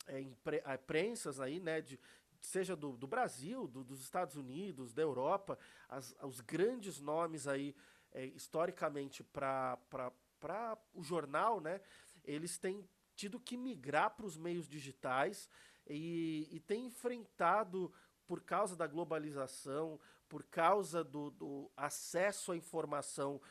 é, 0.07 0.77
prensas 0.77 1.39
aí, 1.39 1.59
né, 1.59 1.81
de, 1.81 1.99
seja 2.39 2.75
do, 2.75 2.97
do 2.97 3.05
Brasil, 3.05 3.67
do, 3.67 3.83
dos 3.83 4.01
Estados 4.01 4.35
Unidos, 4.35 4.91
da 4.91 5.03
Europa, 5.03 5.59
as, 5.87 6.15
os 6.23 6.41
grandes 6.41 6.99
nomes 6.99 7.45
aí 7.47 7.75
é, 8.11 8.25
historicamente 8.25 9.23
para 9.23 9.77
o 10.93 11.03
jornal, 11.03 11.59
né, 11.59 11.81
eles 12.23 12.57
têm 12.57 12.87
tido 13.15 13.39
que 13.39 13.57
migrar 13.57 14.11
para 14.11 14.25
os 14.25 14.37
meios 14.37 14.67
digitais 14.67 15.49
e, 15.87 16.47
e 16.51 16.59
têm 16.59 16.85
enfrentado, 16.85 17.93
por 18.25 18.41
causa 18.41 18.75
da 18.77 18.87
globalização, 18.87 19.99
por 20.29 20.43
causa 20.43 21.03
do, 21.03 21.31
do 21.31 21.71
acesso 21.75 22.53
à 22.53 22.55
informação 22.55 23.41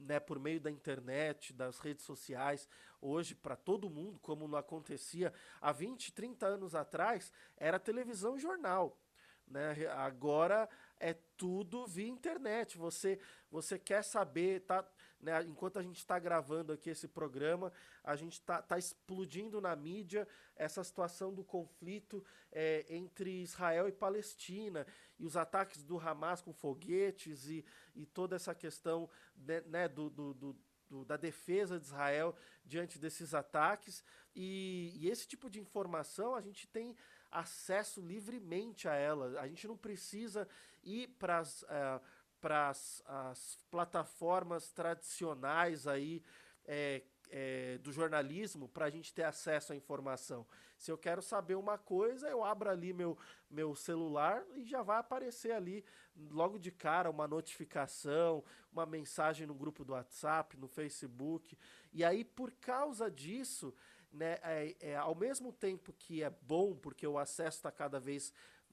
né, 0.00 0.18
por 0.18 0.38
meio 0.38 0.60
da 0.60 0.70
internet, 0.70 1.52
das 1.52 1.78
redes 1.78 2.04
sociais, 2.04 2.68
hoje 3.00 3.34
para 3.34 3.56
todo 3.56 3.90
mundo, 3.90 4.18
como 4.20 4.48
não 4.48 4.58
acontecia 4.58 5.32
há 5.60 5.72
20, 5.72 6.12
30 6.12 6.46
anos 6.46 6.74
atrás, 6.74 7.32
era 7.56 7.78
televisão 7.78 8.36
e 8.36 8.40
jornal. 8.40 8.98
Né? 9.46 9.86
Agora 9.96 10.68
é 11.00 11.14
tudo 11.36 11.86
via 11.86 12.06
internet. 12.06 12.78
Você 12.78 13.18
você 13.50 13.76
quer 13.76 14.04
saber, 14.04 14.60
tá, 14.60 14.88
né, 15.20 15.42
enquanto 15.42 15.78
a 15.78 15.82
gente 15.82 15.96
está 15.96 16.18
gravando 16.20 16.72
aqui 16.72 16.88
esse 16.88 17.08
programa, 17.08 17.72
a 18.04 18.14
gente 18.14 18.34
está 18.34 18.62
tá 18.62 18.78
explodindo 18.78 19.60
na 19.60 19.74
mídia 19.74 20.28
essa 20.54 20.84
situação 20.84 21.34
do 21.34 21.42
conflito 21.42 22.24
é, 22.52 22.86
entre 22.88 23.42
Israel 23.42 23.88
e 23.88 23.92
Palestina 23.92 24.86
e 25.18 25.24
os 25.24 25.36
ataques 25.36 25.82
do 25.82 25.98
Hamas 25.98 26.40
com 26.40 26.52
foguetes 26.52 27.48
e, 27.48 27.64
e 27.96 28.06
toda 28.06 28.36
essa 28.36 28.54
questão 28.54 29.10
né, 29.34 29.62
né 29.62 29.88
do, 29.88 30.08
do, 30.08 30.34
do 30.34 30.56
da 31.04 31.16
defesa 31.16 31.78
de 31.78 31.86
Israel 31.86 32.34
diante 32.64 32.98
desses 32.98 33.32
ataques. 33.32 34.04
E, 34.34 34.92
e, 34.96 35.08
esse 35.08 35.26
tipo 35.26 35.48
de 35.48 35.60
informação 35.60 36.34
a 36.34 36.40
gente 36.40 36.66
tem 36.66 36.96
acesso 37.30 38.00
livremente 38.00 38.88
a 38.88 38.94
ela. 38.94 39.40
A 39.40 39.46
gente 39.46 39.68
não 39.68 39.76
precisa 39.76 40.48
ir 40.82 41.08
para 41.18 41.38
as. 41.38 41.62
Uh, 41.62 42.00
para 42.40 42.70
as 42.70 43.58
plataformas 43.70 44.72
tradicionais 44.72 45.86
aí 45.86 46.22
é, 46.64 47.02
é, 47.30 47.78
do 47.78 47.92
jornalismo 47.92 48.68
para 48.68 48.86
a 48.86 48.90
gente 48.90 49.12
ter 49.12 49.24
acesso 49.24 49.72
à 49.72 49.76
informação. 49.76 50.46
Se 50.76 50.90
eu 50.90 50.96
quero 50.96 51.20
saber 51.20 51.54
uma 51.54 51.76
coisa, 51.76 52.28
eu 52.28 52.42
abro 52.42 52.70
ali 52.70 52.92
meu, 52.92 53.16
meu 53.50 53.74
celular 53.74 54.42
e 54.54 54.64
já 54.64 54.82
vai 54.82 54.98
aparecer 54.98 55.52
ali 55.52 55.84
logo 56.30 56.58
de 56.58 56.70
cara 56.70 57.10
uma 57.10 57.28
notificação, 57.28 58.42
uma 58.72 58.86
mensagem 58.86 59.46
no 59.46 59.54
grupo 59.54 59.84
do 59.84 59.92
WhatsApp, 59.92 60.56
no 60.56 60.66
Facebook. 60.66 61.56
E 61.92 62.02
aí, 62.02 62.24
por 62.24 62.50
causa 62.52 63.10
disso, 63.10 63.74
né, 64.10 64.38
é, 64.42 64.76
é 64.80 64.96
ao 64.96 65.14
mesmo 65.14 65.52
tempo 65.52 65.92
que 65.92 66.22
é 66.22 66.30
bom, 66.30 66.74
porque 66.74 67.06
o 67.06 67.18
acesso 67.18 67.58
está 67.58 67.70
cada 67.70 68.00
vez 68.00 68.32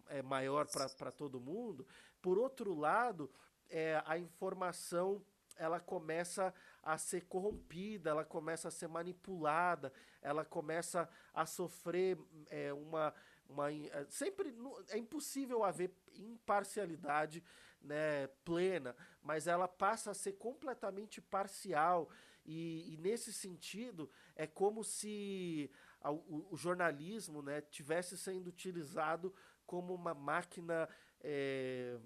é, 0.09 0.21
maior 0.21 0.67
para 0.67 1.11
todo 1.11 1.39
mundo, 1.39 1.87
por 2.21 2.37
outro 2.37 2.73
lado, 2.73 3.29
é, 3.69 4.01
a 4.05 4.17
informação 4.17 5.21
ela 5.57 5.79
começa 5.79 6.53
a 6.83 6.97
ser 6.97 7.25
corrompida, 7.25 8.09
ela 8.09 8.23
começa 8.23 8.67
a 8.67 8.71
ser 8.71 8.87
manipulada, 8.87 9.91
ela 10.21 10.45
começa 10.45 11.09
a 11.33 11.45
sofrer 11.45 12.17
é, 12.49 12.71
uma, 12.71 13.13
uma 13.49 13.71
é, 13.71 14.05
sempre 14.09 14.55
é 14.89 14.97
impossível 14.97 15.63
haver 15.63 15.91
imparcialidade 16.15 17.43
né, 17.81 18.27
plena, 18.43 18.95
mas 19.21 19.47
ela 19.47 19.67
passa 19.67 20.11
a 20.11 20.15
ser 20.15 20.33
completamente 20.33 21.21
parcial. 21.21 22.09
E, 22.45 22.93
e 22.93 22.97
nesse 22.97 23.33
sentido 23.33 24.09
é 24.33 24.47
como 24.47 24.81
se 24.81 25.69
o, 26.01 26.53
o, 26.53 26.55
jornalismo 26.55 27.41
né, 27.41 27.59
tivesse 27.59 28.17
sendo 28.17 28.47
utilizado 28.47 29.35
como 29.67 29.93
uma 29.93 30.13
máquina 30.13 30.89
é, 31.21 31.99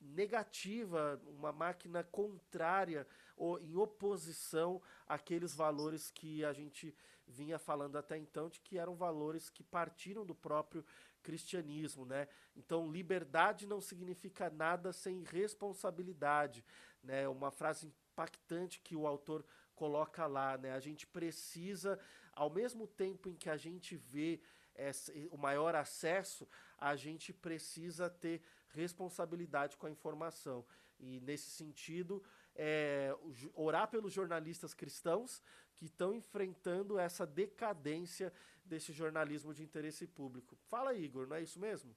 negativa, 0.00 1.20
uma 1.26 1.52
máquina 1.52 2.02
contrária 2.02 3.06
ou 3.36 3.60
em 3.60 3.76
oposição 3.76 4.80
àqueles 5.06 5.54
valores 5.54 6.10
que 6.10 6.44
a 6.44 6.52
gente 6.52 6.94
vinha 7.26 7.58
falando 7.58 7.96
até 7.96 8.16
então, 8.16 8.48
de 8.48 8.60
que 8.60 8.78
eram 8.78 8.94
valores 8.94 9.50
que 9.50 9.62
partiram 9.62 10.24
do 10.24 10.34
próprio 10.34 10.84
cristianismo, 11.22 12.04
né? 12.04 12.28
Então, 12.56 12.90
liberdade 12.90 13.66
não 13.66 13.80
significa 13.80 14.50
nada 14.50 14.92
sem 14.92 15.22
responsabilidade, 15.22 16.64
né? 17.02 17.28
Uma 17.28 17.50
frase 17.50 17.86
impactante 17.86 18.80
que 18.80 18.96
o 18.96 19.06
autor 19.06 19.44
coloca 19.74 20.26
lá, 20.26 20.58
né? 20.58 20.72
A 20.72 20.80
gente 20.80 21.06
precisa, 21.06 21.98
ao 22.32 22.50
mesmo 22.50 22.86
tempo 22.86 23.28
em 23.28 23.34
que 23.34 23.48
a 23.48 23.56
gente 23.56 23.96
vê 23.96 24.40
esse, 24.76 25.28
o 25.30 25.36
maior 25.36 25.74
acesso, 25.74 26.48
a 26.78 26.96
gente 26.96 27.32
precisa 27.32 28.08
ter 28.08 28.42
responsabilidade 28.68 29.76
com 29.76 29.86
a 29.86 29.90
informação. 29.90 30.64
E 30.98 31.20
nesse 31.20 31.50
sentido, 31.50 32.22
é, 32.54 33.14
orar 33.54 33.88
pelos 33.88 34.12
jornalistas 34.12 34.74
cristãos 34.74 35.42
que 35.74 35.86
estão 35.86 36.14
enfrentando 36.14 36.98
essa 36.98 37.26
decadência 37.26 38.32
desse 38.64 38.92
jornalismo 38.92 39.52
de 39.52 39.62
interesse 39.62 40.06
público. 40.06 40.56
Fala, 40.68 40.94
Igor, 40.94 41.26
não 41.26 41.36
é 41.36 41.42
isso 41.42 41.58
mesmo? 41.58 41.94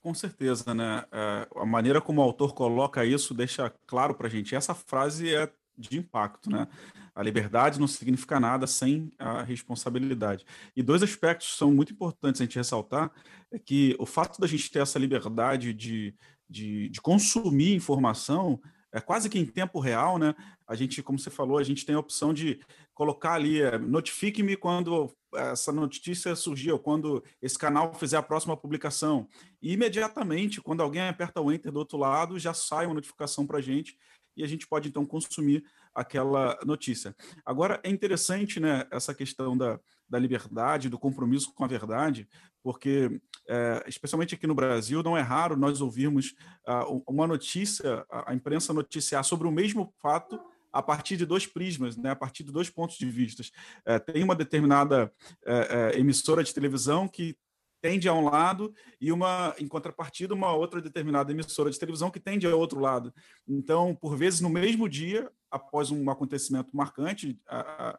Com 0.00 0.12
certeza, 0.12 0.74
né? 0.74 1.04
É, 1.12 1.48
a 1.54 1.64
maneira 1.64 2.00
como 2.00 2.20
o 2.20 2.24
autor 2.24 2.54
coloca 2.54 3.04
isso 3.04 3.32
deixa 3.32 3.70
claro 3.86 4.14
para 4.14 4.26
a 4.26 4.30
gente. 4.30 4.54
Essa 4.54 4.74
frase 4.74 5.32
é 5.34 5.52
de 5.76 5.98
impacto, 5.98 6.50
né? 6.50 6.66
A 7.14 7.22
liberdade 7.22 7.80
não 7.80 7.86
significa 7.86 8.38
nada 8.40 8.66
sem 8.66 9.10
a 9.18 9.42
responsabilidade. 9.42 10.44
E 10.74 10.82
dois 10.82 11.02
aspectos 11.02 11.56
são 11.56 11.72
muito 11.72 11.92
importantes 11.92 12.40
a 12.40 12.44
gente 12.44 12.56
ressaltar, 12.56 13.10
é 13.50 13.58
que 13.58 13.96
o 13.98 14.06
fato 14.06 14.40
da 14.40 14.46
gente 14.46 14.70
ter 14.70 14.80
essa 14.80 14.98
liberdade 14.98 15.72
de, 15.72 16.14
de, 16.48 16.88
de 16.88 17.00
consumir 17.00 17.74
informação 17.74 18.60
é 18.92 19.00
quase 19.00 19.28
que 19.28 19.38
em 19.38 19.44
tempo 19.44 19.78
real, 19.78 20.18
né? 20.18 20.34
A 20.66 20.74
gente, 20.74 21.02
como 21.02 21.18
você 21.18 21.28
falou, 21.28 21.58
a 21.58 21.62
gente 21.62 21.84
tem 21.84 21.94
a 21.94 21.98
opção 21.98 22.32
de 22.32 22.60
colocar 22.94 23.34
ali, 23.34 23.60
é, 23.60 23.78
notifique-me 23.78 24.56
quando 24.56 25.14
essa 25.34 25.70
notícia 25.70 26.34
surgir, 26.34 26.72
ou 26.72 26.78
quando 26.78 27.22
esse 27.42 27.58
canal 27.58 27.92
fizer 27.92 28.16
a 28.16 28.22
próxima 28.22 28.56
publicação. 28.56 29.28
E 29.60 29.74
imediatamente, 29.74 30.62
quando 30.62 30.82
alguém 30.82 31.02
aperta 31.02 31.42
o 31.42 31.52
enter 31.52 31.70
do 31.70 31.78
outro 31.78 31.98
lado, 31.98 32.38
já 32.38 32.54
sai 32.54 32.86
uma 32.86 32.94
notificação 32.94 33.46
para 33.46 33.58
a 33.58 33.62
gente 33.62 33.98
e 34.36 34.44
a 34.44 34.46
gente 34.46 34.66
pode 34.66 34.88
então 34.88 35.04
consumir 35.04 35.64
aquela 35.94 36.58
notícia. 36.64 37.14
Agora 37.44 37.80
é 37.82 37.90
interessante, 37.90 38.60
né, 38.60 38.86
essa 38.90 39.14
questão 39.14 39.56
da, 39.56 39.80
da 40.08 40.18
liberdade, 40.18 40.88
do 40.88 40.98
compromisso 40.98 41.52
com 41.54 41.64
a 41.64 41.68
verdade, 41.68 42.28
porque, 42.62 43.20
é, 43.48 43.84
especialmente 43.86 44.34
aqui 44.34 44.46
no 44.46 44.54
Brasil, 44.54 45.02
não 45.02 45.16
é 45.16 45.22
raro 45.22 45.56
nós 45.56 45.80
ouvirmos 45.80 46.34
uh, 46.66 47.02
uma 47.06 47.26
notícia, 47.26 48.04
a 48.10 48.34
imprensa 48.34 48.72
noticiar 48.72 49.24
sobre 49.24 49.46
o 49.46 49.52
mesmo 49.52 49.94
fato 50.02 50.38
a 50.72 50.82
partir 50.82 51.16
de 51.16 51.24
dois 51.24 51.46
prismas, 51.46 51.96
né, 51.96 52.10
a 52.10 52.16
partir 52.16 52.44
de 52.44 52.52
dois 52.52 52.68
pontos 52.68 52.98
de 52.98 53.06
vista. 53.06 53.42
É, 53.84 53.98
tem 53.98 54.22
uma 54.22 54.34
determinada 54.34 55.10
é, 55.44 55.92
é, 55.94 55.98
emissora 55.98 56.44
de 56.44 56.52
televisão 56.52 57.08
que 57.08 57.36
tende 57.80 58.08
a 58.08 58.14
um 58.14 58.24
lado 58.24 58.74
e 59.00 59.12
uma, 59.12 59.54
em 59.58 59.68
contrapartida, 59.68 60.34
uma 60.34 60.52
outra 60.52 60.80
determinada 60.80 61.32
emissora 61.32 61.70
de 61.70 61.78
televisão 61.78 62.10
que 62.10 62.20
tende 62.20 62.46
a 62.46 62.56
outro 62.56 62.80
lado. 62.80 63.12
Então, 63.46 63.94
por 63.94 64.16
vezes, 64.16 64.40
no 64.40 64.48
mesmo 64.48 64.88
dia, 64.88 65.30
após 65.50 65.90
um 65.90 66.10
acontecimento 66.10 66.76
marcante, 66.76 67.40
a, 67.48 67.98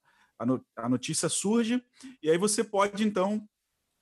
a 0.75 0.89
notícia 0.89 1.30
surge, 1.30 1.84
e 2.21 2.30
aí 2.30 2.38
você 2.38 2.63
pode, 2.63 3.03
então, 3.03 3.47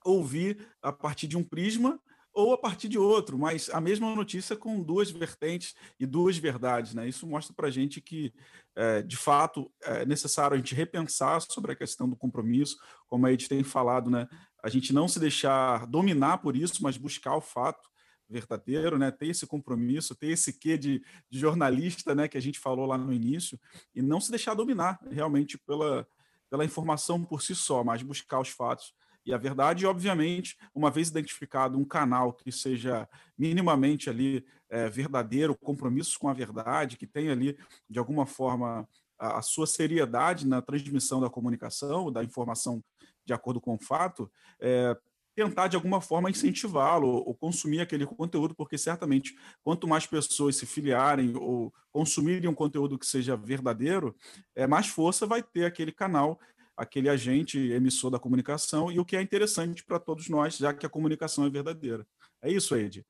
ouvir 0.04 0.68
a 0.82 0.94
partir 0.94 1.28
de 1.28 1.36
um 1.36 1.44
prisma 1.44 2.00
ou 2.36 2.54
a 2.54 2.58
partir 2.58 2.90
de 2.90 3.00
outro, 3.00 3.40
mas 3.40 3.70
a 3.70 3.80
mesma 3.80 4.14
notícia 4.14 4.58
com 4.58 4.84
duas 4.84 5.10
vertentes 5.10 5.74
e 5.98 6.06
duas 6.06 6.38
verdades. 6.38 6.94
Né? 6.94 7.08
Isso 7.08 7.26
mostra 7.26 7.56
para 7.56 7.70
a 7.70 7.72
gente 7.72 8.02
que, 8.02 8.34
é, 8.76 9.02
de 9.02 9.16
fato, 9.16 9.72
é 9.82 10.06
necessário 10.06 10.54
a 10.54 10.58
gente 10.58 10.76
repensar 10.76 11.40
sobre 11.40 11.72
a 11.72 11.76
questão 11.76 12.10
do 12.10 12.16
compromisso, 12.16 12.78
como 13.08 13.26
a 13.26 13.32
gente 13.32 13.48
tem 13.48 13.64
falado, 13.64 14.12
né? 14.12 14.28
A 14.66 14.70
gente 14.70 14.92
não 14.92 15.08
se 15.08 15.20
deixar 15.20 15.86
dominar 15.86 16.40
por 16.40 16.56
isso, 16.56 16.82
mas 16.82 16.98
buscar 16.98 17.36
o 17.36 17.42
fato 17.42 17.88
verdadeiro, 18.28 18.98
né? 18.98 19.12
ter 19.12 19.28
esse 19.28 19.46
compromisso, 19.46 20.16
ter 20.16 20.30
esse 20.30 20.52
quê 20.54 20.76
de, 20.76 21.04
de 21.30 21.38
jornalista 21.38 22.16
né? 22.16 22.28
que 22.28 22.36
a 22.36 22.42
gente 22.42 22.58
falou 22.58 22.88
lá 22.88 22.98
no 22.98 23.14
início, 23.14 23.60
e 23.94 24.02
não 24.02 24.20
se 24.20 24.32
deixar 24.32 24.56
dominar 24.56 25.00
realmente 25.12 25.56
pela, 25.56 26.08
pela 26.50 26.66
informação 26.66 27.24
por 27.24 27.44
si 27.44 27.54
só, 27.54 27.84
mas 27.84 28.02
buscar 28.02 28.40
os 28.40 28.50
fatos 28.50 28.92
e 29.24 29.32
a 29.32 29.38
verdade. 29.38 29.84
E, 29.84 29.88
obviamente, 29.88 30.58
uma 30.74 30.90
vez 30.90 31.10
identificado 31.10 31.78
um 31.78 31.86
canal 31.86 32.34
que 32.34 32.52
seja 32.52 33.08
minimamente 33.38 34.10
ali 34.10 34.44
é, 34.68 34.90
verdadeiro, 34.90 35.56
compromissos 35.56 36.18
com 36.18 36.28
a 36.28 36.34
verdade, 36.34 36.98
que 36.98 37.06
tenha 37.06 37.34
ali, 37.34 37.56
de 37.88 38.00
alguma 38.00 38.26
forma, 38.26 38.90
a, 39.20 39.38
a 39.38 39.42
sua 39.44 39.68
seriedade 39.68 40.48
na 40.48 40.60
transmissão 40.60 41.22
da 41.22 41.30
comunicação, 41.30 42.12
da 42.12 42.24
informação 42.24 42.84
de 43.26 43.34
acordo 43.34 43.60
com 43.60 43.76
o 43.76 43.80
fato, 43.80 44.32
é, 44.60 44.96
tentar 45.36 45.68
de 45.68 45.76
alguma 45.76 46.00
forma 46.00 46.30
incentivá-lo 46.30 47.08
ou 47.08 47.36
consumir 47.36 47.82
aquele 47.82 48.06
conteúdo, 48.06 48.56
porque 48.56 48.78
certamente 48.78 49.36
quanto 49.64 49.88
mais 49.88 50.06
pessoas 50.06 50.56
se 50.56 50.66
filiarem 50.66 51.36
ou 51.36 51.74
consumirem 51.92 52.50
um 52.50 52.56
conteúdo 52.56 52.98
que 52.98 53.06
seja 53.06 53.36
verdadeiro, 53.36 54.16
é, 54.56 54.66
mais 54.66 54.88
força 54.88 55.26
vai 55.26 55.44
ter 55.44 55.66
aquele 55.66 55.92
canal 55.92 56.40
aquele 56.78 57.08
agente 57.10 57.58
emissor 57.58 58.12
da 58.12 58.20
comunicação 58.20 58.92
e 58.92 59.00
o 59.00 59.06
que 59.06 59.16
é 59.16 59.22
interessante 59.22 59.84
para 59.84 60.00
todos 60.00 60.28
nós, 60.28 60.58
já 60.58 60.74
que 60.74 60.86
a 60.86 60.90
comunicação 60.90 61.46
é 61.46 61.50
verdadeira. 61.50 62.06
É 62.42 62.52
isso, 62.52 62.76
Ed. 62.76 63.06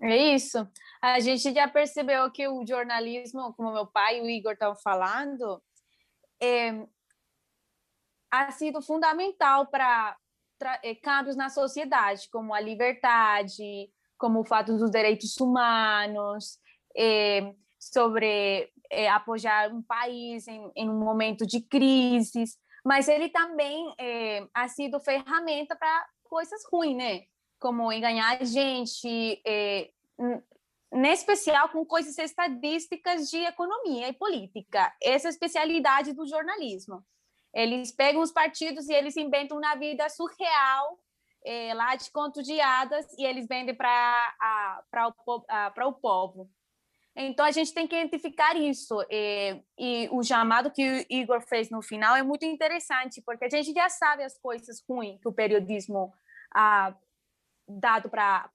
É 0.00 0.34
isso. 0.34 0.68
A 1.00 1.20
gente 1.20 1.54
já 1.54 1.68
percebeu 1.68 2.30
que 2.30 2.46
o 2.48 2.66
jornalismo, 2.66 3.54
como 3.54 3.72
meu 3.72 3.86
pai 3.86 4.18
e 4.18 4.22
o 4.22 4.28
Igor 4.28 4.52
estavam 4.52 4.76
falando, 4.76 5.62
é, 6.40 6.86
ha 8.32 8.50
sido 8.50 8.80
fundamental 8.80 9.66
para 9.66 10.16
é, 10.82 10.94
câmbios 10.94 11.36
na 11.36 11.50
sociedade, 11.50 12.30
como 12.30 12.54
a 12.54 12.60
liberdade, 12.60 13.90
como 14.16 14.40
o 14.40 14.44
fato 14.44 14.76
dos 14.78 14.90
direitos 14.90 15.36
humanos, 15.36 16.58
é, 16.96 17.54
sobre 17.78 18.72
é, 18.90 19.10
apoiar 19.10 19.70
um 19.70 19.82
país 19.82 20.48
em, 20.48 20.72
em, 20.74 20.88
um 20.88 20.98
momento 20.98 21.46
de 21.46 21.60
crises 21.60 22.56
mas 22.84 23.06
ele 23.06 23.28
também 23.28 23.94
ha 24.52 24.66
sido 24.66 24.98
ferramenta 24.98 25.76
para 25.76 26.04
coisas 26.24 26.64
ruins, 26.68 26.96
né? 26.96 27.22
Como 27.60 27.92
enganar 27.92 28.40
a 28.40 28.44
gente, 28.44 29.40
é, 29.46 29.88
em 30.92 31.06
especial 31.12 31.68
com 31.68 31.86
coisas 31.86 32.18
estadísticas 32.18 33.30
de 33.30 33.36
economia 33.36 34.08
e 34.08 34.12
política. 34.12 34.92
Essa 35.00 35.28
é 35.28 35.30
a 35.30 35.30
especialidade 35.30 36.12
do 36.12 36.26
jornalismo. 36.26 37.04
Eles 37.54 37.92
pegam 37.92 38.22
os 38.22 38.32
partidos 38.32 38.88
e 38.88 38.94
eles 38.94 39.16
inventam 39.16 39.58
uma 39.58 39.74
vida 39.74 40.08
surreal, 40.08 40.98
é, 41.44 41.74
lá 41.74 41.94
de 41.96 42.10
conto 42.10 42.42
de 42.42 42.60
hadas, 42.60 43.06
e 43.18 43.24
eles 43.24 43.46
vendem 43.46 43.74
para 43.74 45.12
o, 45.28 45.88
o 45.88 45.92
povo. 45.92 46.50
Então, 47.14 47.44
a 47.44 47.50
gente 47.50 47.74
tem 47.74 47.86
que 47.86 47.94
identificar 47.94 48.56
isso. 48.56 49.04
E, 49.10 49.62
e, 49.78 50.08
o 50.10 50.22
chamado 50.22 50.70
que 50.70 50.82
o 50.82 51.06
Igor 51.10 51.42
fez 51.42 51.68
no 51.70 51.82
final 51.82 52.16
é 52.16 52.22
muito 52.22 52.44
interessante, 52.44 53.20
porque 53.20 53.44
a 53.44 53.50
gente 53.50 53.72
já 53.72 53.88
sabe 53.88 54.24
as 54.24 54.38
coisas 54.38 54.82
ruins 54.88 55.20
que 55.20 55.28
o 55.28 55.32
periodismo 55.32 56.12
ah, 56.54 56.94
dado 57.68 58.08
para 58.08 58.48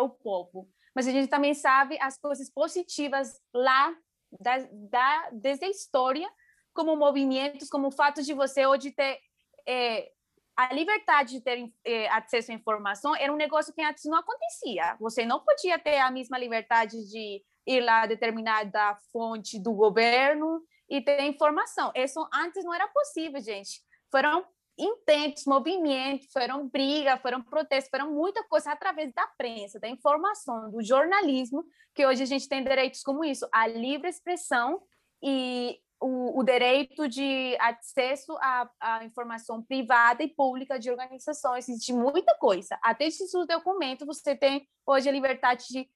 o 0.00 0.10
povo, 0.10 0.68
mas 0.94 1.06
a 1.06 1.12
gente 1.12 1.28
também 1.28 1.54
sabe 1.54 1.98
as 2.00 2.18
coisas 2.18 2.50
positivas 2.50 3.40
lá 3.54 3.94
da, 4.40 4.58
da, 4.72 5.30
desde 5.32 5.66
a 5.66 5.70
história, 5.70 6.28
como 6.76 6.94
movimentos, 6.94 7.68
como 7.68 7.88
o 7.88 7.90
fato 7.90 8.22
de 8.22 8.34
você 8.34 8.66
hoje 8.66 8.92
ter 8.92 9.18
é, 9.66 10.12
a 10.56 10.72
liberdade 10.72 11.32
de 11.32 11.40
ter 11.40 11.70
eh, 11.84 12.08
acesso 12.08 12.50
à 12.50 12.54
informação 12.54 13.14
era 13.14 13.32
um 13.32 13.36
negócio 13.36 13.74
que 13.74 13.82
antes 13.82 14.04
não 14.04 14.16
acontecia. 14.16 14.96
Você 14.98 15.26
não 15.26 15.40
podia 15.40 15.78
ter 15.78 15.98
a 15.98 16.10
mesma 16.10 16.38
liberdade 16.38 16.96
de 17.10 17.42
ir 17.66 17.80
lá 17.80 18.02
a 18.02 18.06
determinada 18.06 18.96
fonte 19.12 19.58
do 19.58 19.74
governo 19.74 20.62
e 20.88 21.02
ter 21.02 21.20
informação. 21.22 21.92
Isso 21.94 22.26
antes 22.32 22.64
não 22.64 22.72
era 22.72 22.88
possível, 22.88 23.40
gente. 23.40 23.82
Foram 24.10 24.46
intentos, 24.78 25.44
movimentos, 25.46 26.28
foram 26.32 26.68
brigas, 26.68 27.20
foram 27.20 27.42
protestos, 27.42 27.90
foram 27.90 28.12
muita 28.12 28.42
coisa 28.44 28.72
através 28.72 29.12
da 29.12 29.26
prensa, 29.36 29.78
da 29.78 29.88
informação, 29.88 30.70
do 30.70 30.82
jornalismo, 30.82 31.64
que 31.94 32.06
hoje 32.06 32.22
a 32.22 32.26
gente 32.26 32.48
tem 32.48 32.62
direitos 32.62 33.02
como 33.02 33.24
isso, 33.24 33.46
a 33.52 33.66
livre 33.66 34.08
expressão 34.08 34.82
e 35.22 35.78
o, 36.00 36.40
o 36.40 36.44
direito 36.44 37.08
de 37.08 37.56
acesso 37.58 38.36
à, 38.38 38.70
à, 38.80 39.04
informação 39.04 39.62
privada 39.62 40.22
e 40.22 40.28
pública 40.28 40.78
de 40.78 40.90
organizações, 40.90 41.66
de 41.66 41.92
muita 41.92 42.34
coisa. 42.36 42.78
Até 42.82 43.06
esses 43.06 43.32
documentos, 43.32 44.06
você 44.06 44.36
tem 44.36 44.68
hoje 44.86 45.08
a 45.08 45.12
liberdade 45.12 45.64
de 45.68 45.88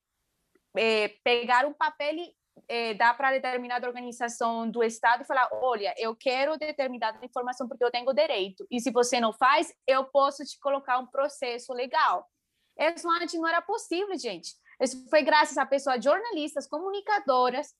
é, 0.76 1.08
pegar 1.22 1.66
um 1.66 1.74
papel 1.74 2.16
e 2.16 2.34
é, 2.68 2.94
dar 2.94 3.16
para 3.16 3.32
determinada 3.32 3.86
organização 3.86 4.70
do 4.70 4.82
Estado 4.82 5.22
e 5.22 5.26
falar: 5.26 5.48
olha, 5.52 5.94
eu 5.98 6.14
quero 6.16 6.58
determinada 6.58 7.24
informação 7.24 7.68
porque 7.68 7.84
eu 7.84 7.90
tenho 7.90 8.12
direito, 8.12 8.66
e 8.70 8.80
se 8.80 8.90
você 8.90 9.20
não 9.20 9.32
faz, 9.32 9.72
eu 9.86 10.04
posso 10.04 10.44
te 10.44 10.58
colocar 10.60 10.98
um 10.98 11.06
processo 11.06 11.72
legal. 11.72 12.26
Isso 12.78 13.08
antes 13.10 13.34
não 13.34 13.46
era 13.46 13.60
possível, 13.60 14.16
gente. 14.16 14.54
Isso 14.80 15.06
foi 15.10 15.22
graças 15.22 15.58
a 15.58 15.66
pessoas 15.66 16.02
jornalistas, 16.02 16.66
comunicadoras, 16.66 17.74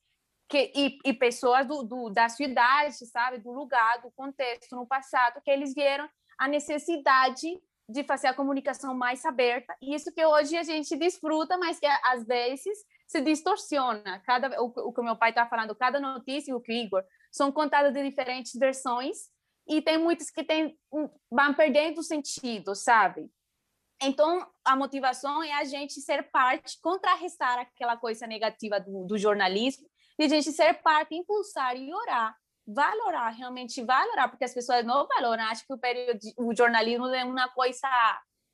que, 0.51 0.69
e, 0.75 0.99
e 1.05 1.13
pessoas 1.13 1.65
do, 1.65 1.81
do, 1.81 2.09
da 2.09 2.27
cidade, 2.27 3.05
sabe, 3.05 3.37
do 3.37 3.53
lugar, 3.53 4.01
do 4.01 4.11
contexto 4.11 4.75
no 4.75 4.85
passado, 4.85 5.41
que 5.41 5.49
eles 5.49 5.73
vieram 5.73 6.09
a 6.37 6.45
necessidade 6.45 7.47
de 7.87 8.03
fazer 8.03 8.27
a 8.27 8.33
comunicação 8.33 8.93
mais 8.93 9.23
aberta, 9.25 9.73
e 9.81 9.95
isso 9.95 10.13
que 10.13 10.25
hoje 10.25 10.57
a 10.57 10.63
gente 10.63 10.95
desfruta, 10.97 11.57
mas 11.57 11.79
que 11.79 11.85
às 11.85 12.25
vezes 12.25 12.77
se 13.07 13.21
distorciona. 13.21 14.19
Cada, 14.25 14.61
o, 14.61 14.65
o 14.65 14.93
que 14.93 14.99
o 14.99 15.03
meu 15.03 15.15
pai 15.15 15.29
está 15.29 15.47
falando, 15.47 15.73
cada 15.73 16.01
notícia, 16.01 16.55
o 16.55 16.61
que 16.61 16.71
o 16.73 16.75
Igor, 16.75 17.03
são 17.31 17.49
contadas 17.49 17.93
de 17.93 18.03
diferentes 18.03 18.53
versões, 18.59 19.29
e 19.67 19.81
tem 19.81 19.97
muitas 19.97 20.29
que 20.29 20.43
tem, 20.43 20.77
vão 21.31 21.53
perdendo 21.53 22.03
sentido, 22.03 22.75
sabe? 22.75 23.31
Então, 24.01 24.45
a 24.65 24.75
motivação 24.75 25.41
é 25.43 25.53
a 25.53 25.63
gente 25.63 26.01
ser 26.01 26.29
parte, 26.29 26.77
contrarrestar 26.81 27.59
aquela 27.59 27.95
coisa 27.95 28.27
negativa 28.27 28.79
do, 28.79 29.05
do 29.05 29.17
jornalismo 29.17 29.87
e 30.21 30.25
a 30.25 30.27
gente 30.27 30.51
ser 30.51 30.75
parte, 30.83 31.15
impulsar 31.15 31.75
e 31.75 31.91
orar, 31.91 32.37
valorar, 32.67 33.29
realmente 33.29 33.83
valorar, 33.83 34.29
porque 34.29 34.45
as 34.45 34.53
pessoas 34.53 34.85
não 34.85 35.07
valoram, 35.07 35.43
acham 35.43 35.65
que 35.65 35.73
o, 35.73 35.77
período, 35.79 36.19
o 36.37 36.55
jornalismo 36.55 37.07
é 37.07 37.25
uma 37.25 37.49
coisa 37.49 37.87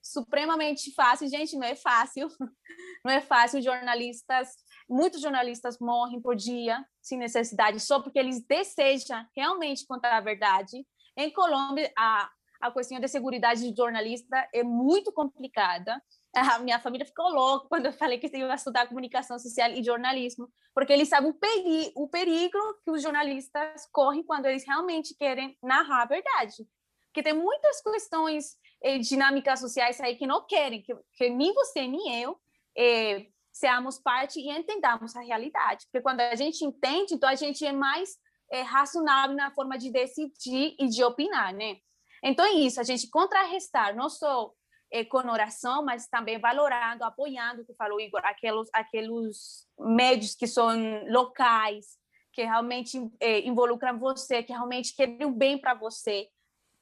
supremamente 0.01 0.93
fácil. 0.93 1.27
Gente, 1.27 1.57
não 1.57 1.67
é 1.67 1.75
fácil, 1.75 2.29
não 3.03 3.11
é 3.11 3.19
fácil. 3.19 3.61
Jornalistas, 3.61 4.47
muitos 4.89 5.21
jornalistas 5.21 5.77
morrem 5.77 6.21
por 6.21 6.37
dia, 6.37 6.85
sem 7.01 7.17
necessidade, 7.17 7.81
só 7.81 8.01
porque 8.01 8.19
eles 8.19 8.41
desejam 8.47 9.25
realmente 9.35 9.85
contar 9.85 10.15
a 10.15 10.21
verdade. 10.21 10.85
Em 11.17 11.29
Colômbia, 11.33 11.91
a, 11.97 12.29
a 12.61 12.71
questão 12.71 12.97
da 12.99 13.09
segurança 13.09 13.57
de 13.57 13.75
jornalista 13.75 14.47
é 14.53 14.63
muito 14.63 15.11
complicada. 15.11 16.01
A 16.39 16.59
minha 16.59 16.79
família 16.79 17.05
ficou 17.05 17.29
louca 17.29 17.67
quando 17.67 17.87
eu 17.87 17.93
falei 17.93 18.17
que 18.17 18.27
eu 18.27 18.47
ia 18.47 18.55
estudar 18.55 18.87
comunicação 18.87 19.37
social 19.37 19.71
e 19.71 19.83
jornalismo, 19.83 20.49
porque 20.73 20.93
eles 20.93 21.09
sabem 21.09 21.29
o, 21.29 21.33
peri 21.33 21.91
o 21.95 22.07
perigo 22.07 22.57
que 22.83 22.91
os 22.91 23.01
jornalistas 23.01 23.87
correm 23.91 24.23
quando 24.23 24.45
eles 24.45 24.65
realmente 24.65 25.15
querem 25.15 25.57
narrar 25.61 26.03
a 26.03 26.05
verdade. 26.05 26.67
Porque 27.07 27.23
tem 27.23 27.33
muitas 27.33 27.81
questões 27.81 28.55
eh, 28.81 28.99
dinâmicas 28.99 29.59
sociais 29.59 29.99
aí 29.99 30.15
que 30.15 30.27
não 30.27 30.45
querem 30.45 30.81
que, 30.81 30.95
que 31.13 31.29
nem 31.29 31.53
você 31.53 31.87
nem 31.87 32.21
eu 32.21 32.39
eh, 32.77 33.27
seamos 33.51 33.97
parte 33.97 34.39
e 34.39 34.49
entendamos 34.49 35.15
a 35.15 35.21
realidade. 35.21 35.85
Porque 35.85 36.01
quando 36.01 36.21
a 36.21 36.35
gente 36.35 36.63
entende, 36.63 37.15
então 37.15 37.27
a 37.27 37.35
gente 37.35 37.65
é 37.65 37.71
mais 37.71 38.17
é, 38.51 38.61
racionável 38.61 39.35
na 39.35 39.51
forma 39.51 39.77
de 39.77 39.91
decidir 39.91 40.75
e 40.79 40.87
de 40.87 41.03
opinar, 41.03 41.53
né? 41.53 41.77
Então 42.23 42.45
é 42.45 42.53
isso, 42.53 42.79
a 42.79 42.83
gente 42.83 43.09
contrarrestar 43.09 43.95
não 43.95 44.09
só 44.09 44.51
é, 44.91 45.03
com 45.03 45.17
oração, 45.17 45.83
mas 45.83 46.07
também 46.07 46.39
valorando, 46.39 47.03
apoiando, 47.03 47.65
que 47.65 47.73
falou 47.73 47.99
Igor, 47.99 48.21
aqueles, 48.23 48.69
aqueles 48.73 49.67
médios 49.77 50.35
que 50.35 50.47
são 50.47 50.69
locais, 51.09 51.97
que 52.31 52.43
realmente 52.43 52.97
é, 53.19 53.41
involucram 53.41 53.97
você, 53.97 54.43
que 54.43 54.53
realmente 54.53 54.95
querem 54.95 55.25
o 55.25 55.31
bem 55.31 55.57
para 55.57 55.73
você, 55.73 56.27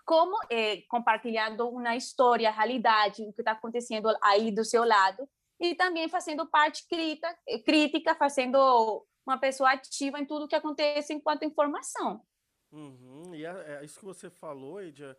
como 0.05 0.37
é, 0.49 0.81
compartilhando 0.89 1.67
uma 1.67 1.95
história, 1.95 2.49
a 2.49 2.51
realidade, 2.51 3.23
o 3.23 3.33
que 3.33 3.41
está 3.41 3.51
acontecendo 3.53 4.07
aí 4.21 4.51
do 4.51 4.63
seu 4.63 4.83
lado, 4.83 5.27
e 5.59 5.73
também 5.73 6.07
fazendo 6.07 6.45
parte 6.45 6.87
crítica, 6.87 7.35
crítica 7.65 8.13
fazendo 8.13 9.05
uma 9.25 9.37
pessoa 9.37 9.71
ativa 9.71 10.19
em 10.19 10.25
tudo 10.25 10.47
que 10.47 10.55
acontece 10.55 11.13
enquanto 11.13 11.45
informação. 11.45 12.21
Uhum. 12.71 13.33
E 13.33 13.45
é, 13.45 13.79
é, 13.79 13.85
isso 13.85 13.99
que 13.99 14.05
você 14.05 14.29
falou, 14.29 14.81
Edia, 14.81 15.17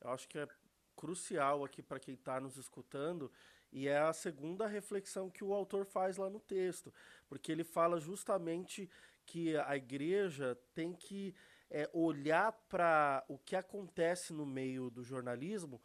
eu 0.00 0.10
acho 0.10 0.28
que 0.28 0.38
é 0.38 0.48
crucial 0.96 1.64
aqui 1.64 1.82
para 1.82 2.00
quem 2.00 2.14
está 2.14 2.40
nos 2.40 2.56
escutando, 2.56 3.30
e 3.72 3.88
é 3.88 3.98
a 3.98 4.12
segunda 4.12 4.66
reflexão 4.66 5.28
que 5.28 5.42
o 5.42 5.52
autor 5.52 5.84
faz 5.84 6.16
lá 6.16 6.30
no 6.30 6.40
texto, 6.40 6.92
porque 7.28 7.50
ele 7.50 7.64
fala 7.64 7.98
justamente 7.98 8.88
que 9.26 9.56
a 9.56 9.76
igreja 9.76 10.56
tem 10.74 10.92
que 10.92 11.34
é, 11.70 11.88
olhar 11.92 12.52
para 12.68 13.24
o 13.28 13.38
que 13.38 13.56
acontece 13.56 14.32
no 14.32 14.46
meio 14.46 14.90
do 14.90 15.02
jornalismo 15.02 15.80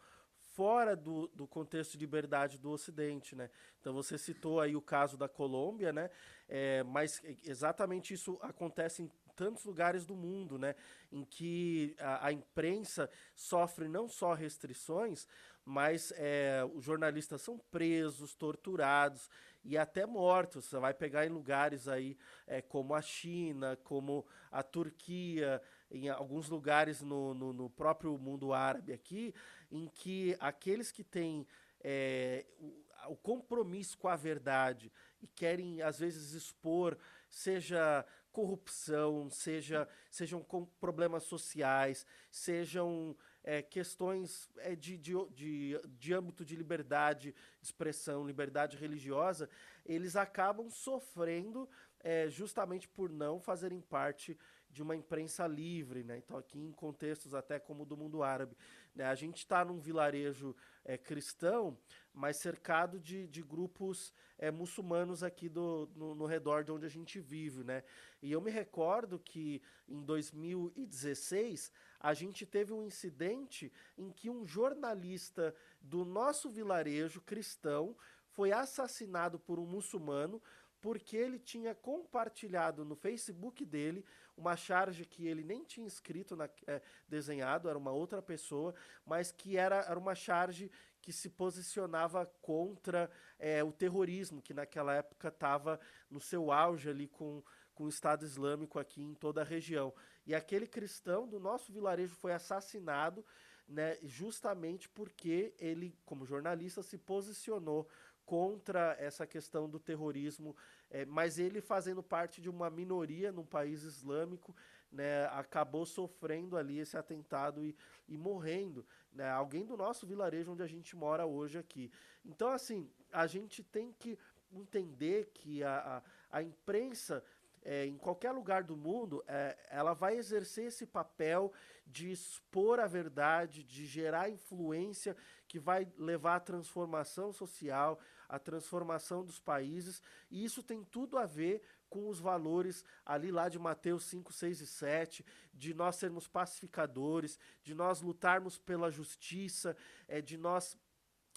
fora 0.60 0.94
do, 0.96 1.28
do 1.28 1.46
contexto 1.46 1.92
de 1.92 1.98
liberdade 1.98 2.58
do 2.58 2.70
Ocidente, 2.70 3.34
né? 3.34 3.50
Então 3.80 3.94
você 3.94 4.18
citou 4.18 4.60
aí 4.60 4.76
o 4.76 4.82
caso 4.82 5.16
da 5.16 5.28
Colômbia, 5.28 5.92
né? 5.92 6.10
É, 6.48 6.82
mas 6.82 7.22
exatamente 7.44 8.12
isso 8.12 8.38
acontece 8.42 9.02
em 9.02 9.10
tantos 9.40 9.64
lugares 9.64 10.04
do 10.04 10.14
mundo, 10.14 10.58
né? 10.58 10.74
Em 11.10 11.24
que 11.24 11.96
a, 11.98 12.26
a 12.26 12.30
imprensa 12.30 13.08
sofre 13.34 13.88
não 13.88 14.06
só 14.06 14.34
restrições, 14.34 15.26
mas 15.64 16.12
é, 16.14 16.60
os 16.74 16.84
jornalistas 16.84 17.40
são 17.40 17.56
presos, 17.70 18.34
torturados 18.34 19.30
e 19.64 19.78
até 19.78 20.04
mortos. 20.04 20.66
Você 20.66 20.78
vai 20.78 20.92
pegar 20.92 21.24
em 21.24 21.30
lugares 21.30 21.88
aí 21.88 22.18
é, 22.46 22.60
como 22.60 22.94
a 22.94 23.00
China, 23.00 23.78
como 23.82 24.26
a 24.50 24.62
Turquia, 24.62 25.62
em 25.90 26.10
alguns 26.10 26.50
lugares 26.50 27.00
no, 27.00 27.32
no, 27.32 27.50
no 27.54 27.70
próprio 27.70 28.18
mundo 28.18 28.52
árabe 28.52 28.92
aqui, 28.92 29.34
em 29.72 29.88
que 29.88 30.36
aqueles 30.38 30.92
que 30.92 31.02
têm 31.02 31.46
é, 31.82 32.44
o, 32.58 32.74
o 33.08 33.16
compromisso 33.16 33.96
com 33.96 34.08
a 34.08 34.16
verdade 34.16 34.92
e 35.22 35.26
querem, 35.26 35.82
às 35.82 35.98
vezes, 35.98 36.32
expor, 36.32 36.96
seja 37.28 38.04
corrupção, 38.32 39.28
seja, 39.30 39.88
sejam 40.10 40.44
problemas 40.80 41.24
sociais, 41.24 42.06
sejam 42.30 43.16
é, 43.42 43.62
questões 43.62 44.48
é, 44.58 44.74
de, 44.74 44.96
de, 44.98 45.12
de, 45.30 45.80
de 45.98 46.14
âmbito 46.14 46.44
de 46.44 46.56
liberdade 46.56 47.34
de 47.60 47.66
expressão, 47.66 48.26
liberdade 48.26 48.76
religiosa, 48.76 49.48
eles 49.84 50.16
acabam 50.16 50.70
sofrendo 50.70 51.68
é, 52.00 52.28
justamente 52.28 52.88
por 52.88 53.10
não 53.10 53.40
fazerem 53.40 53.80
parte 53.80 54.38
de 54.70 54.82
uma 54.82 54.94
imprensa 54.94 55.46
livre, 55.46 56.04
né? 56.04 56.18
Então 56.18 56.36
aqui 56.36 56.58
em 56.58 56.72
contextos 56.72 57.34
até 57.34 57.58
como 57.58 57.82
o 57.82 57.86
do 57.86 57.96
mundo 57.96 58.22
árabe, 58.22 58.56
né? 58.94 59.04
A 59.04 59.14
gente 59.14 59.38
está 59.38 59.64
num 59.64 59.78
vilarejo 59.78 60.54
é, 60.84 60.96
cristão, 60.98 61.76
mas 62.12 62.36
cercado 62.36 62.98
de, 62.98 63.26
de 63.28 63.42
grupos 63.42 64.12
é, 64.38 64.50
muçulmanos 64.50 65.22
aqui 65.22 65.48
do, 65.48 65.88
no, 65.94 66.14
no, 66.14 66.26
redor 66.26 66.64
de 66.64 66.72
onde 66.72 66.86
a 66.86 66.88
gente 66.88 67.20
vive, 67.20 67.62
né? 67.62 67.84
E 68.22 68.32
eu 68.32 68.40
me 68.40 68.50
recordo 68.50 69.18
que 69.18 69.62
em 69.88 70.02
2016 70.02 71.70
a 71.98 72.14
gente 72.14 72.46
teve 72.46 72.72
um 72.72 72.82
incidente 72.82 73.72
em 73.96 74.10
que 74.10 74.30
um 74.30 74.46
jornalista 74.46 75.54
do 75.80 76.04
nosso 76.04 76.48
vilarejo 76.48 77.20
cristão 77.20 77.96
foi 78.30 78.52
assassinado 78.52 79.38
por 79.38 79.58
um 79.58 79.66
muçulmano 79.66 80.40
porque 80.80 81.16
ele 81.16 81.38
tinha 81.38 81.74
compartilhado 81.74 82.84
no 82.84 82.96
Facebook 82.96 83.64
dele 83.64 84.04
uma 84.36 84.56
charge 84.56 85.04
que 85.04 85.26
ele 85.26 85.44
nem 85.44 85.64
tinha 85.64 85.86
escrito, 85.86 86.34
na, 86.34 86.48
é, 86.66 86.80
desenhado, 87.06 87.68
era 87.68 87.76
uma 87.76 87.90
outra 87.90 88.22
pessoa, 88.22 88.74
mas 89.04 89.30
que 89.30 89.56
era, 89.56 89.76
era 89.82 89.98
uma 89.98 90.14
charge 90.14 90.70
que 91.02 91.12
se 91.12 91.28
posicionava 91.28 92.26
contra 92.40 93.10
é, 93.38 93.62
o 93.62 93.72
terrorismo, 93.72 94.40
que 94.40 94.54
naquela 94.54 94.94
época 94.94 95.28
estava 95.28 95.78
no 96.10 96.20
seu 96.20 96.50
auge 96.50 96.88
ali 96.88 97.06
com, 97.06 97.42
com 97.74 97.84
o 97.84 97.88
Estado 97.88 98.24
Islâmico 98.24 98.78
aqui 98.78 99.02
em 99.02 99.14
toda 99.14 99.42
a 99.42 99.44
região. 99.44 99.92
E 100.26 100.34
aquele 100.34 100.66
cristão 100.66 101.26
do 101.26 101.38
nosso 101.38 101.72
vilarejo 101.72 102.14
foi 102.14 102.32
assassinado 102.32 103.24
né, 103.70 103.96
justamente 104.02 104.88
porque 104.88 105.54
ele, 105.58 105.96
como 106.04 106.26
jornalista, 106.26 106.82
se 106.82 106.98
posicionou 106.98 107.88
contra 108.30 108.96
essa 109.00 109.26
questão 109.26 109.68
do 109.68 109.80
terrorismo, 109.80 110.54
é, 110.88 111.04
mas 111.04 111.36
ele 111.36 111.60
fazendo 111.60 112.00
parte 112.00 112.40
de 112.40 112.48
uma 112.48 112.70
minoria 112.70 113.32
num 113.32 113.44
país 113.44 113.82
islâmico, 113.82 114.54
né, 114.92 115.26
acabou 115.32 115.84
sofrendo 115.84 116.56
ali 116.56 116.78
esse 116.78 116.96
atentado 116.96 117.64
e, 117.64 117.76
e 118.06 118.16
morrendo, 118.16 118.86
né, 119.12 119.28
alguém 119.28 119.66
do 119.66 119.76
nosso 119.76 120.06
vilarejo 120.06 120.52
onde 120.52 120.62
a 120.62 120.66
gente 120.68 120.94
mora 120.94 121.26
hoje 121.26 121.58
aqui. 121.58 121.90
Então, 122.24 122.52
assim, 122.52 122.88
a 123.12 123.26
gente 123.26 123.64
tem 123.64 123.92
que 123.98 124.16
entender 124.52 125.32
que 125.34 125.64
a, 125.64 126.04
a, 126.30 126.38
a 126.38 126.40
imprensa 126.40 127.24
é, 127.62 127.84
em 127.84 127.98
qualquer 127.98 128.30
lugar 128.30 128.62
do 128.62 128.76
mundo, 128.76 129.22
é, 129.26 129.56
ela 129.70 129.92
vai 129.92 130.16
exercer 130.16 130.66
esse 130.66 130.86
papel 130.86 131.52
de 131.86 132.10
expor 132.10 132.78
a 132.78 132.86
verdade, 132.86 133.64
de 133.64 133.84
gerar 133.84 134.30
influência 134.30 135.16
que 135.46 135.58
vai 135.58 135.86
levar 135.98 136.36
à 136.36 136.40
transformação 136.40 137.32
social, 137.32 137.98
à 138.30 138.38
transformação 138.38 139.24
dos 139.24 139.40
países, 139.40 140.00
e 140.30 140.44
isso 140.44 140.62
tem 140.62 140.84
tudo 140.84 141.18
a 141.18 141.26
ver 141.26 141.62
com 141.88 142.08
os 142.08 142.20
valores 142.20 142.84
ali 143.04 143.32
lá 143.32 143.48
de 143.48 143.58
Mateus 143.58 144.04
5, 144.04 144.32
6 144.32 144.60
e 144.60 144.66
7, 144.66 145.26
de 145.52 145.74
nós 145.74 145.96
sermos 145.96 146.28
pacificadores, 146.28 147.38
de 147.62 147.74
nós 147.74 148.00
lutarmos 148.00 148.56
pela 148.56 148.90
justiça, 148.90 149.76
é, 150.06 150.20
de 150.20 150.38
nós 150.38 150.78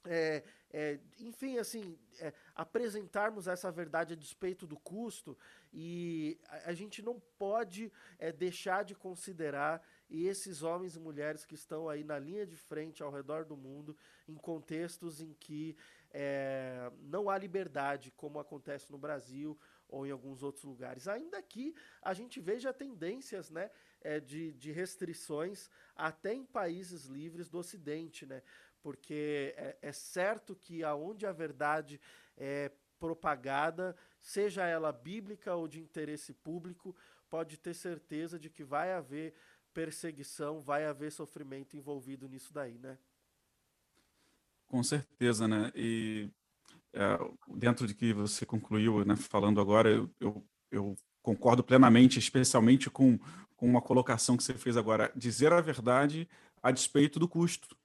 é, 0.06 0.44
é, 0.70 1.00
enfim, 1.20 1.58
assim, 1.58 1.98
é, 2.20 2.34
apresentarmos 2.54 3.48
essa 3.48 3.72
verdade 3.72 4.14
a 4.14 4.18
despeito 4.18 4.68
do 4.68 4.78
custo 4.78 5.38
e 5.72 6.38
a, 6.50 6.72
a 6.72 6.74
gente 6.74 7.02
não 7.02 7.22
pode 7.38 7.92
é, 8.20 8.32
deixar 8.32 8.84
de 8.84 8.94
considerar 8.94 9.82
esses 10.10 10.62
homens 10.62 10.96
e 10.96 11.00
mulheres 11.00 11.46
que 11.46 11.56
estão 11.56 11.88
aí 11.88 12.04
na 12.04 12.20
linha 12.20 12.46
de 12.46 12.58
frente 12.58 13.02
ao 13.02 13.12
redor 13.12 13.46
do 13.46 13.56
mundo 13.56 13.96
em 14.28 14.36
contextos 14.36 15.22
em 15.22 15.34
que 15.34 15.76
é, 16.14 16.92
não 17.02 17.30
há 17.30 17.38
liberdade, 17.38 18.12
como 18.12 18.40
acontece 18.40 18.92
no 18.92 18.98
Brasil 18.98 19.60
ou 19.90 20.06
em 20.06 20.12
alguns 20.12 20.44
outros 20.44 20.64
lugares. 20.64 21.08
Ainda 21.08 21.42
que 21.42 21.76
a 22.02 22.14
gente 22.14 22.40
veja 22.40 22.72
tendências 22.72 23.50
né, 23.50 23.72
é, 24.02 24.20
de, 24.20 24.54
de 24.54 24.72
restrições 24.72 25.70
até 25.96 26.34
em 26.34 26.46
países 26.46 27.06
livres 27.06 27.50
do 27.50 27.58
Ocidente, 27.58 28.26
né? 28.26 28.44
porque 28.82 29.56
é, 29.58 29.78
é 29.82 29.92
certo 29.92 30.56
que 30.56 30.84
aonde 30.84 31.26
a 31.26 31.32
verdade 31.32 32.00
é 32.38 32.72
propagada, 33.00 33.96
seja 34.22 34.66
ela 34.66 34.92
bíblica 34.92 35.56
ou 35.56 35.68
de 35.68 35.80
interesse 35.80 36.34
público, 36.34 36.96
pode 37.30 37.58
ter 37.58 37.74
certeza 37.74 38.38
de 38.38 38.50
que 38.50 38.64
vai 38.64 38.94
haver 38.94 39.34
perseguição, 39.74 40.62
vai 40.62 40.86
haver 40.86 41.12
sofrimento 41.12 41.76
envolvido 41.76 42.28
nisso 42.28 42.54
daí, 42.54 42.78
né? 42.78 42.98
Com 44.74 44.82
certeza, 44.82 45.48
né? 45.48 45.72
E 45.76 46.32
é, 46.96 47.20
dentro 47.56 47.86
de 47.86 47.94
que 47.94 48.12
você 48.12 48.44
concluiu, 48.44 49.06
né, 49.06 49.16
falando 49.16 49.62
agora, 49.62 49.88
eu, 49.88 50.10
eu, 50.20 50.44
eu 50.72 50.96
concordo 51.22 51.64
plenamente, 51.64 52.18
especialmente 52.18 52.90
com, 52.90 53.20
com 53.56 53.68
uma 53.68 53.84
colocação 53.84 54.36
que 54.36 54.44
você 54.44 54.56
fez 54.56 54.76
agora, 54.76 55.12
dizer 55.16 55.54
a 55.54 55.62
verdade 55.62 56.28
a 56.64 56.72
despeito 56.72 57.20
do 57.20 57.28
custo, 57.28 57.78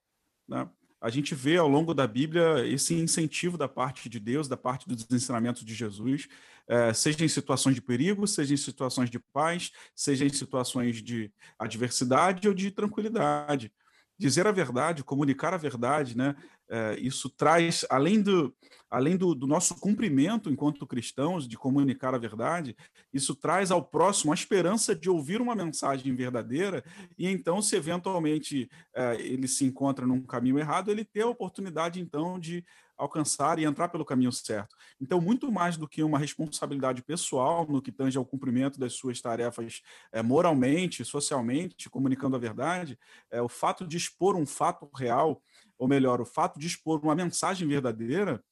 né? 0.49 0.67
a 0.99 1.11
gente 1.11 1.35
vê 1.35 1.59
ao 1.59 1.69
longo 1.69 1.93
da 1.93 2.07
Bíblia 2.07 2.67
esse 2.67 2.95
incentivo 2.95 3.59
da 3.59 3.69
parte 3.69 4.09
de 4.09 4.19
Deus, 4.19 4.49
da 4.49 4.57
parte 4.57 4.89
dos 4.89 5.07
ensinamentos 5.11 5.67
de 5.67 5.75
Jesus, 5.75 6.27
é, 6.67 6.95
seja 6.95 7.23
em 7.23 7.29
situações 7.29 7.75
de 7.75 7.83
perigo, 7.83 8.27
seja 8.27 8.55
em 8.55 8.57
situações 8.57 9.11
de 9.11 9.19
paz, 9.19 9.73
seja 9.95 10.25
em 10.25 10.33
situações 10.33 11.03
de 11.03 11.31
adversidade 11.59 12.49
ou 12.49 12.55
de 12.55 12.71
tranquilidade. 12.71 13.71
Dizer 14.19 14.49
a 14.49 14.53
verdade, 14.53 15.05
comunicar 15.05 15.55
a 15.55 15.57
verdade, 15.57 16.17
né, 16.17 16.35
é, 16.71 16.99
isso 17.01 17.31
traz, 17.31 17.85
além, 17.89 18.21
do, 18.21 18.55
além 18.91 19.17
do, 19.17 19.35
do, 19.35 19.47
nosso 19.47 19.75
cumprimento 19.77 20.51
enquanto 20.51 20.87
cristãos 20.87 21.49
de 21.49 21.57
comunicar 21.57 22.15
a 22.15 22.19
verdade, 22.19 22.77
isso 23.13 23.35
traz 23.35 23.71
ao 23.71 23.83
próximo 23.83 24.33
a 24.33 24.35
esperança 24.35 24.95
de 24.95 25.09
ouvir 25.09 25.41
uma 25.41 25.55
mensagem 25.55 26.15
verdadeira 26.15 26.85
e 27.17 27.27
então, 27.27 27.63
se 27.63 27.77
eventualmente 27.77 28.69
é, 28.95 29.21
ele 29.21 29.49
se 29.49 29.65
encontra 29.65 30.07
num 30.07 30.23
caminho 30.23 30.59
errado, 30.59 30.91
ele 30.91 31.05
ter 31.05 31.23
a 31.23 31.29
oportunidade 31.29 32.01
então 32.01 32.39
de 32.39 32.65
alcançar 32.99 33.59
e 33.59 33.65
entrar 33.65 33.89
pelo 33.89 34.05
caminho 34.05 34.33
certo. 34.33 34.77
Então, 35.01 35.21
muito 35.21 35.51
mais 35.53 35.77
do 35.77 35.89
que 35.89 36.03
uma 36.03 36.19
responsabilidade 36.19 37.01
pessoal 37.03 37.65
no 37.67 37.81
que 37.81 37.93
tange 37.93 38.19
ao 38.19 38.27
cumprimento 38.27 38.79
das 38.79 38.95
suas 38.95 39.21
tarefas 39.21 39.81
é, 40.11 40.21
moralmente, 40.21 41.05
socialmente, 41.05 41.89
comunicando 41.89 42.35
a 42.35 42.41
verdade, 42.41 42.99
é, 43.31 43.41
o 43.41 43.49
fato 43.49 43.87
de 43.87 43.97
expor 43.97 44.35
um 44.35 44.45
fato 44.45 44.91
real, 44.97 45.41
ou 45.79 45.89
melhor, 45.89 46.21
o 46.21 46.27
fato 46.27 46.59
de 46.59 46.67
expor 46.67 47.01
uma 47.03 47.15
mensagem 47.15 47.67
verdadeira, 47.67 48.43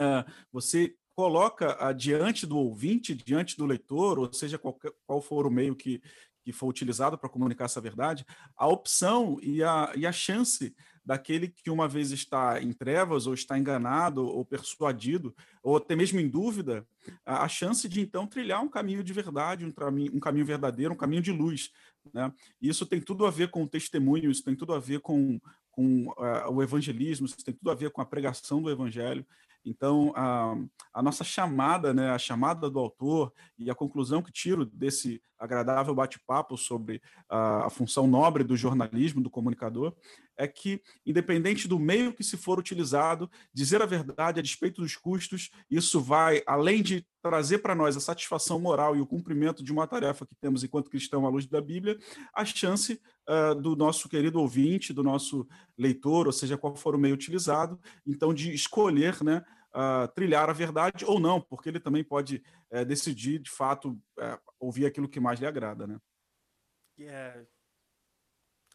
é, 0.00 0.24
você 0.52 0.94
coloca 1.14 1.92
diante 1.92 2.46
do 2.46 2.56
ouvinte, 2.56 3.12
diante 3.12 3.56
do 3.56 3.66
leitor, 3.66 4.20
ou 4.20 4.32
seja, 4.32 4.56
qualquer, 4.56 4.92
qual 5.04 5.20
for 5.20 5.46
o 5.46 5.50
meio 5.50 5.74
que, 5.74 6.00
que 6.44 6.52
for 6.52 6.68
utilizado 6.68 7.18
para 7.18 7.28
comunicar 7.28 7.64
essa 7.64 7.80
verdade, 7.80 8.24
a 8.56 8.68
opção 8.68 9.36
e 9.42 9.62
a, 9.62 9.92
e 9.96 10.06
a 10.06 10.12
chance 10.12 10.74
daquele 11.04 11.48
que 11.48 11.70
uma 11.70 11.88
vez 11.88 12.12
está 12.12 12.62
em 12.62 12.70
trevas, 12.70 13.26
ou 13.26 13.34
está 13.34 13.58
enganado, 13.58 14.26
ou 14.26 14.44
persuadido, 14.44 15.34
ou 15.62 15.76
até 15.76 15.96
mesmo 15.96 16.20
em 16.20 16.28
dúvida, 16.28 16.86
a 17.24 17.48
chance 17.48 17.88
de 17.88 18.00
então 18.00 18.26
trilhar 18.26 18.62
um 18.62 18.68
caminho 18.68 19.02
de 19.02 19.12
verdade, 19.12 19.64
um 19.64 19.72
caminho, 19.72 20.14
um 20.14 20.20
caminho 20.20 20.44
verdadeiro, 20.44 20.92
um 20.92 20.96
caminho 20.96 21.22
de 21.22 21.32
luz. 21.32 21.70
Né? 22.12 22.32
Isso 22.60 22.86
tem 22.86 23.00
tudo 23.00 23.26
a 23.26 23.30
ver 23.30 23.50
com 23.50 23.62
o 23.62 23.68
testemunho, 23.68 24.30
isso 24.30 24.44
tem 24.44 24.54
tudo 24.54 24.74
a 24.74 24.78
ver 24.78 25.00
com, 25.00 25.40
com 25.78 26.08
uh, 26.08 26.50
o 26.50 26.60
evangelismo, 26.60 27.26
isso 27.26 27.36
tem 27.44 27.54
tudo 27.54 27.70
a 27.70 27.74
ver 27.74 27.90
com 27.90 28.00
a 28.00 28.04
pregação 28.04 28.60
do 28.60 28.68
evangelho. 28.68 29.24
Então, 29.64 30.12
a, 30.16 30.56
a, 30.92 31.00
nossa 31.00 31.22
chamada, 31.22 31.94
né, 31.94 32.10
a 32.10 32.18
chamada 32.18 32.68
do 32.68 32.80
autor 32.80 33.32
e 33.56 33.70
a 33.70 33.76
conclusão 33.76 34.20
que 34.20 34.32
tiro 34.32 34.66
desse 34.66 35.22
agradável 35.38 35.94
bate-papo 35.94 36.56
sobre 36.56 37.00
a, 37.28 37.66
a, 37.66 37.70
função 37.70 38.06
nobre 38.06 38.42
do 38.42 38.56
jornalismo, 38.56 39.22
do 39.22 39.30
comunicador, 39.30 39.94
é 40.36 40.46
que, 40.46 40.80
independente 41.04 41.66
do 41.66 41.78
meio 41.78 42.12
que 42.12 42.22
se 42.22 42.36
for 42.36 42.58
utilizado, 42.58 43.30
dizer 43.52 43.82
a 43.82 43.86
verdade 43.86 44.38
a 44.38 44.42
despeito 44.42 44.80
dos 44.80 44.96
custos, 44.96 45.50
isso 45.70 46.00
vai, 46.00 46.42
além 46.46 46.82
de 46.82 47.04
trazer 47.20 47.58
para 47.58 47.74
nós 47.74 47.96
a 47.96 48.00
satisfação 48.00 48.60
moral 48.60 48.96
e 48.96 49.00
o 49.00 49.06
cumprimento 49.06 49.62
de 49.62 49.72
uma 49.72 49.86
tarefa 49.86 50.24
que 50.24 50.34
temos 50.36 50.62
enquanto 50.62 50.90
cristão 50.90 51.26
à 51.26 51.28
luz 51.28 51.46
da 51.46 51.60
Bíblia, 51.60 51.98
a 52.32 52.44
chance 52.44 53.00
uh, 53.28 53.54
do 53.54 53.74
nosso 53.74 54.08
querido 54.08 54.40
ouvinte, 54.40 54.92
do 54.92 55.02
nosso 55.02 55.46
leitor, 55.76 56.26
ou 56.26 56.32
seja, 56.32 56.56
qual 56.56 56.76
for 56.76 56.94
o 56.94 56.98
meio 56.98 57.14
utilizado, 57.14 57.78
então 58.06 58.32
de 58.32 58.54
escolher, 58.54 59.22
né, 59.22 59.44
uh, 59.74 60.08
trilhar 60.14 60.48
a 60.48 60.52
verdade 60.52 61.04
ou 61.04 61.18
não, 61.18 61.40
porque 61.40 61.68
ele 61.68 61.80
também 61.80 62.04
pode 62.04 62.42
uh, 62.70 62.84
decidir, 62.84 63.38
de 63.38 63.50
fato, 63.50 63.90
uh, 63.90 64.40
ouvir 64.58 64.86
aquilo 64.86 65.08
que 65.08 65.20
mais 65.20 65.40
lhe 65.40 65.46
agrada, 65.46 65.86
né? 65.86 65.98
Yeah. 66.98 67.46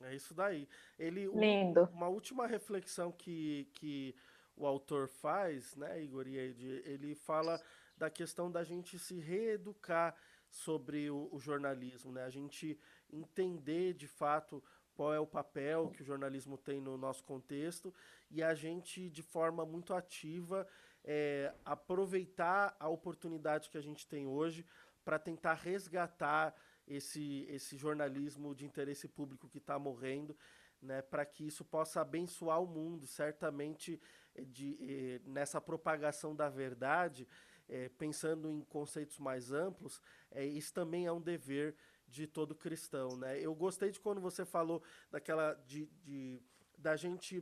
É 0.01 0.15
isso 0.15 0.33
daí. 0.33 0.67
Ele, 0.97 1.27
Lindo. 1.27 1.89
uma 1.93 2.07
última 2.07 2.47
reflexão 2.47 3.11
que, 3.11 3.69
que 3.73 4.15
o 4.55 4.65
autor 4.65 5.07
faz, 5.07 5.75
né, 5.75 6.01
Igor 6.01 6.27
e 6.27 6.35
ele 6.37 7.15
fala 7.15 7.61
da 7.97 8.09
questão 8.09 8.51
da 8.51 8.63
gente 8.63 8.97
se 8.97 9.19
reeducar 9.19 10.15
sobre 10.49 11.09
o, 11.09 11.29
o 11.31 11.39
jornalismo, 11.39 12.11
né? 12.11 12.23
A 12.23 12.29
gente 12.29 12.79
entender 13.11 13.93
de 13.93 14.07
fato 14.07 14.63
qual 14.93 15.13
é 15.13 15.19
o 15.19 15.25
papel 15.25 15.89
que 15.89 16.01
o 16.01 16.05
jornalismo 16.05 16.57
tem 16.57 16.79
no 16.79 16.97
nosso 16.97 17.23
contexto 17.23 17.93
e 18.33 18.41
a 18.41 18.55
gente, 18.55 19.11
de 19.11 19.21
forma 19.21 19.63
muito 19.63 19.93
ativa, 19.93 20.67
é, 21.03 21.53
aproveitar 21.63 22.75
a 22.79 22.89
oportunidade 22.89 23.69
que 23.69 23.77
a 23.77 23.81
gente 23.81 24.07
tem 24.07 24.25
hoje 24.25 24.65
para 25.05 25.19
tentar 25.19 25.53
resgatar 25.53 26.55
esse, 26.87 27.45
esse 27.47 27.77
jornalismo 27.77 28.55
de 28.55 28.65
interesse 28.65 29.07
público 29.07 29.47
que 29.47 29.59
está 29.59 29.77
morrendo, 29.77 30.35
né, 30.81 31.03
para 31.03 31.23
que 31.25 31.45
isso 31.45 31.63
possa 31.63 32.01
abençoar 32.01 32.59
o 32.59 32.65
mundo. 32.65 33.05
Certamente, 33.05 34.01
é, 34.33 34.43
de, 34.43 34.77
é, 34.81 35.21
nessa 35.29 35.61
propagação 35.61 36.35
da 36.35 36.49
verdade, 36.49 37.27
é, 37.69 37.87
pensando 37.89 38.49
em 38.49 38.61
conceitos 38.61 39.19
mais 39.19 39.51
amplos, 39.51 40.01
é, 40.31 40.43
isso 40.43 40.73
também 40.73 41.05
é 41.05 41.11
um 41.11 41.21
dever 41.21 41.75
de 42.07 42.25
todo 42.25 42.55
cristão, 42.55 43.15
né? 43.15 43.39
Eu 43.39 43.53
gostei 43.53 43.91
de 43.91 43.99
quando 43.99 44.19
você 44.19 44.43
falou 44.43 44.83
daquela 45.11 45.53
de, 45.65 45.85
de 46.03 46.41
da 46.77 46.95
gente 46.95 47.41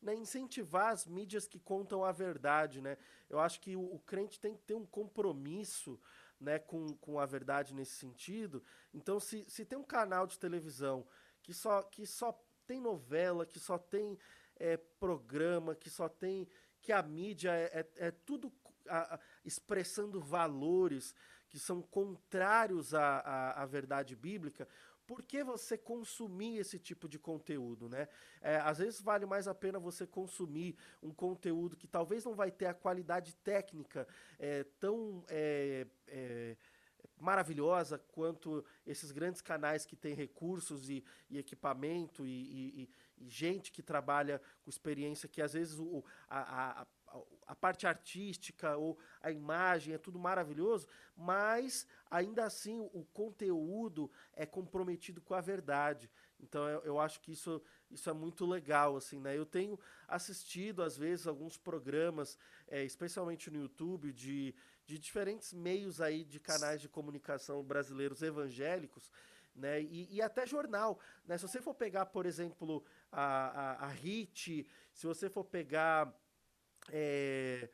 né, 0.00 0.14
incentivar 0.14 0.92
as 0.92 1.06
mídias 1.06 1.46
que 1.46 1.58
contam 1.58 2.04
a 2.04 2.12
verdade, 2.12 2.80
né? 2.80 2.96
Eu 3.28 3.38
acho 3.38 3.60
que 3.60 3.76
o, 3.76 3.94
o, 3.94 3.98
crente 4.00 4.40
tem 4.40 4.54
que 4.54 4.62
ter 4.62 4.74
um 4.74 4.86
compromisso, 4.86 6.00
né, 6.40 6.58
com, 6.58 6.94
com 6.96 7.18
a 7.18 7.26
verdade 7.26 7.74
nesse 7.74 7.92
sentido. 7.92 8.62
Então, 8.94 9.20
se, 9.20 9.44
se 9.48 9.64
tem 9.64 9.78
um 9.78 9.84
canal 9.84 10.26
de 10.26 10.38
televisão 10.38 11.06
que 11.42 11.52
só 11.52 11.82
que 11.82 12.06
só 12.06 12.32
tem 12.66 12.80
novela, 12.80 13.44
que 13.44 13.58
só 13.58 13.78
tem 13.78 14.18
é, 14.56 14.76
programa, 14.76 15.74
que 15.74 15.90
só 15.90 16.08
tem 16.08 16.48
que 16.80 16.92
a 16.92 17.02
mídia 17.02 17.52
é, 17.52 17.80
é, 17.80 18.06
é 18.06 18.10
tudo 18.10 18.52
a, 18.88 19.14
a, 19.14 19.20
expressando 19.44 20.20
valores 20.20 21.14
que 21.48 21.58
são 21.58 21.82
contrários 21.82 22.94
à, 22.94 23.18
à, 23.18 23.62
à, 23.62 23.66
verdade 23.66 24.14
bíblica, 24.14 24.68
por 25.10 25.24
que 25.24 25.42
você 25.42 25.76
consumir 25.76 26.58
esse 26.58 26.78
tipo 26.78 27.08
de 27.08 27.18
conteúdo, 27.18 27.88
né? 27.88 28.06
É, 28.40 28.58
às 28.58 28.78
vezes 28.78 29.00
vale 29.00 29.26
mais 29.26 29.48
a 29.48 29.54
pena 29.54 29.76
você 29.76 30.06
consumir 30.06 30.76
um 31.02 31.12
conteúdo 31.12 31.76
que 31.76 31.88
talvez 31.88 32.24
não 32.24 32.32
vai 32.32 32.48
ter 32.48 32.66
a 32.66 32.74
qualidade 32.74 33.34
técnica 33.34 34.06
é, 34.38 34.62
tão 34.78 35.24
é, 35.28 35.84
é 36.06 36.56
maravilhosa 37.18 37.98
quanto 37.98 38.64
esses 38.86 39.10
grandes 39.10 39.40
canais 39.40 39.84
que 39.84 39.96
têm 39.96 40.14
recursos 40.14 40.88
e, 40.88 41.04
e 41.28 41.38
equipamento 41.38 42.24
e, 42.24 42.30
e, 42.30 42.88
e, 43.18 43.28
gente 43.28 43.72
que 43.72 43.82
trabalha 43.82 44.40
com 44.62 44.70
experiência 44.70 45.28
que 45.28 45.42
às 45.42 45.54
vezes 45.54 45.76
o, 45.76 46.04
a, 46.28 46.82
a 46.82 46.86
a 47.46 47.54
parte 47.54 47.86
artística 47.86 48.76
ou 48.76 48.96
a 49.20 49.30
imagem 49.30 49.94
é 49.94 49.98
tudo 49.98 50.18
maravilhoso, 50.18 50.86
mas 51.16 51.86
ainda 52.08 52.44
assim 52.44 52.78
o 52.92 53.04
conteúdo 53.12 54.10
é 54.34 54.46
comprometido 54.46 55.20
com 55.20 55.34
a 55.34 55.40
verdade. 55.40 56.08
Então 56.38 56.68
eu, 56.68 56.80
eu 56.84 57.00
acho 57.00 57.20
que 57.20 57.32
isso, 57.32 57.60
isso 57.90 58.08
é 58.08 58.12
muito 58.12 58.46
legal, 58.46 58.96
assim, 58.96 59.18
né? 59.20 59.36
Eu 59.36 59.44
tenho 59.44 59.78
assistido 60.06 60.82
às 60.82 60.96
vezes 60.96 61.26
alguns 61.26 61.56
programas, 61.56 62.38
é, 62.68 62.84
especialmente 62.84 63.50
no 63.50 63.58
YouTube, 63.58 64.12
de, 64.12 64.54
de 64.86 64.98
diferentes 64.98 65.52
meios 65.52 66.00
aí 66.00 66.24
de 66.24 66.38
canais 66.38 66.80
de 66.80 66.88
comunicação 66.88 67.62
brasileiros 67.64 68.22
evangélicos, 68.22 69.10
né? 69.54 69.82
E, 69.82 70.08
e, 70.14 70.22
até 70.22 70.46
jornal, 70.46 71.00
né? 71.26 71.36
Se 71.36 71.48
você 71.48 71.60
for 71.60 71.74
pegar, 71.74 72.06
por 72.06 72.26
exemplo, 72.26 72.84
a, 73.10 73.84
a, 73.84 73.86
a 73.86 73.88
HIT, 73.88 74.66
se 74.92 75.06
você 75.06 75.28
for 75.28 75.44
pegar 75.44 76.14
é, 76.90 77.68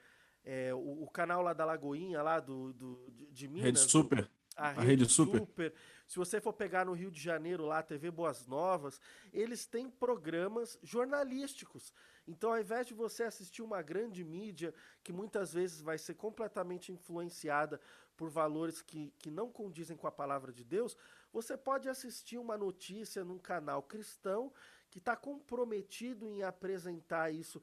é, 0.44 0.74
o, 0.74 1.04
o, 1.04 1.10
canal 1.10 1.42
lá 1.42 1.52
da 1.52 1.64
Lagoinha, 1.64 2.22
lá 2.22 2.40
do, 2.40 2.72
do 2.72 3.10
de, 3.10 3.26
de 3.26 3.48
Minas. 3.48 3.64
Rede 3.64 3.78
Super. 3.80 4.30
A, 4.56 4.68
a 4.68 4.72
Rede, 4.72 4.86
Rede 4.86 5.08
Super. 5.08 5.38
Super. 5.40 5.74
Se 6.06 6.16
você 6.16 6.40
for 6.40 6.52
pegar 6.52 6.84
no 6.84 6.92
Rio 6.92 7.10
de 7.10 7.20
Janeiro, 7.20 7.66
lá, 7.66 7.82
TV 7.82 8.10
Boas 8.10 8.46
Novas, 8.46 9.00
eles 9.32 9.66
têm 9.66 9.90
programas 9.90 10.78
jornalísticos. 10.82 11.92
Então, 12.26 12.52
ao 12.52 12.60
invés 12.60 12.86
de 12.86 12.94
você 12.94 13.24
assistir 13.24 13.62
uma 13.62 13.82
grande 13.82 14.24
mídia, 14.24 14.72
que 15.02 15.12
muitas 15.12 15.52
vezes 15.52 15.80
vai 15.80 15.98
ser 15.98 16.14
completamente 16.14 16.92
influenciada 16.92 17.80
por 18.16 18.30
valores 18.30 18.80
que, 18.80 19.12
que 19.18 19.30
não 19.30 19.50
condizem 19.50 19.96
com 19.96 20.06
a 20.06 20.12
palavra 20.12 20.52
de 20.52 20.64
Deus, 20.64 20.96
você 21.32 21.56
pode 21.56 21.88
assistir 21.88 22.38
uma 22.38 22.56
notícia 22.56 23.24
num 23.24 23.38
canal 23.38 23.82
cristão 23.82 24.52
que 24.96 25.00
está 25.00 25.14
comprometido 25.14 26.26
em 26.26 26.42
apresentar 26.42 27.30
isso 27.30 27.62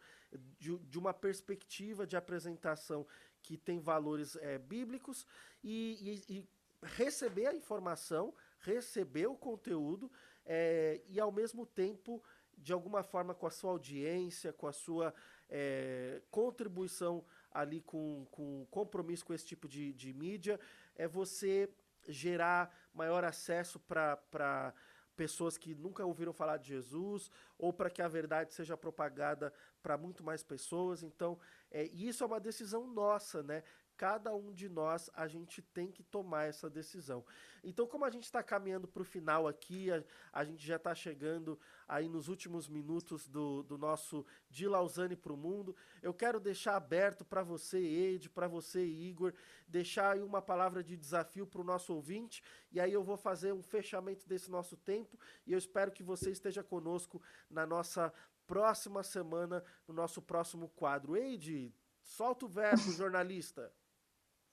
de, 0.60 0.78
de, 0.78 1.00
uma 1.00 1.12
perspectiva 1.12 2.06
de 2.06 2.16
apresentação 2.16 3.08
que 3.42 3.58
tem 3.58 3.80
valores 3.80 4.36
é, 4.36 4.60
bíblicos 4.60 5.26
e, 5.64 6.22
e, 6.30 6.38
e, 6.38 6.50
receber 6.84 7.48
a 7.48 7.56
informação, 7.56 8.36
receber 8.60 9.26
o 9.26 9.36
conteúdo 9.36 10.12
é, 10.46 11.02
e 11.08 11.20
ao 11.20 11.32
mesmo 11.32 11.66
tempo, 11.66 12.24
de 12.56 12.72
alguma 12.72 13.02
forma, 13.02 13.34
com 13.34 13.48
a 13.48 13.52
sua 13.52 13.72
audiência, 13.72 14.54
com 14.54 14.68
a 14.68 14.72
sua 14.72 15.12
é, 15.50 16.22
contribuição 16.30 17.26
ali 17.52 17.82
com, 17.82 18.28
com 18.30 18.68
compromisso 18.70 19.26
com 19.26 19.34
esse 19.34 19.48
tipo 19.48 19.68
de, 19.68 19.92
de 19.94 20.14
mídia, 20.14 20.60
é 20.96 21.08
você 21.08 21.68
gerar 22.08 22.72
maior 22.94 23.24
acesso 23.24 23.80
para 23.80 24.72
pessoas 25.16 25.58
que 25.58 25.76
nunca 25.76 26.06
ouviram 26.06 26.34
falar 26.34 26.58
de 26.58 26.68
Jesus, 26.68 27.30
ou 27.58 27.72
para 27.72 27.90
que 27.90 28.02
a 28.02 28.08
verdade 28.08 28.54
seja 28.54 28.76
propagada 28.76 29.54
para 29.82 29.98
muito 29.98 30.24
mais 30.24 30.44
pessoas. 30.44 31.04
Então, 31.04 31.40
é, 31.72 31.84
isso 31.84 32.24
é 32.24 32.28
uma 32.28 32.40
decisão 32.40 32.88
nossa, 32.88 33.44
né? 33.44 33.64
Cada 34.04 34.36
um 34.36 34.52
de 34.52 34.68
nós 34.68 35.10
a 35.14 35.30
gente 35.30 35.62
tem 35.62 35.90
que 35.90 36.04
tomar 36.04 36.44
essa 36.44 36.70
decisão. 36.70 37.24
Então, 37.64 37.88
como 37.88 38.04
a 38.04 38.10
gente 38.10 38.26
está 38.26 38.44
caminhando 38.44 38.86
para 38.86 39.02
o 39.02 39.06
final 39.06 39.48
aqui, 39.48 39.90
a, 39.90 40.04
a 40.34 40.44
gente 40.44 40.68
já 40.68 40.76
está 40.76 40.94
chegando 40.94 41.58
aí 41.88 42.10
nos 42.10 42.28
últimos 42.28 42.68
minutos 42.68 43.30
do, 43.30 43.64
do 43.64 43.78
nosso 43.78 44.26
De 44.50 44.68
Lausanne 44.68 45.16
para 45.16 45.32
o 45.32 45.38
Mundo, 45.38 45.74
eu 46.02 46.14
quero 46.14 46.38
deixar 46.38 46.76
aberto 46.76 47.24
para 47.24 47.44
você, 47.44 47.78
Eide, 47.78 48.30
para 48.30 48.46
você, 48.46 48.84
Igor, 48.84 49.34
deixar 49.70 50.12
aí 50.12 50.22
uma 50.22 50.42
palavra 50.42 50.84
de 50.84 50.98
desafio 50.98 51.48
para 51.48 51.62
o 51.62 51.64
nosso 51.64 51.96
ouvinte, 51.96 52.44
e 52.74 52.82
aí 52.82 52.92
eu 52.92 53.06
vou 53.06 53.16
fazer 53.16 53.54
um 53.54 53.64
fechamento 53.64 54.28
desse 54.28 54.52
nosso 54.52 54.76
tempo, 54.76 55.18
e 55.48 55.54
eu 55.54 55.58
espero 55.58 55.94
que 55.94 56.04
você 56.04 56.30
esteja 56.30 56.62
conosco 56.62 57.22
na 57.50 57.66
nossa 57.66 58.14
próxima 58.46 59.02
semana, 59.02 59.64
no 59.88 59.94
nosso 59.94 60.22
próximo 60.22 60.68
quadro. 60.68 61.16
Eide, 61.16 61.74
solta 62.02 62.46
o 62.46 62.50
verbo, 62.50 62.82
jornalista. 62.92 63.72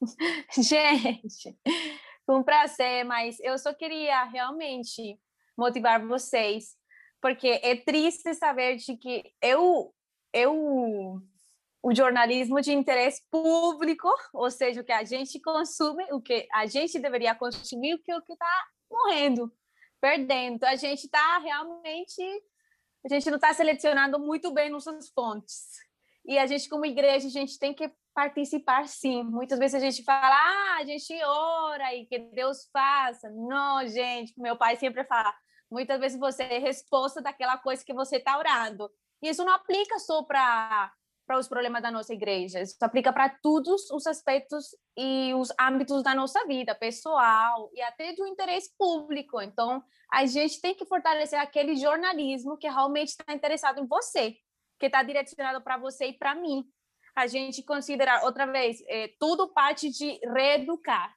Gente, 0.57 1.57
foi 2.25 2.37
um 2.37 2.43
prazer, 2.43 3.05
mas 3.05 3.39
eu 3.41 3.59
só 3.59 3.75
queria 3.75 4.25
realmente 4.25 5.19
motivar 5.57 6.05
vocês, 6.07 6.77
porque 7.21 7.61
é 7.63 7.77
triste 7.77 8.33
saber 8.35 8.77
de 8.77 8.97
que 8.97 9.33
eu, 9.43 9.95
eu, 10.33 11.23
o 11.83 11.95
jornalismo 11.95 12.61
de 12.61 12.73
interesse 12.73 13.23
público, 13.31 14.09
ou 14.33 14.51
seja, 14.51 14.81
o 14.81 14.85
que 14.85 14.93
a 14.93 15.05
gente 15.05 15.39
consome, 15.41 16.05
o 16.13 16.21
que 16.21 16.49
a 16.53 16.67
gente 16.67 16.99
deveria 16.99 17.35
consumir, 17.35 17.95
o 17.95 18.03
que 18.03 18.15
o 18.15 18.23
que 18.23 18.33
está 18.33 18.67
morrendo, 18.91 19.53
perdendo. 20.01 20.65
A 20.65 20.77
gente 20.77 21.05
está 21.05 21.39
realmente, 21.39 22.23
a 23.05 23.09
gente 23.09 23.29
não 23.29 23.37
está 23.37 23.53
selecionando 23.53 24.19
muito 24.19 24.51
bem 24.53 24.71
nossas 24.71 25.11
fontes. 25.11 25.79
E 26.25 26.39
a 26.39 26.47
gente, 26.47 26.69
como 26.69 26.87
igreja, 26.87 27.27
a 27.27 27.31
gente 27.31 27.59
tem 27.59 27.75
que 27.75 27.91
participar 28.15 28.89
sim. 28.89 29.23
Muitas 29.23 29.59
vezes 29.59 29.75
a 29.75 29.85
gente 29.85 30.03
fala, 30.05 30.35
ah, 30.35 30.77
a 30.81 30.85
gente 30.85 31.13
ora 31.23 31.95
e 31.95 32.07
que 32.07 32.19
Deus 32.19 32.69
faça. 32.73 33.31
Não, 33.31 33.87
gente, 33.87 34.33
meu 34.39 34.57
pai 34.57 34.77
sempre 34.77 35.05
fala, 35.05 35.35
muitas 35.71 35.99
vezes 36.01 36.19
você 36.19 36.43
é 36.45 36.59
resposta 36.59 37.23
daquela 37.23 37.59
coisa 37.59 37.85
que 37.85 37.95
você 37.95 38.17
está 38.17 38.39
orando. 38.39 38.91
E 39.23 39.29
isso 39.29 39.45
não 39.45 39.55
aplica 39.55 39.99
só 39.99 40.23
para 40.23 40.93
para 41.27 41.39
os 41.39 41.47
problemas 41.47 41.81
da 41.81 41.93
nossa 41.93 42.13
igreja, 42.13 42.61
isso 42.61 42.75
aplica 42.81 43.13
para 43.13 43.29
todos 43.29 43.89
os 43.93 44.05
aspectos 44.05 44.75
e 44.99 45.33
os 45.35 45.53
âmbitos 45.61 46.03
da 46.03 46.13
nossa 46.13 46.45
vida 46.45 46.75
pessoal 46.75 47.71
e 47.73 47.81
até 47.81 48.13
do 48.15 48.27
interesse 48.27 48.75
público. 48.77 49.41
Então, 49.41 49.81
a 50.13 50.27
gente 50.27 50.61
tem 50.61 50.75
que 50.75 50.85
fortalecer 50.85 51.39
aquele 51.39 51.77
jornalismo 51.77 52.59
que 52.59 52.69
realmente 52.69 53.11
está 53.11 53.33
interessado 53.33 53.79
em 53.79 53.87
você, 53.87 54.35
que 54.77 54.87
está 54.87 55.05
direcionado 55.05 55.63
para 55.63 55.77
você 55.77 56.07
e 56.07 56.13
para 56.13 56.35
mim 56.35 56.65
a 57.15 57.27
gente 57.27 57.63
considerar, 57.63 58.25
outra 58.25 58.47
vez, 58.47 58.83
é, 58.87 59.09
tudo 59.19 59.53
parte 59.53 59.91
de 59.91 60.19
reeducar, 60.33 61.15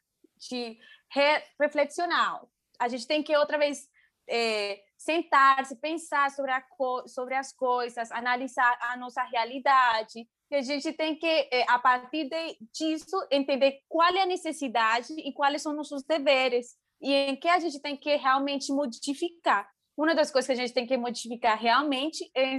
de 0.50 0.78
re 1.12 1.44
reflexionar. 1.60 2.41
A 2.80 2.88
gente 2.88 3.08
tem 3.08 3.24
que, 3.24 3.36
outra 3.36 3.58
vez, 3.58 3.88
é, 4.28 4.82
sentar-se, 4.98 5.76
pensar 5.76 6.32
sobre, 6.32 6.52
a 6.52 6.64
sobre 7.08 7.36
as 7.36 7.52
coisas, 7.52 8.12
analisar 8.12 8.78
a 8.82 8.98
nossa 8.98 9.24
realidade. 9.24 10.28
E 10.50 10.56
a 10.56 10.62
gente 10.62 10.94
tem 10.94 11.16
que, 11.16 11.50
é, 11.52 11.66
a 11.70 11.80
partir 11.80 12.30
de, 12.30 12.58
disso, 12.72 13.18
entender 13.32 13.80
qual 13.88 14.14
é 14.16 14.22
a 14.22 14.26
necessidade 14.26 15.14
e 15.18 15.34
quais 15.34 15.62
são 15.62 15.74
nossos 15.74 16.04
deveres 16.04 16.76
e 17.02 17.14
em 17.14 17.36
que 17.36 17.50
a 17.50 17.60
gente 17.60 17.82
tem 17.82 17.98
que 17.98 18.16
realmente 18.16 18.72
modificar. 18.72 19.70
Uma 19.96 20.16
das 20.16 20.32
coisas 20.32 20.48
que 20.48 20.54
a 20.54 20.66
gente 20.66 20.74
tem 20.74 20.88
que 20.88 20.98
modificar 20.98 21.60
realmente 21.60 22.30
é 22.36 22.56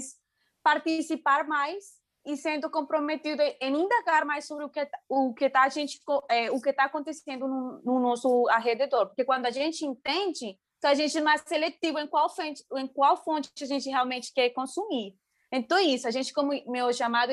participar 0.63 1.47
mais 1.49 2.04
e 2.25 2.37
sendo 2.37 2.71
comprometido 2.71 3.43
em 3.43 3.75
indagar 3.75 4.25
mais 4.25 4.47
sobre 4.47 4.65
o 4.65 4.71
que 4.71 4.89
o 5.09 5.35
que 5.35 5.51
tá 5.51 5.63
a 5.63 5.69
gente 5.69 6.01
é, 6.31 6.51
o 6.51 6.61
que 6.61 6.71
está 6.71 6.85
acontecendo 6.85 7.47
no, 7.47 7.83
no, 7.85 8.01
nosso 8.01 8.49
arredor 8.49 9.07
porque 9.07 9.25
quando 9.25 9.47
a 9.47 9.51
gente 9.51 9.85
entende 9.85 10.59
então 10.79 10.91
a 10.91 10.95
gente 10.95 11.17
é 11.17 11.21
mais 11.21 11.43
seletivo 11.47 11.99
em 11.99 12.07
qual 12.07 12.29
fonte 12.29 12.65
em 12.77 12.87
qual 12.87 13.17
fonte 13.17 13.51
a 13.61 13.67
gente 13.67 13.89
realmente 13.89 14.33
quer 14.35 14.51
consumir. 14.51 15.15
Então 15.53 15.79
isso 15.79 16.07
a 16.09 16.11
gente 16.11 16.33
como 16.33 16.53
meu 16.67 16.93
chamado 16.93 17.33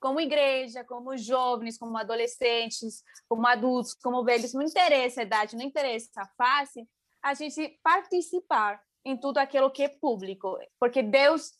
como 0.00 0.20
igreja 0.20 0.84
como 0.84 1.16
jovens 1.16 1.76
como 1.76 1.96
adolescentes 1.96 3.02
como 3.28 3.46
adultos 3.46 3.94
como 3.94 4.24
velhos 4.24 4.54
não 4.54 4.62
interessa 4.62 5.20
a 5.20 5.24
idade 5.24 5.56
não 5.56 5.64
interessa 5.64 6.22
a 6.22 6.26
face 6.36 6.88
a 7.22 7.34
gente 7.34 7.78
participar 7.82 8.80
em 9.04 9.16
tudo 9.16 9.38
aquilo 9.38 9.70
que 9.70 9.82
é 9.82 9.88
público. 9.88 10.58
Porque 10.78 11.02
Deus 11.02 11.52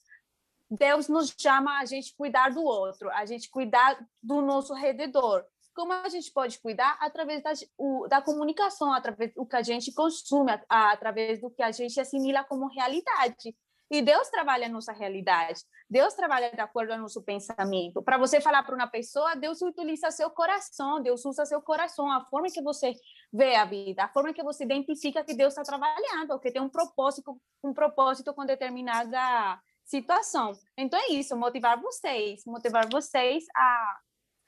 Deus 0.71 1.09
nos 1.09 1.35
chama 1.37 1.81
a 1.81 1.85
gente 1.85 2.14
cuidar 2.16 2.51
do 2.51 2.62
outro, 2.62 3.11
a 3.11 3.27
gente 3.27 3.51
cuidar 3.51 3.99
do 4.23 4.41
nosso 4.41 4.73
redor. 4.73 5.45
Como 5.75 5.93
a 5.93 6.09
gente 6.09 6.31
pode 6.33 6.61
cuidar? 6.61 6.97
Através 7.01 7.43
da, 7.43 7.53
o, 7.77 8.07
da 8.09 8.23
comunicação, 8.23 8.93
através 8.93 9.35
do 9.35 9.45
que 9.47 9.57
a 9.57 9.62
gente 9.62 9.93
consome, 9.93 10.53
a, 10.68 10.93
através 10.93 11.41
do 11.41 11.51
que 11.51 11.62
a 11.62 11.73
gente 11.73 11.99
assimila 11.99 12.45
como 12.45 12.68
realidade. 12.68 13.55
E 13.91 14.01
Deus 14.01 14.29
trabalha 14.29 14.66
a 14.66 14.68
nossa 14.68 14.93
realidade. 14.93 15.62
Deus 15.89 16.14
trabalha 16.14 16.53
de 16.53 16.61
acordo 16.61 16.93
com 16.93 16.99
nosso 16.99 17.21
pensamento. 17.23 18.01
Para 18.01 18.18
você 18.18 18.41
falar 18.41 18.62
para 18.62 18.77
uma 18.77 18.87
pessoa, 18.87 19.35
Deus 19.35 19.61
utiliza 19.62 20.12
seu 20.12 20.31
coração, 20.31 21.03
Deus 21.03 21.25
usa 21.25 21.45
seu 21.45 21.61
coração, 21.61 22.11
a 22.12 22.25
forma 22.27 22.47
que 22.49 22.62
você 22.62 22.93
vê 23.33 23.57
a 23.57 23.64
vida, 23.64 24.05
a 24.05 24.09
forma 24.09 24.33
que 24.33 24.45
você 24.45 24.62
identifica 24.62 25.25
que 25.25 25.35
Deus 25.35 25.53
está 25.53 25.64
trabalhando, 25.64 26.39
que 26.39 26.53
tem 26.53 26.62
um 26.62 26.68
propósito, 26.68 27.37
um 27.64 27.75
propósito 27.75 28.33
com 28.33 28.47
determinada 28.47 29.61
situação. 29.91 30.53
Então 30.78 30.99
é 30.99 31.12
isso, 31.12 31.36
motivar 31.36 31.80
vocês, 31.80 32.45
motivar 32.47 32.88
vocês 32.88 33.45
a, 33.55 34.01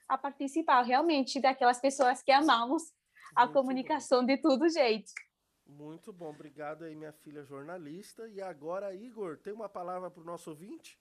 a 0.07 0.17
participar 0.17 0.81
realmente 0.83 1.41
daquelas 1.41 1.81
pessoas 1.81 2.23
que 2.23 2.31
amamos 2.31 2.83
a 3.35 3.41
Muito 3.41 3.53
comunicação 3.53 4.21
bom. 4.21 4.27
de 4.27 4.37
todo 4.37 4.69
jeito. 4.69 5.11
Muito 5.67 6.13
bom, 6.13 6.29
obrigado 6.29 6.83
aí, 6.83 6.95
minha 6.95 7.11
filha 7.11 7.43
jornalista. 7.43 8.27
E 8.29 8.41
agora, 8.41 8.95
Igor, 8.95 9.37
tem 9.37 9.53
uma 9.53 9.67
palavra 9.67 10.09
para 10.09 10.21
o 10.21 10.25
nosso 10.25 10.49
ouvinte? 10.49 10.97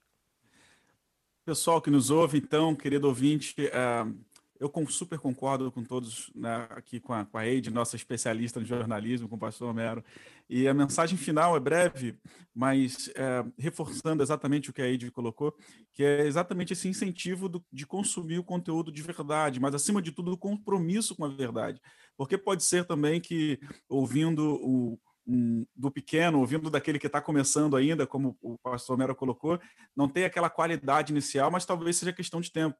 Pessoal 1.44 1.80
que 1.80 1.90
nos 1.90 2.10
ouve, 2.10 2.38
então, 2.38 2.74
querido 2.74 3.08
ouvinte, 3.08 3.54
uh, 3.66 4.24
eu 4.62 4.86
super 4.88 5.18
concordo 5.18 5.72
com 5.72 5.82
todos 5.82 6.30
né, 6.34 6.68
aqui, 6.70 7.00
com 7.00 7.12
a, 7.12 7.24
com 7.24 7.36
a 7.36 7.44
Eide, 7.44 7.68
nossa 7.68 7.96
especialista 7.96 8.60
no 8.60 8.66
jornalismo, 8.66 9.28
com 9.28 9.34
o 9.34 9.38
pastor 9.38 9.68
Homero. 9.68 10.04
E 10.48 10.68
a 10.68 10.74
mensagem 10.74 11.18
final 11.18 11.56
é 11.56 11.60
breve, 11.60 12.16
mas 12.54 13.10
é, 13.16 13.44
reforçando 13.58 14.22
exatamente 14.22 14.70
o 14.70 14.72
que 14.72 14.80
a 14.80 14.86
Eide 14.86 15.10
colocou, 15.10 15.52
que 15.92 16.04
é 16.04 16.24
exatamente 16.26 16.74
esse 16.74 16.86
incentivo 16.86 17.48
do, 17.48 17.64
de 17.72 17.84
consumir 17.84 18.38
o 18.38 18.44
conteúdo 18.44 18.92
de 18.92 19.02
verdade, 19.02 19.58
mas 19.58 19.74
acima 19.74 20.00
de 20.00 20.12
tudo 20.12 20.32
o 20.32 20.38
compromisso 20.38 21.16
com 21.16 21.24
a 21.24 21.28
verdade. 21.28 21.80
Porque 22.16 22.38
pode 22.38 22.62
ser 22.62 22.84
também 22.84 23.20
que, 23.20 23.58
ouvindo 23.88 24.60
o, 24.62 24.96
um, 25.26 25.66
do 25.74 25.90
pequeno, 25.90 26.38
ouvindo 26.38 26.70
daquele 26.70 26.98
que 26.98 27.06
está 27.06 27.20
começando 27.20 27.76
ainda, 27.76 28.06
como 28.06 28.36
o 28.40 28.58
pastor 28.58 28.96
Mero 28.96 29.14
colocou, 29.14 29.58
não 29.96 30.08
tem 30.08 30.24
aquela 30.24 30.50
qualidade 30.50 31.12
inicial, 31.12 31.50
mas 31.50 31.64
talvez 31.64 31.96
seja 31.96 32.12
questão 32.12 32.40
de 32.40 32.50
tempo. 32.50 32.76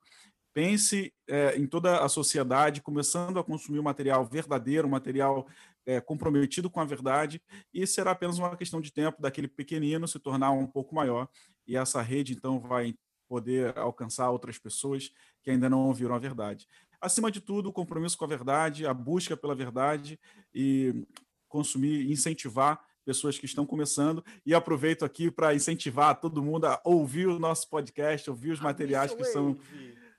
Pense 0.54 1.12
é, 1.28 1.56
em 1.56 1.66
toda 1.66 2.04
a 2.04 2.08
sociedade 2.08 2.82
começando 2.82 3.38
a 3.38 3.44
consumir 3.44 3.78
um 3.78 3.84
material 3.84 4.24
verdadeiro, 4.24 4.86
um 4.86 4.90
material 4.90 5.46
é, 5.86 6.00
comprometido 6.00 6.68
com 6.68 6.80
a 6.80 6.84
verdade, 6.84 7.40
e 7.72 7.86
será 7.86 8.10
apenas 8.10 8.38
uma 8.38 8.56
questão 8.56 8.80
de 8.80 8.92
tempo 8.92 9.20
daquele 9.20 9.48
pequenino 9.48 10.06
se 10.06 10.18
tornar 10.18 10.50
um 10.50 10.66
pouco 10.66 10.94
maior, 10.94 11.28
e 11.66 11.76
essa 11.76 12.02
rede 12.02 12.32
então 12.34 12.60
vai 12.60 12.94
poder 13.28 13.76
alcançar 13.78 14.30
outras 14.30 14.58
pessoas 14.58 15.10
que 15.42 15.50
ainda 15.50 15.70
não 15.70 15.86
ouviram 15.86 16.14
a 16.14 16.18
verdade. 16.18 16.66
Acima 17.00 17.30
de 17.30 17.40
tudo, 17.40 17.70
o 17.70 17.72
compromisso 17.72 18.16
com 18.16 18.24
a 18.24 18.28
verdade, 18.28 18.86
a 18.86 18.92
busca 18.92 19.36
pela 19.36 19.54
verdade 19.54 20.20
e 20.54 21.04
consumir, 21.48 22.10
incentivar 22.10 22.78
pessoas 23.04 23.38
que 23.38 23.46
estão 23.46 23.66
começando. 23.66 24.24
E 24.46 24.54
aproveito 24.54 25.04
aqui 25.04 25.30
para 25.30 25.54
incentivar 25.54 26.20
todo 26.20 26.42
mundo 26.42 26.66
a 26.66 26.80
ouvir 26.84 27.26
o 27.26 27.38
nosso 27.38 27.68
podcast, 27.68 28.30
ouvir 28.30 28.52
os 28.52 28.60
materiais 28.60 29.14
que 29.14 29.24
são 29.24 29.58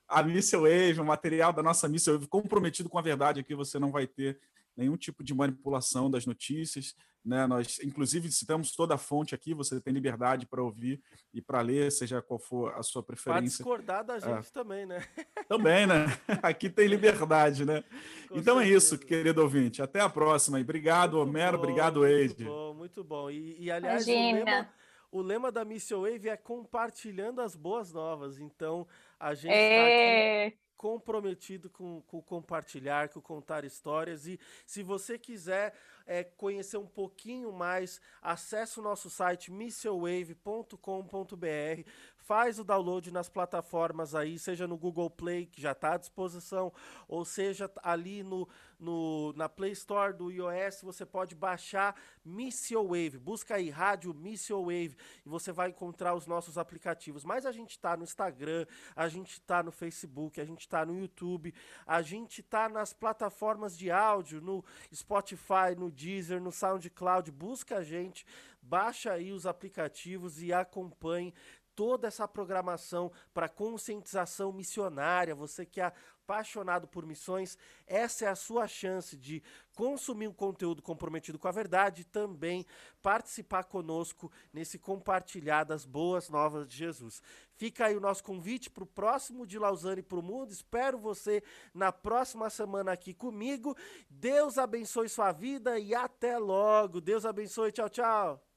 a 0.08 0.22
Missile 0.22 0.62
Wave, 0.62 1.00
o 1.00 1.04
material 1.04 1.52
da 1.52 1.62
nossa 1.62 1.88
Missile 1.88 2.16
Wave 2.16 2.28
comprometido 2.28 2.88
com 2.88 2.98
a 2.98 3.02
verdade 3.02 3.40
aqui, 3.40 3.54
você 3.54 3.78
não 3.78 3.90
vai 3.90 4.06
ter 4.06 4.38
nenhum 4.76 4.96
tipo 4.96 5.22
de 5.22 5.32
manipulação 5.34 6.10
das 6.10 6.26
notícias, 6.26 6.94
né? 7.24 7.46
Nós, 7.46 7.78
inclusive, 7.82 8.30
citamos 8.30 8.74
toda 8.74 8.94
a 8.94 8.98
fonte 8.98 9.34
aqui, 9.34 9.54
você 9.54 9.80
tem 9.80 9.94
liberdade 9.94 10.46
para 10.46 10.62
ouvir 10.62 11.00
e 11.32 11.40
para 11.40 11.60
ler, 11.62 11.90
seja 11.90 12.20
qual 12.20 12.38
for 12.38 12.74
a 12.74 12.82
sua 12.82 13.02
preferência. 13.02 13.64
Para 13.64 13.76
discordar 13.76 14.04
da 14.04 14.18
gente 14.18 14.48
é. 14.48 14.52
também, 14.52 14.84
né? 14.84 15.02
Também, 15.48 15.86
né? 15.86 16.06
Aqui 16.42 16.70
tem 16.70 16.88
liberdade, 16.88 17.66
né? 17.66 17.84
Com 18.28 18.38
então 18.38 18.56
certeza. 18.56 18.74
é 18.74 18.76
isso, 18.76 18.98
querido 18.98 19.42
ouvinte. 19.42 19.82
Até 19.82 20.00
a 20.00 20.08
próxima. 20.08 20.58
E 20.58 20.62
obrigado, 20.62 21.16
muito 21.16 21.28
Homero. 21.28 21.58
Bom, 21.58 21.64
obrigado, 21.64 22.06
Eide. 22.06 22.44
Muito 22.44 22.44
bom, 22.44 22.74
muito 22.74 23.04
bom. 23.04 23.30
E, 23.30 23.56
e 23.60 23.70
aliás, 23.70 24.06
Imagina. 24.06 24.68
O 25.14 25.22
lema, 25.22 25.52
da 25.52 25.64
Missile 25.64 26.00
Wave 26.00 26.28
é 26.28 26.36
compartilhando 26.36 27.40
as 27.40 27.54
boas 27.54 27.92
novas. 27.92 28.40
Então, 28.40 28.84
a 29.18 29.32
gente 29.32 29.54
é... 29.54 29.78
tá 29.78 30.46
aqui 30.48 30.58
comprometido 30.76 31.70
com, 31.70 32.02
com 32.02 32.20
compartilhar, 32.20 33.08
com 33.08 33.20
contar 33.20 33.64
histórias. 33.64 34.26
E 34.26 34.38
se 34.66 34.82
você 34.82 35.16
quiser 35.16 35.72
é, 36.04 36.24
conhecer 36.24 36.76
um 36.76 36.86
pouquinho 36.86 37.52
mais, 37.52 38.00
acesse 38.20 38.80
o 38.80 38.82
nosso 38.82 39.08
site 39.08 39.50
missilwave.com.br, 39.50 41.88
faz 42.24 42.58
o 42.58 42.64
download 42.64 43.10
nas 43.10 43.28
plataformas 43.28 44.14
aí, 44.14 44.38
seja 44.38 44.66
no 44.66 44.78
Google 44.78 45.10
Play, 45.10 45.46
que 45.46 45.60
já 45.60 45.72
está 45.72 45.94
à 45.94 45.96
disposição, 45.98 46.72
ou 47.06 47.22
seja 47.24 47.70
ali 47.82 48.22
no, 48.22 48.48
no, 48.78 49.34
na 49.34 49.46
Play 49.46 49.72
Store 49.72 50.12
do 50.12 50.30
iOS, 50.30 50.80
você 50.82 51.04
pode 51.04 51.34
baixar 51.34 51.94
Missile 52.24 52.82
Wave. 52.82 53.18
Busca 53.18 53.56
aí, 53.56 53.68
Rádio 53.68 54.14
Missile 54.14 54.58
Wave, 54.58 54.96
e 55.24 55.28
você 55.28 55.52
vai 55.52 55.68
encontrar 55.68 56.14
os 56.14 56.26
nossos 56.26 56.56
aplicativos. 56.56 57.24
Mas 57.24 57.44
a 57.44 57.52
gente 57.52 57.72
está 57.72 57.94
no 57.94 58.04
Instagram, 58.04 58.66
a 58.96 59.06
gente 59.06 59.32
está 59.32 59.62
no 59.62 59.70
Facebook, 59.70 60.40
a 60.40 60.44
gente 60.46 60.60
está 60.60 60.84
no 60.86 60.98
YouTube, 60.98 61.54
a 61.86 62.00
gente 62.00 62.40
está 62.40 62.70
nas 62.70 62.94
plataformas 62.94 63.76
de 63.76 63.90
áudio, 63.90 64.40
no 64.40 64.64
Spotify, 64.94 65.76
no 65.76 65.90
Deezer, 65.90 66.40
no 66.40 66.50
SoundCloud. 66.50 67.30
Busca 67.30 67.78
a 67.78 67.84
gente, 67.84 68.24
baixa 68.62 69.12
aí 69.12 69.30
os 69.30 69.44
aplicativos 69.44 70.42
e 70.42 70.54
acompanhe 70.54 71.34
toda 71.74 72.08
essa 72.08 72.26
programação 72.26 73.10
para 73.32 73.48
conscientização 73.48 74.52
missionária, 74.52 75.34
você 75.34 75.66
que 75.66 75.80
é 75.80 75.92
apaixonado 76.24 76.88
por 76.88 77.04
missões, 77.04 77.58
essa 77.86 78.24
é 78.24 78.28
a 78.28 78.34
sua 78.34 78.66
chance 78.66 79.16
de 79.16 79.42
consumir 79.74 80.26
um 80.26 80.32
conteúdo 80.32 80.80
comprometido 80.80 81.38
com 81.38 81.46
a 81.46 81.52
verdade 81.52 82.00
e 82.00 82.04
também 82.04 82.64
participar 83.02 83.64
conosco 83.64 84.32
nesse 84.52 84.78
compartilhar 84.78 85.64
das 85.64 85.84
boas 85.84 86.30
novas 86.30 86.66
de 86.66 86.76
Jesus. 86.76 87.22
Fica 87.56 87.86
aí 87.86 87.96
o 87.96 88.00
nosso 88.00 88.24
convite 88.24 88.70
para 88.70 88.84
o 88.84 88.86
próximo 88.86 89.46
de 89.46 89.58
Lausanne 89.58 90.02
para 90.02 90.18
o 90.18 90.22
Mundo. 90.22 90.50
Espero 90.50 90.98
você 90.98 91.42
na 91.74 91.92
próxima 91.92 92.48
semana 92.48 92.92
aqui 92.92 93.12
comigo. 93.12 93.76
Deus 94.08 94.56
abençoe 94.56 95.08
sua 95.08 95.30
vida 95.30 95.78
e 95.78 95.94
até 95.94 96.38
logo. 96.38 97.00
Deus 97.00 97.26
abençoe. 97.26 97.70
Tchau, 97.70 97.90
tchau. 97.90 98.53